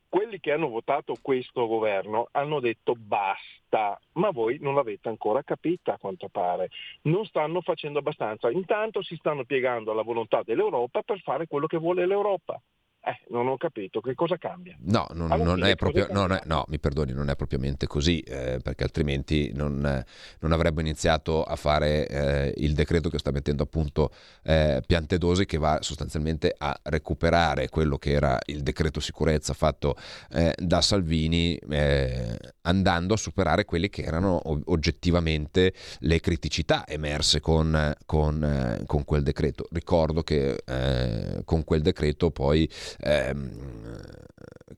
Quelli 0.09 0.41
che 0.41 0.51
hanno 0.51 0.67
votato 0.67 1.15
questo 1.21 1.67
governo 1.67 2.27
hanno 2.31 2.59
detto 2.59 2.95
basta, 2.97 3.97
ma 4.13 4.29
voi 4.31 4.57
non 4.59 4.75
l'avete 4.75 5.07
ancora 5.07 5.41
capita 5.43 5.93
a 5.93 5.97
quanto 5.97 6.27
pare. 6.27 6.67
Non 7.03 7.23
stanno 7.23 7.61
facendo 7.61 7.99
abbastanza. 7.99 8.51
Intanto 8.51 9.01
si 9.01 9.15
stanno 9.15 9.45
piegando 9.45 9.91
alla 9.91 10.01
volontà 10.01 10.43
dell'Europa 10.43 11.01
per 11.01 11.21
fare 11.21 11.47
quello 11.47 11.67
che 11.67 11.77
vuole 11.77 12.05
l'Europa. 12.05 12.61
Eh, 13.01 13.17
non 13.29 13.47
ho 13.47 13.55
capito 13.55 14.01
che 14.01 14.13
cosa 14.13 14.37
cambia. 14.37 14.75
No, 14.81 15.07
non, 15.13 15.29
non 15.41 15.63
è 15.63 15.75
proprio, 15.75 16.07
non 16.11 16.33
è- 16.33 16.41
no, 16.45 16.65
mi 16.67 16.79
perdoni, 16.79 17.13
non 17.13 17.29
è 17.29 17.35
propriamente 17.37 17.87
così, 17.87 18.19
eh, 18.19 18.59
perché 18.61 18.83
altrimenti 18.83 19.51
non, 19.53 19.85
eh, 19.85 20.05
non 20.41 20.51
avrebbe 20.51 20.81
iniziato 20.81 21.43
a 21.43 21.55
fare 21.55 22.07
eh, 22.07 22.53
il 22.57 22.73
decreto 22.73 23.09
che 23.09 23.17
sta 23.17 23.31
mettendo 23.31 23.63
a 23.63 23.67
punto 23.67 24.11
eh, 24.43 24.83
Piantedosi, 24.85 25.45
che 25.45 25.57
va 25.57 25.77
sostanzialmente 25.81 26.53
a 26.57 26.77
recuperare 26.83 27.69
quello 27.69 27.97
che 27.97 28.11
era 28.11 28.37
il 28.47 28.63
decreto 28.63 28.99
sicurezza 28.99 29.53
fatto 29.53 29.95
eh, 30.31 30.53
da 30.57 30.81
Salvini, 30.81 31.57
andando 32.61 33.13
a 33.13 33.17
superare 33.17 33.63
quelle 33.63 33.89
che 33.89 34.01
erano 34.03 34.41
oggettivamente 34.65 35.73
le 35.99 36.19
criticità 36.19 36.85
emerse 36.85 37.39
con, 37.39 37.93
con, 38.05 38.83
con 38.85 39.05
quel 39.05 39.23
decreto. 39.23 39.67
Ricordo 39.71 40.21
che 40.21 40.57
con 41.45 41.63
quel 41.63 41.81
decreto 41.81 42.31
poi 42.31 42.69
ehm, 42.99 43.49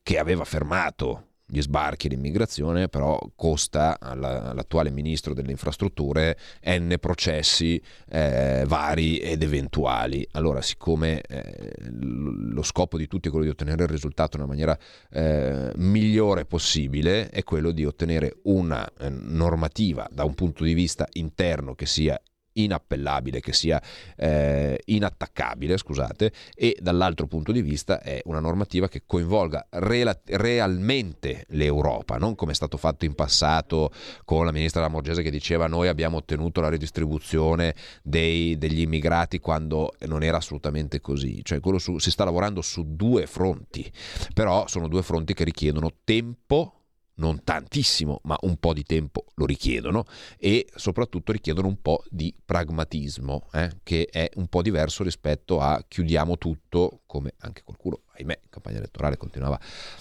che 0.02 0.18
aveva 0.18 0.44
fermato 0.44 1.26
gli 1.52 1.60
sbarchi 1.60 2.06
e 2.06 2.10
l'immigrazione, 2.10 2.88
però 2.88 3.18
costa 3.36 3.98
alla- 4.00 4.44
all'attuale 4.44 4.90
ministro 4.90 5.34
delle 5.34 5.50
infrastrutture 5.50 6.38
n 6.64 6.96
processi 6.98 7.80
eh, 8.08 8.64
vari 8.66 9.18
ed 9.18 9.42
eventuali. 9.42 10.26
Allora, 10.30 10.62
siccome 10.62 11.20
eh, 11.20 11.74
lo 11.90 12.62
scopo 12.62 12.96
di 12.96 13.06
tutti 13.06 13.28
è 13.28 13.30
quello 13.30 13.44
di 13.44 13.50
ottenere 13.50 13.82
il 13.82 13.90
risultato 13.90 14.38
nella 14.38 14.48
maniera 14.48 14.78
eh, 15.10 15.72
migliore 15.76 16.46
possibile, 16.46 17.28
è 17.28 17.44
quello 17.44 17.70
di 17.70 17.84
ottenere 17.84 18.38
una 18.44 18.90
eh, 18.98 19.10
normativa 19.10 20.08
da 20.10 20.24
un 20.24 20.32
punto 20.32 20.64
di 20.64 20.72
vista 20.72 21.06
interno 21.12 21.74
che 21.74 21.84
sia 21.84 22.18
inappellabile, 22.54 23.40
che 23.40 23.52
sia 23.52 23.80
eh, 24.16 24.80
inattaccabile, 24.86 25.76
scusate, 25.76 26.32
e 26.54 26.76
dall'altro 26.80 27.26
punto 27.26 27.52
di 27.52 27.62
vista 27.62 28.00
è 28.00 28.20
una 28.24 28.40
normativa 28.40 28.88
che 28.88 29.02
coinvolga 29.06 29.66
rela- 29.70 30.18
realmente 30.24 31.44
l'Europa, 31.48 32.16
non 32.16 32.34
come 32.34 32.52
è 32.52 32.54
stato 32.54 32.76
fatto 32.76 33.04
in 33.04 33.14
passato 33.14 33.90
con 34.24 34.44
la 34.44 34.52
ministra 34.52 34.80
Lamorgese 34.80 35.22
che 35.22 35.30
diceva 35.30 35.66
noi 35.66 35.88
abbiamo 35.88 36.18
ottenuto 36.18 36.60
la 36.60 36.68
redistribuzione 36.68 37.74
dei- 38.02 38.58
degli 38.58 38.80
immigrati 38.80 39.38
quando 39.38 39.94
non 40.06 40.22
era 40.22 40.38
assolutamente 40.38 41.00
così, 41.00 41.40
cioè 41.42 41.60
su- 41.78 41.98
si 41.98 42.10
sta 42.10 42.24
lavorando 42.24 42.60
su 42.60 42.84
due 42.94 43.26
fronti, 43.26 43.90
però 44.34 44.66
sono 44.66 44.88
due 44.88 45.02
fronti 45.02 45.34
che 45.34 45.44
richiedono 45.44 45.90
tempo 46.04 46.81
non 47.14 47.44
tantissimo, 47.44 48.20
ma 48.24 48.36
un 48.42 48.56
po' 48.56 48.72
di 48.72 48.82
tempo 48.82 49.26
lo 49.34 49.46
richiedono 49.46 50.04
e 50.38 50.66
soprattutto 50.74 51.32
richiedono 51.32 51.68
un 51.68 51.80
po' 51.80 52.02
di 52.08 52.34
pragmatismo, 52.44 53.48
eh, 53.52 53.70
che 53.82 54.08
è 54.10 54.30
un 54.36 54.46
po' 54.48 54.62
diverso 54.62 55.02
rispetto 55.02 55.60
a 55.60 55.84
chiudiamo 55.86 56.38
tutto, 56.38 57.00
come 57.06 57.34
anche 57.40 57.62
qualcuno, 57.64 58.00
ahimè, 58.16 58.38
in 58.42 58.50
campagna 58.50 58.78
elettorale 58.78 59.16
continuava 59.16 59.58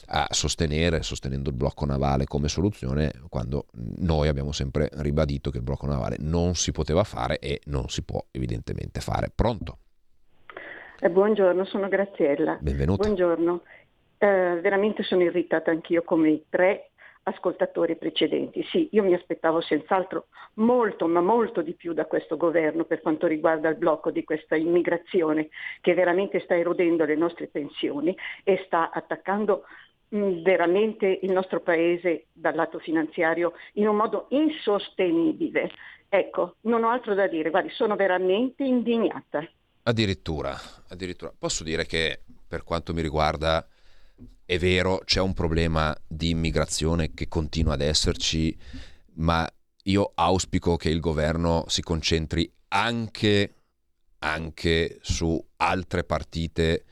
a 0.08 0.28
sostenere, 0.30 1.02
sostenendo 1.04 1.50
il 1.50 1.56
blocco 1.56 1.86
navale 1.86 2.26
come 2.26 2.48
soluzione, 2.48 3.12
quando 3.30 3.66
noi 3.98 4.28
abbiamo 4.28 4.52
sempre 4.52 4.90
ribadito 4.94 5.50
che 5.50 5.58
il 5.58 5.64
blocco 5.64 5.88
navale 5.88 6.18
non 6.20 6.56
si 6.56 6.72
poteva 6.72 7.04
fare 7.04 7.40
e 7.40 7.62
non 7.66 7.90
si 7.90 8.04
può 8.04 8.24
evidentemente 8.32 9.02
fare. 9.02 9.32
Pronto? 9.34 9.78
Eh, 11.00 11.10
buongiorno, 11.10 11.66
sono 11.66 11.88
Graziella. 11.88 12.58
Benvenuta. 12.62 13.04
Buongiorno. 13.04 13.64
Eh, 14.20 14.60
veramente 14.62 15.02
sono 15.02 15.24
irritata 15.24 15.72
anch'io 15.72 16.04
come 16.04 16.30
i 16.30 16.46
tre 16.48 16.91
ascoltatori 17.24 17.96
precedenti. 17.96 18.64
Sì, 18.64 18.90
io 18.92 19.04
mi 19.04 19.14
aspettavo 19.14 19.62
senz'altro 19.62 20.28
molto, 20.56 21.08
ma 21.08 21.22
molto 21.22 21.62
di 21.62 21.74
più 21.74 21.94
da 21.94 22.06
questo 22.06 22.38
governo 22.38 22.86
per 22.86 23.02
quanto 23.02 23.28
riguarda 23.28 23.70
il 23.70 23.76
blocco 23.76 24.12
di 24.12 24.24
questa 24.24 24.56
immigrazione 24.56 25.50
che 25.82 25.94
veramente 25.94 26.40
sta 26.40 26.56
erodendo 26.56 27.06
le 27.06 27.16
nostre 27.16 27.48
pensioni 27.48 28.16
e 28.44 28.64
sta 28.66 28.92
attaccando 28.92 29.64
mh, 30.10 30.42
veramente 30.42 31.20
il 31.22 31.32
nostro 31.32 31.62
paese 31.62 32.26
dal 32.34 32.56
lato 32.56 32.80
finanziario 32.80 33.54
in 33.74 33.88
un 33.88 33.96
modo 33.96 34.26
insostenibile. 34.30 35.72
Ecco, 36.10 36.56
non 36.62 36.84
ho 36.84 36.90
altro 36.90 37.14
da 37.14 37.28
dire, 37.28 37.50
guardi, 37.50 37.70
sono 37.70 37.96
veramente 37.96 38.64
indignata. 38.64 39.48
Addirittura, 39.84 40.56
addirittura. 40.90 41.34
Posso 41.38 41.64
dire 41.64 41.86
che 41.86 42.22
per 42.48 42.64
quanto 42.64 42.94
mi 42.94 43.02
riguarda 43.02 43.66
è 44.46 44.58
vero, 44.58 45.02
c'è 45.06 45.22
un 45.22 45.34
problema 45.34 45.96
di 46.08 46.30
immigrazione 46.30 47.14
che 47.14 47.28
continua 47.28 47.74
ad 47.74 47.82
esserci, 47.82 48.58
ma 49.16 49.50
io 49.84 50.12
auspico 50.14 50.76
che 50.76 50.90
il 50.90 51.00
governo 51.00 51.64
si 51.68 51.82
concentri 51.82 52.52
anche, 52.70 53.56
anche 54.20 55.00
su 55.02 55.44
altre 55.58 56.04
partite 56.04 56.84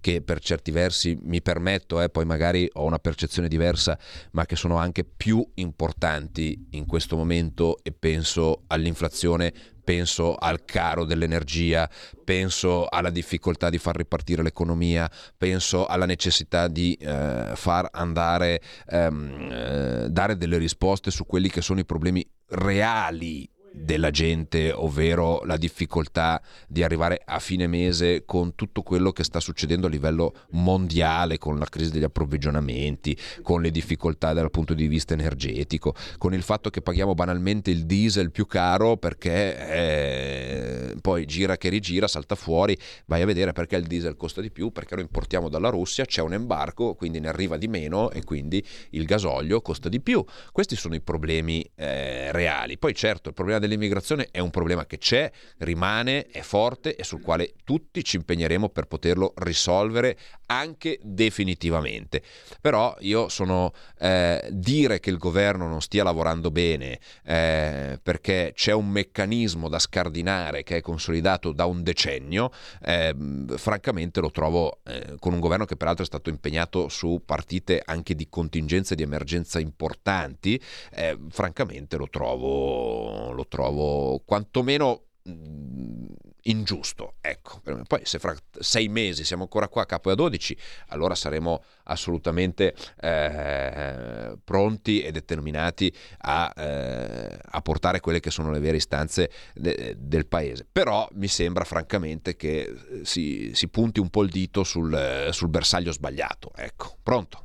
che 0.00 0.22
per 0.22 0.38
certi 0.38 0.70
versi 0.70 1.18
mi 1.20 1.42
permetto, 1.42 2.00
eh, 2.00 2.08
poi 2.08 2.24
magari 2.24 2.68
ho 2.74 2.84
una 2.84 3.00
percezione 3.00 3.48
diversa, 3.48 3.98
ma 4.32 4.46
che 4.46 4.54
sono 4.54 4.76
anche 4.76 5.02
più 5.04 5.44
importanti 5.54 6.68
in 6.70 6.86
questo 6.86 7.16
momento 7.16 7.78
e 7.82 7.90
penso 7.90 8.62
all'inflazione 8.68 9.52
penso 9.86 10.34
al 10.34 10.64
caro 10.64 11.04
dell'energia, 11.04 11.88
penso 12.24 12.88
alla 12.88 13.10
difficoltà 13.10 13.70
di 13.70 13.78
far 13.78 13.94
ripartire 13.94 14.42
l'economia, 14.42 15.08
penso 15.38 15.86
alla 15.86 16.06
necessità 16.06 16.66
di 16.66 16.94
eh, 16.94 17.52
far 17.54 17.88
andare, 17.92 18.60
ehm, 18.88 19.48
eh, 19.48 20.06
dare 20.10 20.36
delle 20.36 20.58
risposte 20.58 21.12
su 21.12 21.24
quelli 21.24 21.48
che 21.48 21.62
sono 21.62 21.78
i 21.78 21.84
problemi 21.84 22.28
reali 22.48 23.48
della 23.76 24.10
gente, 24.10 24.72
ovvero 24.72 25.42
la 25.44 25.56
difficoltà 25.56 26.40
di 26.66 26.82
arrivare 26.82 27.20
a 27.24 27.38
fine 27.38 27.66
mese 27.66 28.24
con 28.24 28.54
tutto 28.54 28.82
quello 28.82 29.12
che 29.12 29.22
sta 29.22 29.38
succedendo 29.38 29.86
a 29.86 29.90
livello 29.90 30.34
mondiale, 30.50 31.36
con 31.36 31.58
la 31.58 31.66
crisi 31.66 31.90
degli 31.90 32.02
approvvigionamenti, 32.02 33.16
con 33.42 33.60
le 33.60 33.70
difficoltà 33.70 34.32
dal 34.32 34.50
punto 34.50 34.72
di 34.72 34.86
vista 34.86 35.12
energetico, 35.12 35.94
con 36.16 36.32
il 36.32 36.42
fatto 36.42 36.70
che 36.70 36.80
paghiamo 36.80 37.14
banalmente 37.14 37.70
il 37.70 37.84
diesel 37.84 38.30
più 38.30 38.46
caro 38.46 38.96
perché 38.96 39.58
eh, 39.68 40.94
poi 41.02 41.26
gira 41.26 41.56
che 41.58 41.68
rigira, 41.68 42.08
salta 42.08 42.34
fuori, 42.34 42.76
vai 43.06 43.22
a 43.22 43.26
vedere 43.26 43.52
perché 43.52 43.76
il 43.76 43.86
diesel 43.86 44.16
costa 44.16 44.40
di 44.40 44.50
più, 44.50 44.70
perché 44.70 44.94
lo 44.94 45.02
importiamo 45.02 45.48
dalla 45.48 45.68
Russia, 45.68 46.06
c'è 46.06 46.22
un 46.22 46.32
embargo, 46.32 46.94
quindi 46.94 47.20
ne 47.20 47.28
arriva 47.28 47.58
di 47.58 47.68
meno 47.68 48.10
e 48.10 48.24
quindi 48.24 48.64
il 48.90 49.04
gasolio 49.04 49.60
costa 49.60 49.90
di 49.90 50.00
più. 50.00 50.24
Questi 50.50 50.76
sono 50.76 50.94
i 50.94 51.00
problemi 51.00 51.68
eh, 51.74 52.32
reali. 52.32 52.78
Poi 52.78 52.94
certo 52.94 53.28
il 53.28 53.34
problema 53.34 53.58
dell'immigrazione 53.66 54.28
è 54.30 54.38
un 54.38 54.50
problema 54.50 54.86
che 54.86 54.98
c'è, 54.98 55.30
rimane, 55.58 56.26
è 56.26 56.40
forte 56.40 56.96
e 56.96 57.04
sul 57.04 57.20
quale 57.20 57.54
tutti 57.64 58.02
ci 58.04 58.16
impegneremo 58.16 58.68
per 58.68 58.86
poterlo 58.86 59.32
risolvere 59.36 60.16
anche 60.46 60.98
definitivamente. 61.02 62.22
Però 62.60 62.94
io 63.00 63.28
sono 63.28 63.72
eh, 63.98 64.46
dire 64.50 65.00
che 65.00 65.10
il 65.10 65.18
governo 65.18 65.66
non 65.66 65.80
stia 65.80 66.04
lavorando 66.04 66.50
bene 66.50 66.98
eh, 67.24 67.98
perché 68.02 68.52
c'è 68.54 68.72
un 68.72 68.88
meccanismo 68.88 69.68
da 69.68 69.78
scardinare 69.78 70.62
che 70.62 70.76
è 70.76 70.80
consolidato 70.80 71.52
da 71.52 71.64
un 71.64 71.82
decennio, 71.82 72.50
eh, 72.82 73.14
francamente 73.56 74.20
lo 74.20 74.30
trovo 74.30 74.80
eh, 74.84 75.16
con 75.18 75.32
un 75.32 75.40
governo 75.40 75.64
che 75.64 75.76
peraltro 75.76 76.04
è 76.04 76.06
stato 76.06 76.30
impegnato 76.30 76.88
su 76.88 77.22
partite 77.24 77.82
anche 77.84 78.14
di 78.14 78.28
contingenza 78.28 78.94
e 78.94 78.96
di 78.96 79.02
emergenza 79.02 79.58
importanti, 79.58 80.60
eh, 80.92 81.18
francamente 81.30 81.96
lo 81.96 82.08
trovo, 82.08 83.32
lo 83.32 83.45
trovo 83.48 84.20
quantomeno 84.24 85.02
mh, 85.22 86.04
ingiusto. 86.46 87.14
Ecco. 87.20 87.60
Poi 87.86 88.00
se 88.02 88.18
fra 88.18 88.34
sei 88.50 88.88
mesi 88.88 89.24
siamo 89.24 89.42
ancora 89.42 89.68
qua 89.68 89.82
a 89.82 89.86
capo 89.86 90.10
a 90.10 90.14
12, 90.14 90.56
allora 90.88 91.14
saremo 91.14 91.62
assolutamente 91.84 92.74
eh, 93.00 94.36
pronti 94.42 95.02
e 95.02 95.12
determinati 95.12 95.92
a, 96.18 96.52
eh, 96.56 97.38
a, 97.42 97.60
portare 97.60 98.00
quelle 98.00 98.20
che 98.20 98.30
sono 98.30 98.50
le 98.50 98.60
vere 98.60 98.76
istanze 98.76 99.30
de, 99.54 99.96
del 99.98 100.26
paese. 100.26 100.66
Però 100.70 101.08
mi 101.12 101.28
sembra 101.28 101.64
francamente 101.64 102.36
che 102.36 102.74
si, 103.02 103.50
si 103.54 103.68
punti 103.68 104.00
un 104.00 104.08
po' 104.08 104.22
il 104.22 104.30
dito 104.30 104.64
sul, 104.64 105.28
sul 105.30 105.48
bersaglio 105.48 105.92
sbagliato. 105.92 106.50
Ecco, 106.56 106.96
pronto? 107.02 107.44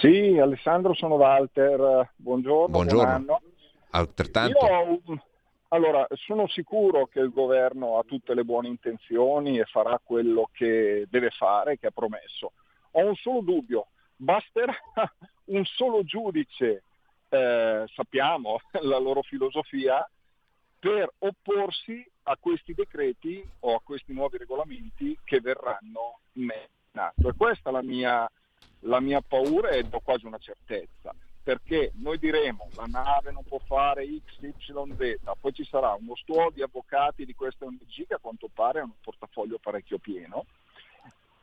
Sì, 0.00 0.38
Alessandro, 0.38 0.92
sono 0.94 1.14
Walter. 1.14 2.10
Buongiorno. 2.16 2.68
Buongiorno. 2.68 3.40
Altrettanto. 3.94 4.66
Io 4.66 5.22
allora, 5.68 6.06
sono 6.26 6.46
sicuro 6.48 7.06
che 7.06 7.20
il 7.20 7.30
governo 7.30 7.98
ha 7.98 8.04
tutte 8.04 8.34
le 8.34 8.44
buone 8.44 8.68
intenzioni 8.68 9.58
e 9.58 9.64
farà 9.64 10.00
quello 10.02 10.48
che 10.52 11.06
deve 11.08 11.30
fare, 11.30 11.78
che 11.78 11.88
ha 11.88 11.92
promesso. 11.92 12.52
Ho 12.92 13.06
un 13.06 13.14
solo 13.16 13.40
dubbio, 13.40 13.88
basterà 14.16 14.76
un 15.46 15.64
solo 15.64 16.04
giudice, 16.04 16.82
eh, 17.28 17.84
sappiamo 17.92 18.60
la 18.82 18.98
loro 18.98 19.22
filosofia, 19.22 20.08
per 20.78 21.12
opporsi 21.18 22.06
a 22.24 22.36
questi 22.38 22.74
decreti 22.74 23.44
o 23.60 23.74
a 23.74 23.80
questi 23.82 24.12
nuovi 24.12 24.38
regolamenti 24.38 25.18
che 25.24 25.40
verranno 25.40 26.18
messi 26.34 26.68
in 26.92 27.00
atto. 27.00 27.28
E 27.28 27.34
questa 27.36 27.70
è 27.70 27.72
la 27.72 27.82
mia, 27.82 28.30
la 28.80 29.00
mia 29.00 29.20
paura 29.20 29.70
e 29.70 29.84
ho 29.90 30.00
quasi 30.00 30.26
una 30.26 30.38
certezza 30.38 31.12
perché 31.44 31.92
noi 31.96 32.18
diremo 32.18 32.70
la 32.74 32.86
nave 32.86 33.30
non 33.30 33.44
può 33.44 33.58
fare 33.58 34.06
XYZ, 34.06 35.20
poi 35.38 35.52
ci 35.52 35.64
sarà 35.64 35.92
uno 35.92 36.16
studio 36.16 36.50
di 36.50 36.62
avvocati 36.62 37.26
di 37.26 37.34
questa 37.34 37.66
ONG 37.66 38.06
che 38.06 38.14
a 38.14 38.18
quanto 38.18 38.48
pare 38.52 38.80
ha 38.80 38.84
un 38.84 38.94
portafoglio 39.02 39.58
parecchio 39.58 39.98
pieno. 39.98 40.46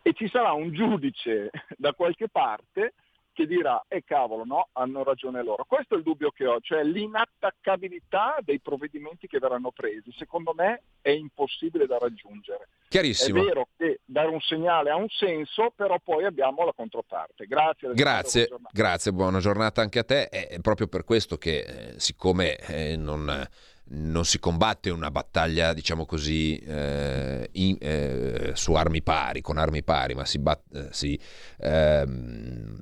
E 0.01 0.13
ci 0.13 0.27
sarà 0.27 0.53
un 0.53 0.73
giudice 0.73 1.51
da 1.77 1.93
qualche 1.93 2.27
parte 2.27 2.95
che 3.41 3.47
dirà, 3.47 3.83
e 3.87 3.97
eh 3.97 4.03
cavolo, 4.03 4.43
no, 4.45 4.69
hanno 4.73 5.03
ragione 5.03 5.43
loro. 5.43 5.65
Questo 5.67 5.95
è 5.95 5.97
il 5.97 6.03
dubbio 6.03 6.31
che 6.31 6.45
ho, 6.45 6.59
cioè 6.61 6.83
l'inattaccabilità 6.83 8.37
dei 8.41 8.59
provvedimenti 8.59 9.27
che 9.27 9.39
verranno 9.39 9.71
presi. 9.71 10.11
Secondo 10.15 10.53
me 10.55 10.83
è 11.01 11.09
impossibile 11.09 11.87
da 11.87 11.97
raggiungere. 11.97 12.69
Chiarissimo. 12.87 13.41
È 13.41 13.45
vero 13.45 13.67
che 13.77 14.01
dare 14.05 14.27
un 14.27 14.41
segnale 14.41 14.91
ha 14.91 14.95
un 14.95 15.09
senso, 15.09 15.71
però 15.75 15.97
poi 16.03 16.25
abbiamo 16.25 16.65
la 16.65 16.73
controparte. 16.73 17.45
Grazie. 17.45 17.93
Grazie, 17.93 18.47
buona 18.47 18.69
grazie, 18.71 19.11
buona 19.11 19.39
giornata 19.39 19.81
anche 19.81 19.99
a 19.99 20.03
te. 20.03 20.29
È 20.29 20.59
proprio 20.59 20.87
per 20.87 21.03
questo 21.03 21.37
che, 21.37 21.59
eh, 21.59 21.99
siccome 21.99 22.57
eh, 22.57 22.95
non 22.97 23.47
non 23.91 24.23
si 24.25 24.39
combatte 24.39 24.89
una 24.89 25.11
battaglia, 25.11 25.73
diciamo 25.73 26.05
così, 26.05 26.57
eh, 26.57 27.49
in, 27.53 27.77
eh, 27.79 28.51
su 28.53 28.73
armi 28.73 29.01
pari, 29.01 29.41
con 29.41 29.57
armi 29.57 29.83
pari, 29.83 30.13
ma 30.13 30.25
si, 30.25 30.39
bat- 30.39 30.73
eh, 30.73 30.87
si, 30.91 31.19
ehm, 31.59 32.79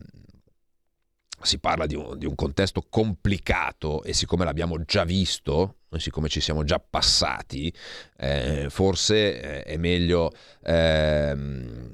si 1.42 1.60
parla 1.60 1.86
di 1.86 1.96
un, 1.96 2.18
di 2.18 2.26
un, 2.26 2.36
contesto 2.36 2.86
complicato 2.90 4.04
e 4.04 4.14
siccome 4.14 4.46
l'abbiamo 4.46 4.84
già 4.84 5.04
visto, 5.04 5.76
siccome 5.98 6.30
ci 6.30 6.42
siamo 6.42 6.64
già 6.64 6.80
passati, 6.80 7.74
eh, 8.18 8.68
forse 8.70 9.42
eh, 9.42 9.64
è 9.64 9.78
meglio 9.78 10.32
ehm, 10.64 11.92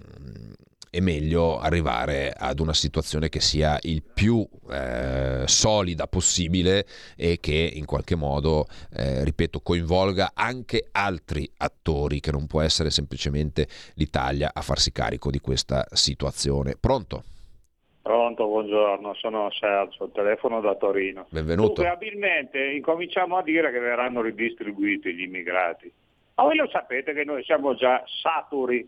è 0.95 1.01
meglio 1.01 1.59
arrivare 1.59 2.31
ad 2.31 2.61
una 2.61 2.73
situazione 2.73 3.27
che 3.27 3.41
sia 3.41 3.77
il 3.81 4.01
più 4.01 4.47
eh, 4.71 5.43
solida 5.45 6.07
possibile 6.07 6.87
e 7.17 7.41
che 7.41 7.69
in 7.73 7.83
qualche 7.83 8.15
modo, 8.15 8.65
eh, 8.93 9.21
ripeto, 9.25 9.59
coinvolga 9.59 10.31
anche 10.33 10.87
altri 10.93 11.51
attori, 11.57 12.21
che 12.21 12.31
non 12.31 12.47
può 12.47 12.61
essere 12.61 12.91
semplicemente 12.91 13.67
l'Italia 13.95 14.51
a 14.53 14.61
farsi 14.61 14.93
carico 14.93 15.29
di 15.29 15.39
questa 15.39 15.85
situazione. 15.91 16.77
Pronto? 16.79 17.23
Pronto, 18.05 18.45
buongiorno, 18.45 19.15
sono 19.15 19.49
Sergio, 19.49 20.11
telefono 20.13 20.61
da 20.61 20.75
Torino. 20.75 21.25
Benvenuto. 21.29 21.73
Dunque, 21.73 21.87
abilmente 21.87 22.63
incominciamo 22.63 23.35
a 23.35 23.41
dire 23.41 23.71
che 23.71 23.79
verranno 23.79 24.21
ridistribuiti 24.21 25.11
gli 25.15 25.23
immigrati. 25.23 25.91
Ma 26.35 26.43
voi 26.43 26.55
lo 26.55 26.69
sapete 26.69 27.13
che 27.13 27.23
noi 27.23 27.43
siamo 27.43 27.73
già 27.73 28.03
saturi 28.21 28.87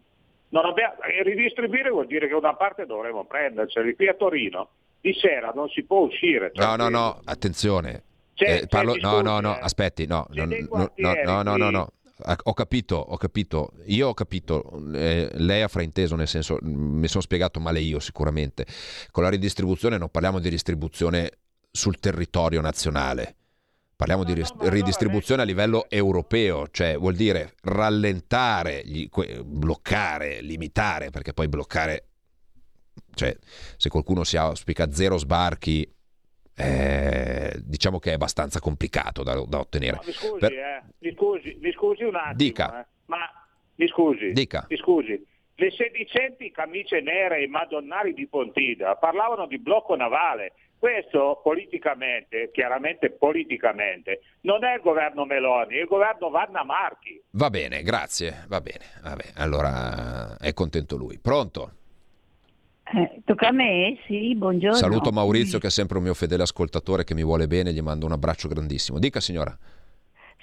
non 0.49 0.65
abbiamo, 0.65 0.97
ridistribuire 1.23 1.89
vuol 1.89 2.05
dire 2.05 2.27
che 2.27 2.35
una 2.35 2.53
parte 2.53 2.85
dovremo 2.85 3.25
prenderceli. 3.25 3.95
Qui 3.95 4.07
a 4.07 4.13
Torino 4.13 4.69
di 5.01 5.11
sera 5.19 5.51
non 5.55 5.67
si 5.69 5.83
può 5.83 6.01
uscire. 6.01 6.51
No, 6.53 6.75
no, 6.75 6.87
no, 6.87 7.19
attenzione. 7.25 8.03
C'è, 8.35 8.61
eh, 8.61 8.67
parlo, 8.67 8.97
no, 9.01 9.21
no, 9.21 9.39
no, 9.39 9.57
aspetti, 9.59 10.05
no, 10.05 10.27
no, 10.29 10.45
no, 10.45 10.91
no, 10.95 11.41
no, 11.41 11.55
no, 11.57 11.69
no. 11.71 11.91
Ho 12.19 12.53
capito, 12.53 12.95
ho 12.95 13.15
capito, 13.17 13.73
io 13.85 14.07
ho 14.07 14.13
capito, 14.15 14.81
eh, 14.93 15.29
lei 15.33 15.61
ha 15.61 15.67
frainteso, 15.67 16.15
nel 16.15 16.27
senso, 16.27 16.57
mi 16.61 17.07
sono 17.07 17.21
spiegato 17.21 17.59
male 17.59 17.79
io 17.79 17.99
sicuramente. 17.99 18.65
Con 19.11 19.23
la 19.23 19.29
ridistribuzione 19.29 19.97
non 19.97 20.09
parliamo 20.09 20.39
di 20.39 20.49
distribuzione 20.49 21.31
sul 21.71 21.99
territorio 21.99 22.59
nazionale, 22.59 23.35
Parliamo 23.97 24.23
di 24.23 24.45
ridistribuzione 24.59 25.41
a 25.41 25.45
livello 25.45 25.89
europeo, 25.89 26.67
cioè 26.69 26.95
vuol 26.99 27.15
dire 27.15 27.55
rallentare, 27.63 28.83
gli, 28.85 29.09
bloccare, 29.43 30.41
limitare, 30.41 31.09
perché 31.09 31.33
poi 31.33 31.47
bloccare, 31.47 32.09
cioè 33.15 33.35
se 33.75 33.89
qualcuno 33.89 34.23
si 34.23 34.37
auspica 34.37 34.91
zero 34.91 35.17
sbarchi, 35.17 35.91
eh, 36.57 37.53
diciamo 37.61 37.99
che 37.99 38.09
è 38.09 38.13
abbastanza 38.13 38.59
complicato 38.59 39.21
da, 39.21 39.33
da 39.47 39.59
ottenere. 39.59 39.97
No, 39.97 40.01
mi, 40.05 40.11
scusi, 40.11 40.39
per... 40.39 40.51
eh, 40.51 40.83
mi, 40.99 41.13
scusi, 41.13 41.57
mi, 41.61 41.71
scusi, 41.71 42.03
un 42.03 42.15
attimo. 42.15 42.33
Dica. 42.33 42.81
Eh, 42.81 42.85
ma 43.05 43.19
mi 43.75 43.87
scusi, 43.87 44.31
Dica. 44.31 44.65
mi 44.67 44.77
scusi. 44.77 45.25
Le 45.59 45.71
sedicenti 45.71 46.51
camicie 46.51 47.01
nere 47.01 47.39
e 47.39 47.47
madonnari 47.47 48.13
di 48.13 48.27
Pontida 48.27 48.95
parlavano 48.95 49.47
di 49.47 49.57
blocco 49.59 49.95
navale 49.95 50.53
questo 50.77 51.39
politicamente, 51.41 52.51
chiaramente 52.51 53.09
politicamente, 53.09 54.21
non 54.41 54.63
è 54.63 54.75
il 54.75 54.81
governo 54.81 55.25
Meloni, 55.25 55.75
è 55.77 55.81
il 55.81 55.87
governo 55.87 56.29
Vanna 56.29 56.63
Marchi. 56.63 57.19
Va 57.31 57.49
bene, 57.49 57.81
grazie, 57.81 58.45
va 58.47 58.61
bene, 58.61 58.85
va 59.01 59.15
bene. 59.15 59.31
allora 59.37 60.37
è 60.37 60.53
contento 60.53 60.95
lui. 60.95 61.17
Pronto? 61.19 61.71
Eh, 62.93 63.21
tocca 63.25 63.49
a 63.49 63.51
me? 63.51 63.97
Sì, 64.05 64.33
buongiorno. 64.35 64.77
Saluto 64.77 65.11
Maurizio 65.11 65.59
che 65.59 65.67
è 65.67 65.69
sempre 65.69 65.97
un 65.97 66.03
mio 66.03 66.13
fedele 66.13 66.43
ascoltatore 66.43 67.03
che 67.03 67.13
mi 67.13 67.23
vuole 67.23 67.47
bene, 67.47 67.73
gli 67.73 67.81
mando 67.81 68.05
un 68.05 68.13
abbraccio 68.13 68.47
grandissimo. 68.47 68.97
Dica 68.99 69.19
signora. 69.19 69.57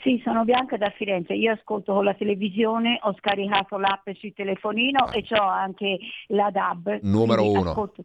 Sì, 0.02 0.20
sono 0.22 0.44
Bianca 0.44 0.76
da 0.76 0.90
Firenze, 0.90 1.32
io 1.32 1.52
ascolto 1.52 1.94
con 1.94 2.04
la 2.04 2.12
televisione, 2.12 2.98
ho 3.00 3.14
scaricato 3.18 3.78
l'app 3.78 4.06
sul 4.18 4.34
telefonino 4.34 5.04
ah. 5.04 5.16
e 5.16 5.24
ho 5.30 5.48
anche 5.48 5.98
la 6.26 6.50
DAB. 6.50 6.98
Numero 7.00 7.50
uno. 7.50 7.70
Ascolto 7.70 8.04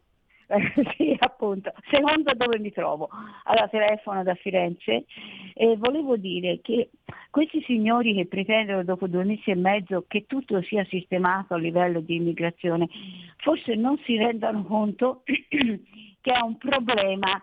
sì, 0.97 1.15
appunto, 1.19 1.71
secondo 1.91 2.33
dove 2.33 2.59
mi 2.59 2.71
trovo. 2.71 3.09
Allora 3.43 3.67
telefono 3.67 4.23
da 4.23 4.33
Firenze 4.35 5.05
e 5.53 5.77
volevo 5.77 6.17
dire 6.17 6.59
che 6.61 6.89
questi 7.29 7.61
signori 7.63 8.15
che 8.15 8.25
pretendono 8.25 8.83
dopo 8.83 9.07
due 9.07 9.23
mesi 9.23 9.51
e 9.51 9.55
mezzo 9.55 10.05
che 10.07 10.25
tutto 10.27 10.61
sia 10.63 10.83
sistemato 10.85 11.53
a 11.53 11.57
livello 11.57 11.99
di 11.99 12.15
immigrazione, 12.15 12.87
forse 13.37 13.75
non 13.75 13.97
si 14.05 14.17
rendono 14.17 14.63
conto 14.63 15.21
che 15.25 16.31
è 16.31 16.41
un 16.41 16.57
problema 16.57 17.39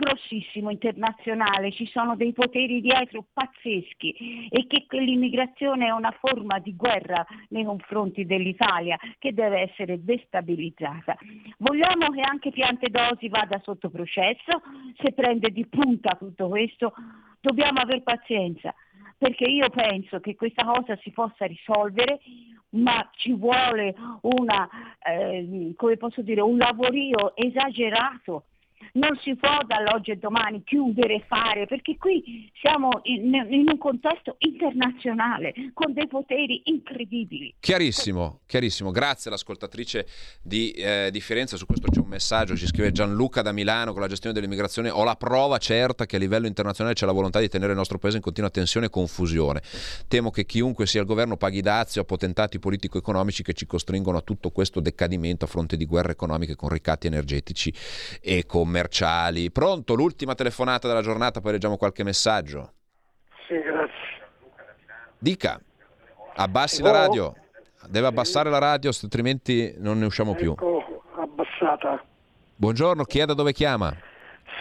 grossissimo 0.00 0.70
internazionale, 0.70 1.72
ci 1.72 1.86
sono 1.86 2.16
dei 2.16 2.32
poteri 2.32 2.80
dietro 2.80 3.26
pazzeschi 3.30 4.48
e 4.48 4.66
che 4.66 4.86
quell'immigrazione 4.86 5.88
è 5.88 5.90
una 5.90 6.16
forma 6.18 6.58
di 6.58 6.74
guerra 6.74 7.24
nei 7.50 7.64
confronti 7.64 8.24
dell'Italia 8.24 8.98
che 9.18 9.34
deve 9.34 9.60
essere 9.60 10.02
destabilizzata. 10.02 11.16
Vogliamo 11.58 12.08
che 12.08 12.22
anche 12.22 12.50
Piantedosi 12.50 13.28
vada 13.28 13.60
sotto 13.62 13.90
processo, 13.90 14.62
se 14.96 15.12
prende 15.12 15.50
di 15.50 15.66
punta 15.66 16.16
tutto 16.18 16.48
questo 16.48 16.94
dobbiamo 17.40 17.80
avere 17.80 18.00
pazienza 18.00 18.74
perché 19.18 19.44
io 19.44 19.68
penso 19.68 20.18
che 20.20 20.34
questa 20.34 20.64
cosa 20.64 20.96
si 21.02 21.10
possa 21.10 21.44
risolvere 21.44 22.20
ma 22.70 23.06
ci 23.16 23.34
vuole 23.34 23.94
una, 24.22 24.68
eh, 25.02 25.74
come 25.76 25.96
posso 25.98 26.22
dire, 26.22 26.40
un 26.40 26.56
lavorio 26.56 27.34
esagerato 27.36 28.44
non 28.92 29.18
si 29.22 29.36
può 29.36 29.58
dall'oggi 29.66 30.10
e 30.10 30.16
domani 30.16 30.62
chiudere 30.64 31.14
e 31.14 31.24
fare, 31.26 31.66
perché 31.66 31.96
qui 31.96 32.50
siamo 32.60 33.00
in, 33.04 33.34
in 33.50 33.68
un 33.68 33.78
contesto 33.78 34.36
internazionale 34.38 35.52
con 35.74 35.92
dei 35.92 36.06
poteri 36.06 36.62
incredibili. 36.64 37.54
Chiarissimo, 37.60 38.40
chiarissimo. 38.46 38.90
Grazie 38.90 39.30
all'ascoltatrice 39.30 40.06
di, 40.42 40.70
eh, 40.72 41.10
di 41.12 41.20
Firenze. 41.20 41.56
Su 41.56 41.66
questo 41.66 41.88
c'è 41.90 42.00
un 42.00 42.08
messaggio. 42.08 42.56
Ci 42.56 42.66
scrive 42.66 42.92
Gianluca 42.92 43.42
da 43.42 43.52
Milano 43.52 43.92
con 43.92 44.00
la 44.00 44.08
gestione 44.08 44.34
dell'immigrazione. 44.34 44.90
Ho 44.90 45.04
la 45.04 45.16
prova 45.16 45.58
certa 45.58 46.06
che 46.06 46.16
a 46.16 46.18
livello 46.18 46.46
internazionale 46.46 46.94
c'è 46.94 47.06
la 47.06 47.12
volontà 47.12 47.40
di 47.40 47.48
tenere 47.48 47.72
il 47.72 47.78
nostro 47.78 47.98
paese 47.98 48.16
in 48.16 48.22
continua 48.22 48.50
tensione 48.50 48.86
e 48.86 48.90
confusione. 48.90 49.62
Temo 50.08 50.30
che 50.30 50.44
chiunque 50.44 50.86
sia 50.86 51.00
al 51.00 51.06
governo 51.06 51.36
paghi 51.36 51.60
dazio 51.60 52.02
a 52.02 52.04
potentati 52.04 52.58
politico-economici 52.58 53.42
che 53.42 53.52
ci 53.52 53.66
costringono 53.66 54.18
a 54.18 54.22
tutto 54.22 54.50
questo 54.50 54.80
decadimento 54.80 55.44
a 55.44 55.48
fronte 55.48 55.76
di 55.76 55.86
guerre 55.86 56.12
economiche 56.12 56.56
con 56.56 56.68
ricatti 56.68 57.06
energetici 57.06 57.72
e 58.20 58.46
commerciali. 58.46 58.79
Pronto? 59.50 59.94
L'ultima 59.94 60.34
telefonata 60.34 60.88
della 60.88 61.02
giornata, 61.02 61.40
poi 61.40 61.52
leggiamo 61.52 61.76
qualche 61.76 62.02
messaggio. 62.04 62.72
Sì, 63.46 63.58
grazie. 63.60 64.28
Dica, 65.18 65.60
abbassi 66.34 66.82
la 66.82 66.90
radio. 66.92 67.34
Deve 67.86 68.06
abbassare 68.06 68.50
la 68.50 68.58
radio, 68.58 68.90
altrimenti 69.02 69.74
non 69.78 69.98
ne 69.98 70.06
usciamo 70.06 70.34
più. 70.34 70.52
Ecco, 70.52 71.02
abbassata. 71.16 72.02
Buongiorno, 72.56 73.04
chi 73.04 73.18
è 73.18 73.24
da 73.24 73.34
dove 73.34 73.52
chiama? 73.52 73.94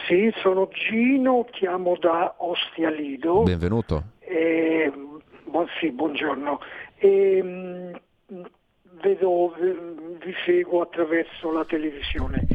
Sì, 0.08 0.34
sono 0.42 0.70
Gino, 0.70 1.46
chiamo 1.52 1.98
da 1.98 2.36
Ostia 2.38 2.90
Lido. 2.90 3.44
Benvenuto. 3.44 4.04
E, 4.20 4.92
buon- 5.46 5.68
sì, 5.80 5.92
buongiorno. 5.92 6.60
E, 6.96 7.44
mh, 7.44 8.00
vedo, 9.02 9.54
vi 9.58 10.34
seguo 10.46 10.82
attraverso 10.82 11.52
la 11.52 11.66
televisione. 11.66 12.48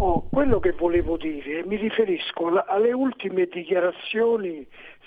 Oh, 0.00 0.28
quello 0.30 0.60
che 0.60 0.70
volevo 0.70 1.16
dire, 1.16 1.64
mi 1.64 1.74
riferisco 1.74 2.62
alle 2.66 2.92
ultime 2.92 3.46
dichiarazioni 3.46 4.64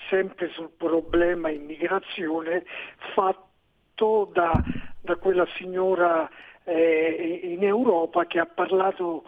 sempre 0.09 0.49
sul 0.49 0.69
problema 0.75 1.49
immigrazione 1.49 2.65
fatto 3.13 4.29
da, 4.33 4.61
da 4.99 5.15
quella 5.15 5.47
signora 5.55 6.29
eh, 6.65 7.39
in 7.41 7.63
Europa 7.63 8.25
che 8.25 8.39
ha 8.39 8.45
parlato 8.45 9.23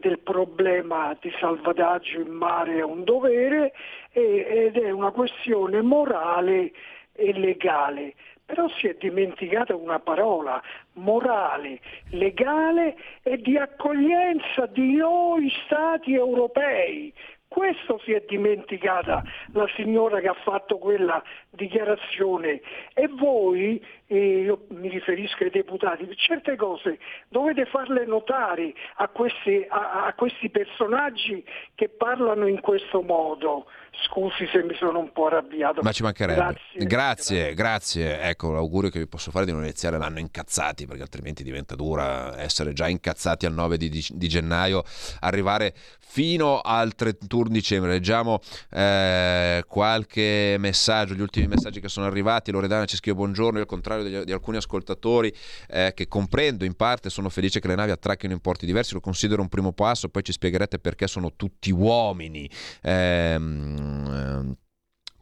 del 0.00 0.18
problema 0.18 1.16
di 1.20 1.30
salvataggio 1.38 2.18
in 2.18 2.32
mare 2.32 2.78
è 2.78 2.82
un 2.82 3.04
dovere 3.04 3.74
ed 4.10 4.76
è 4.76 4.90
una 4.90 5.12
questione 5.12 5.80
morale 5.80 6.72
e 7.12 7.32
legale. 7.34 8.14
Però 8.48 8.66
si 8.80 8.86
è 8.86 8.96
dimenticata 8.98 9.76
una 9.76 9.98
parola, 9.98 10.58
morale, 10.94 11.80
legale 12.08 12.96
e 13.22 13.36
di 13.36 13.58
accoglienza 13.58 14.64
di 14.64 14.94
noi 14.96 15.52
stati 15.66 16.14
europei. 16.14 17.12
Questo 17.46 18.00
si 18.02 18.12
è 18.12 18.24
dimenticata 18.26 19.22
la 19.52 19.68
signora 19.76 20.20
che 20.20 20.28
ha 20.28 20.36
fatto 20.44 20.78
quella 20.78 21.22
dichiarazione 21.50 22.62
e 22.94 23.06
voi, 23.08 23.84
io 24.16 24.66
mi 24.70 24.88
riferisco 24.88 25.44
ai 25.44 25.50
deputati, 25.50 26.08
certe 26.16 26.56
cose 26.56 26.98
dovete 27.28 27.66
farle 27.66 28.06
notare 28.06 28.72
a 28.96 29.08
questi, 29.08 29.66
a- 29.68 30.06
a 30.06 30.14
questi 30.14 30.48
personaggi 30.48 31.44
che 31.74 31.88
parlano 31.88 32.46
in 32.46 32.60
questo 32.60 33.02
modo. 33.02 33.66
Scusi 34.06 34.46
se 34.52 34.62
mi 34.62 34.74
sono 34.76 35.00
un 35.00 35.12
po' 35.12 35.26
arrabbiato. 35.26 35.82
Ma 35.82 35.90
ci 35.90 36.04
mancherebbe. 36.04 36.38
Grazie. 36.38 36.86
Grazie, 36.86 37.54
grazie. 37.54 38.20
Ecco, 38.20 38.52
l'augurio 38.52 38.90
che 38.90 39.00
vi 39.00 39.08
posso 39.08 39.32
fare 39.32 39.44
di 39.44 39.50
non 39.50 39.62
iniziare 39.62 39.98
l'anno 39.98 40.20
incazzati, 40.20 40.86
perché 40.86 41.02
altrimenti 41.02 41.42
diventa 41.42 41.74
dura 41.74 42.40
essere 42.40 42.72
già 42.72 42.86
incazzati 42.86 43.44
al 43.44 43.54
9 43.54 43.76
di, 43.76 44.06
di 44.08 44.28
gennaio, 44.28 44.84
arrivare 45.20 45.74
fino 45.98 46.60
al 46.60 46.94
31 46.94 47.48
dicembre. 47.48 47.90
Leggiamo 47.90 48.38
eh, 48.70 49.64
qualche 49.66 50.56
messaggio, 50.58 51.14
gli 51.14 51.20
ultimi 51.20 51.48
messaggi 51.48 51.80
che 51.80 51.88
sono 51.88 52.06
arrivati. 52.06 52.52
Loredana 52.52 52.84
ci 52.84 52.96
scrive 52.96 53.16
buongiorno, 53.16 53.58
io 53.58 53.66
al 53.97 53.97
contrario 53.98 54.02
degli- 54.02 54.24
di 54.24 54.32
alcuni 54.32 54.56
ascoltatori 54.56 55.32
eh, 55.68 55.92
che 55.94 56.08
comprendo 56.08 56.64
in 56.64 56.74
parte, 56.74 57.10
sono 57.10 57.28
felice 57.28 57.60
che 57.60 57.68
le 57.68 57.74
navi 57.74 57.90
attracchino 57.90 58.32
in 58.32 58.40
porti 58.40 58.66
diversi, 58.66 58.94
lo 58.94 59.00
considero 59.00 59.42
un 59.42 59.48
primo 59.48 59.72
passo, 59.72 60.08
poi 60.08 60.22
ci 60.22 60.32
spiegherete 60.32 60.78
perché 60.78 61.06
sono 61.06 61.32
tutti 61.34 61.70
uomini. 61.70 62.48
Ehm, 62.82 64.56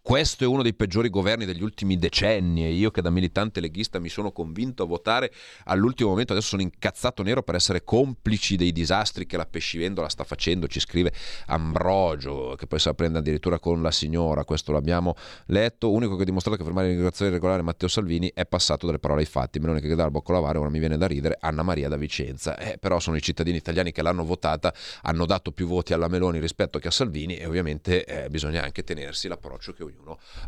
questo 0.06 0.44
è 0.44 0.46
uno 0.46 0.62
dei 0.62 0.72
peggiori 0.72 1.10
governi 1.10 1.46
degli 1.46 1.64
ultimi 1.64 1.98
decenni 1.98 2.64
e 2.64 2.70
io 2.70 2.92
che 2.92 3.02
da 3.02 3.10
militante 3.10 3.58
leghista 3.58 3.98
mi 3.98 4.08
sono 4.08 4.30
convinto 4.30 4.84
a 4.84 4.86
votare 4.86 5.32
all'ultimo 5.64 6.10
momento, 6.10 6.30
adesso 6.30 6.50
sono 6.50 6.62
incazzato 6.62 7.24
nero 7.24 7.42
per 7.42 7.56
essere 7.56 7.82
complici 7.82 8.54
dei 8.54 8.70
disastri 8.70 9.26
che 9.26 9.36
la 9.36 9.46
pescivendola 9.46 10.08
sta 10.08 10.22
facendo, 10.22 10.68
ci 10.68 10.78
scrive 10.78 11.12
Ambrogio, 11.46 12.54
che 12.56 12.68
poi 12.68 12.78
la 12.84 12.94
prende 12.94 13.18
addirittura 13.18 13.58
con 13.58 13.82
la 13.82 13.90
signora, 13.90 14.44
questo 14.44 14.70
l'abbiamo 14.70 15.16
letto, 15.46 15.90
unico 15.90 16.14
che 16.14 16.22
ha 16.22 16.24
dimostrato 16.24 16.56
che 16.56 16.62
fermare 16.62 16.86
l'immigrazione 16.86 17.32
irregolare 17.32 17.62
Matteo 17.62 17.88
Salvini 17.88 18.30
è 18.32 18.46
passato 18.46 18.86
dalle 18.86 19.00
parole 19.00 19.22
ai 19.22 19.26
fatti, 19.26 19.58
Meloni 19.58 19.80
che 19.80 19.92
dà 19.92 20.04
il 20.04 20.12
bocco 20.12 20.30
lavare, 20.30 20.58
ora 20.58 20.70
mi 20.70 20.78
viene 20.78 20.96
da 20.96 21.08
ridere, 21.08 21.36
Anna 21.40 21.64
Maria 21.64 21.88
da 21.88 21.96
Vicenza, 21.96 22.56
eh, 22.58 22.78
però 22.78 23.00
sono 23.00 23.16
i 23.16 23.20
cittadini 23.20 23.56
italiani 23.56 23.90
che 23.90 24.02
l'hanno 24.02 24.24
votata, 24.24 24.72
hanno 25.02 25.26
dato 25.26 25.50
più 25.50 25.66
voti 25.66 25.92
alla 25.92 26.06
Meloni 26.06 26.38
rispetto 26.38 26.78
che 26.78 26.86
a 26.86 26.92
Salvini 26.92 27.38
e 27.38 27.46
ovviamente 27.46 28.04
eh, 28.04 28.30
bisogna 28.30 28.62
anche 28.62 28.84
tenersi 28.84 29.26
l'approccio 29.26 29.72
che 29.72 29.82
ognuno 29.82 29.95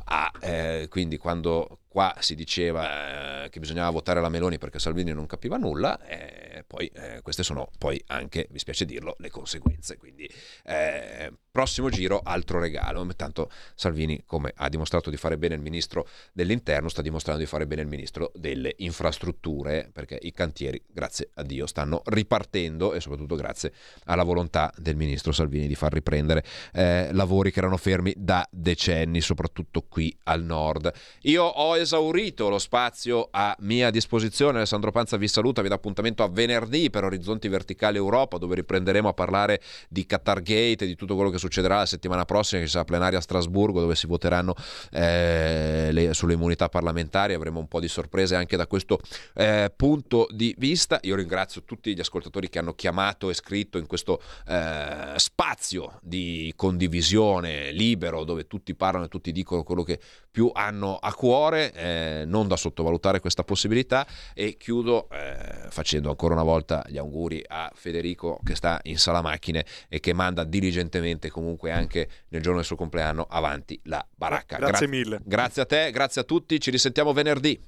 ha. 0.05 0.31
Eh, 0.41 0.87
quindi 0.89 1.17
quando 1.17 1.81
qua 1.89 2.15
si 2.19 2.35
diceva 2.35 3.45
eh, 3.45 3.49
che 3.51 3.61
bisognava 3.61 3.91
votare 3.91 4.21
la 4.21 4.29
Meloni 4.29 4.59
perché 4.59 4.79
Salvini 4.79 5.13
non 5.13 5.27
capiva 5.27 5.57
nulla, 5.57 6.01
eh, 6.07 6.48
poi 6.67 6.87
eh, 6.95 7.21
queste 7.23 7.43
sono 7.43 7.71
poi 7.79 8.03
anche, 8.07 8.49
mi 8.51 8.59
spiace 8.59 8.85
dirlo, 8.85 9.17
le 9.19 9.31
conseguenze. 9.31 9.97
Quindi 9.97 10.29
eh, 10.65 11.33
prossimo 11.51 11.89
giro 11.89 12.21
altro 12.23 12.59
regalo. 12.61 13.07
Tanto 13.17 13.51
Salvini, 13.75 14.23
come 14.27 14.53
ha 14.57 14.69
dimostrato 14.69 15.11
di 15.11 15.17
fare 15.17 15.39
bene 15.39 15.55
il 15.55 15.61
ministro 15.61 16.09
dell'interno, 16.33 16.89
sta 16.89 17.03
dimostrando 17.03 17.41
di 17.41 17.49
fare 17.49 17.67
bene 17.67 17.83
il 17.83 17.89
ministro 17.89 18.31
delle 18.35 18.75
infrastrutture, 18.79 19.91
perché 19.93 20.19
i 20.21 20.33
cantieri, 20.33 20.83
grazie 20.87 21.31
a 21.35 21.43
Dio, 21.43 21.67
stanno 21.67 22.03
ripartendo 22.05 22.93
e 22.93 23.01
soprattutto 23.01 23.35
grazie 23.35 23.73
alla 24.05 24.23
volontà 24.23 24.73
del 24.77 24.97
ministro 24.97 25.33
Salvini 25.33 25.67
di 25.67 25.75
far 25.75 25.93
riprendere 25.93 26.45
eh, 26.73 27.13
lavori 27.13 27.51
che 27.51 27.59
erano 27.59 27.77
fermi 27.77 28.15
da 28.17 28.47
decenni, 28.51 29.21
soprattutto 29.21 29.83
qui 29.89 30.17
al 30.25 30.43
nord. 30.43 30.93
Io 31.23 31.45
ho 31.45 31.77
esaurito 31.77 32.49
lo 32.49 32.59
spazio 32.59 33.29
a 33.31 33.57
mia 33.61 33.91
disposizione. 33.91 34.59
Alessandro 34.59 34.91
Panza 34.91 35.17
vi 35.17 35.29
saluta, 35.29 35.63
vi 35.63 35.69
dà 35.69 35.75
appuntamento 35.75 36.23
a 36.23 36.29
venerdì 36.29 36.48
per 36.91 37.05
Orizzonti 37.05 37.49
Verticali 37.49 37.97
Europa, 37.97 38.39
dove 38.39 38.55
riprenderemo 38.57 39.09
a 39.09 39.13
parlare 39.13 39.61
di 39.89 40.07
Qatar 40.07 40.43
Gate 40.43 40.85
e 40.85 40.87
di 40.87 40.95
tutto 40.95 41.15
quello 41.15 41.31
che 41.31 41.39
succederà 41.39 41.79
la 41.79 41.87
settimana 41.87 42.25
prossima, 42.25 42.61
che 42.61 42.69
sarà 42.69 42.85
plenaria 42.85 43.19
a 43.19 43.21
Strasburgo, 43.21 43.81
dove 43.81 43.95
si 43.95 44.07
voteranno 44.07 44.55
eh, 44.91 45.91
le- 45.93 46.15
sulle 46.15 46.35
immunità 46.35 46.69
parlamentari. 46.69 47.35
Avremo 47.35 47.61
un 47.61 47.69
po' 47.69 47.81
di 47.81 47.89
sorprese 47.89 48.35
anche 48.35 48.57
da 48.57 48.67
questo 48.67 49.01
eh, 49.35 49.73
punto 49.75 50.27
di 50.31 50.55
vista. 50.59 50.99
Io 51.03 51.17
ringrazio 51.17 51.65
tutti 51.65 51.95
gli 51.95 52.01
ascoltatori 52.01 52.49
che 52.49 52.59
hanno 52.59 52.75
chiamato 52.75 53.31
e 53.31 53.35
scritto 53.35 53.79
in 53.79 53.87
questo 53.87 54.21
eh, 54.47 55.13
spazio 55.17 55.99
di 56.03 56.53
condivisione 56.57 57.71
libero, 57.73 58.25
dove 58.25 58.47
tutti 58.47 58.75
parlano 58.75 59.07
e 59.07 59.09
tutti 59.09 59.33
dicono 59.33 59.63
quello 59.63 59.83
che 59.83 60.01
più 60.31 60.51
hanno 60.55 60.97
a 60.97 61.13
cuore, 61.15 61.73
eh, 61.73 62.23
non 62.27 62.47
da 62.49 62.57
sottovalutare 62.57 63.21
questa 63.21 63.43
possibilità 63.43 64.07
e 64.35 64.57
chiudo 64.57 65.09
eh, 65.11 65.69
facendo 65.71 66.11
ancora 66.11 66.35
una 66.39 66.51
volta 66.51 66.85
gli 66.89 66.99
auguri 66.99 67.43
a 67.47 67.71
Federico 67.75 68.39
che 68.45 68.55
sta 68.55 68.81
in 68.85 68.99
sala 68.99 69.21
macchine 69.21 69.65
e 69.89 70.01
che 70.01 70.13
manda 70.13 70.45
diligentemente 70.45 71.31
comunque 71.31 71.73
anche 71.73 72.09
nel 72.29 72.41
giorno 72.41 72.59
del 72.59 72.67
suo 72.67 72.77
compleanno 72.77 73.27
avanti 73.29 73.79
la 73.85 74.05
baracca. 74.15 74.57
Grazie 74.57 74.87
Gra- 74.87 74.97
mille. 74.97 75.21
Grazie 75.25 75.63
a 75.63 75.67
te, 75.67 75.91
grazie 75.91 76.21
a 76.21 76.25
tutti, 76.25 76.61
ci 76.61 76.71
risentiamo 76.71 77.13
venerdì. 77.13 77.61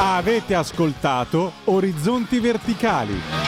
Avete 0.00 0.54
ascoltato 0.54 1.52
Orizzonti 1.64 2.38
Verticali. 2.38 3.47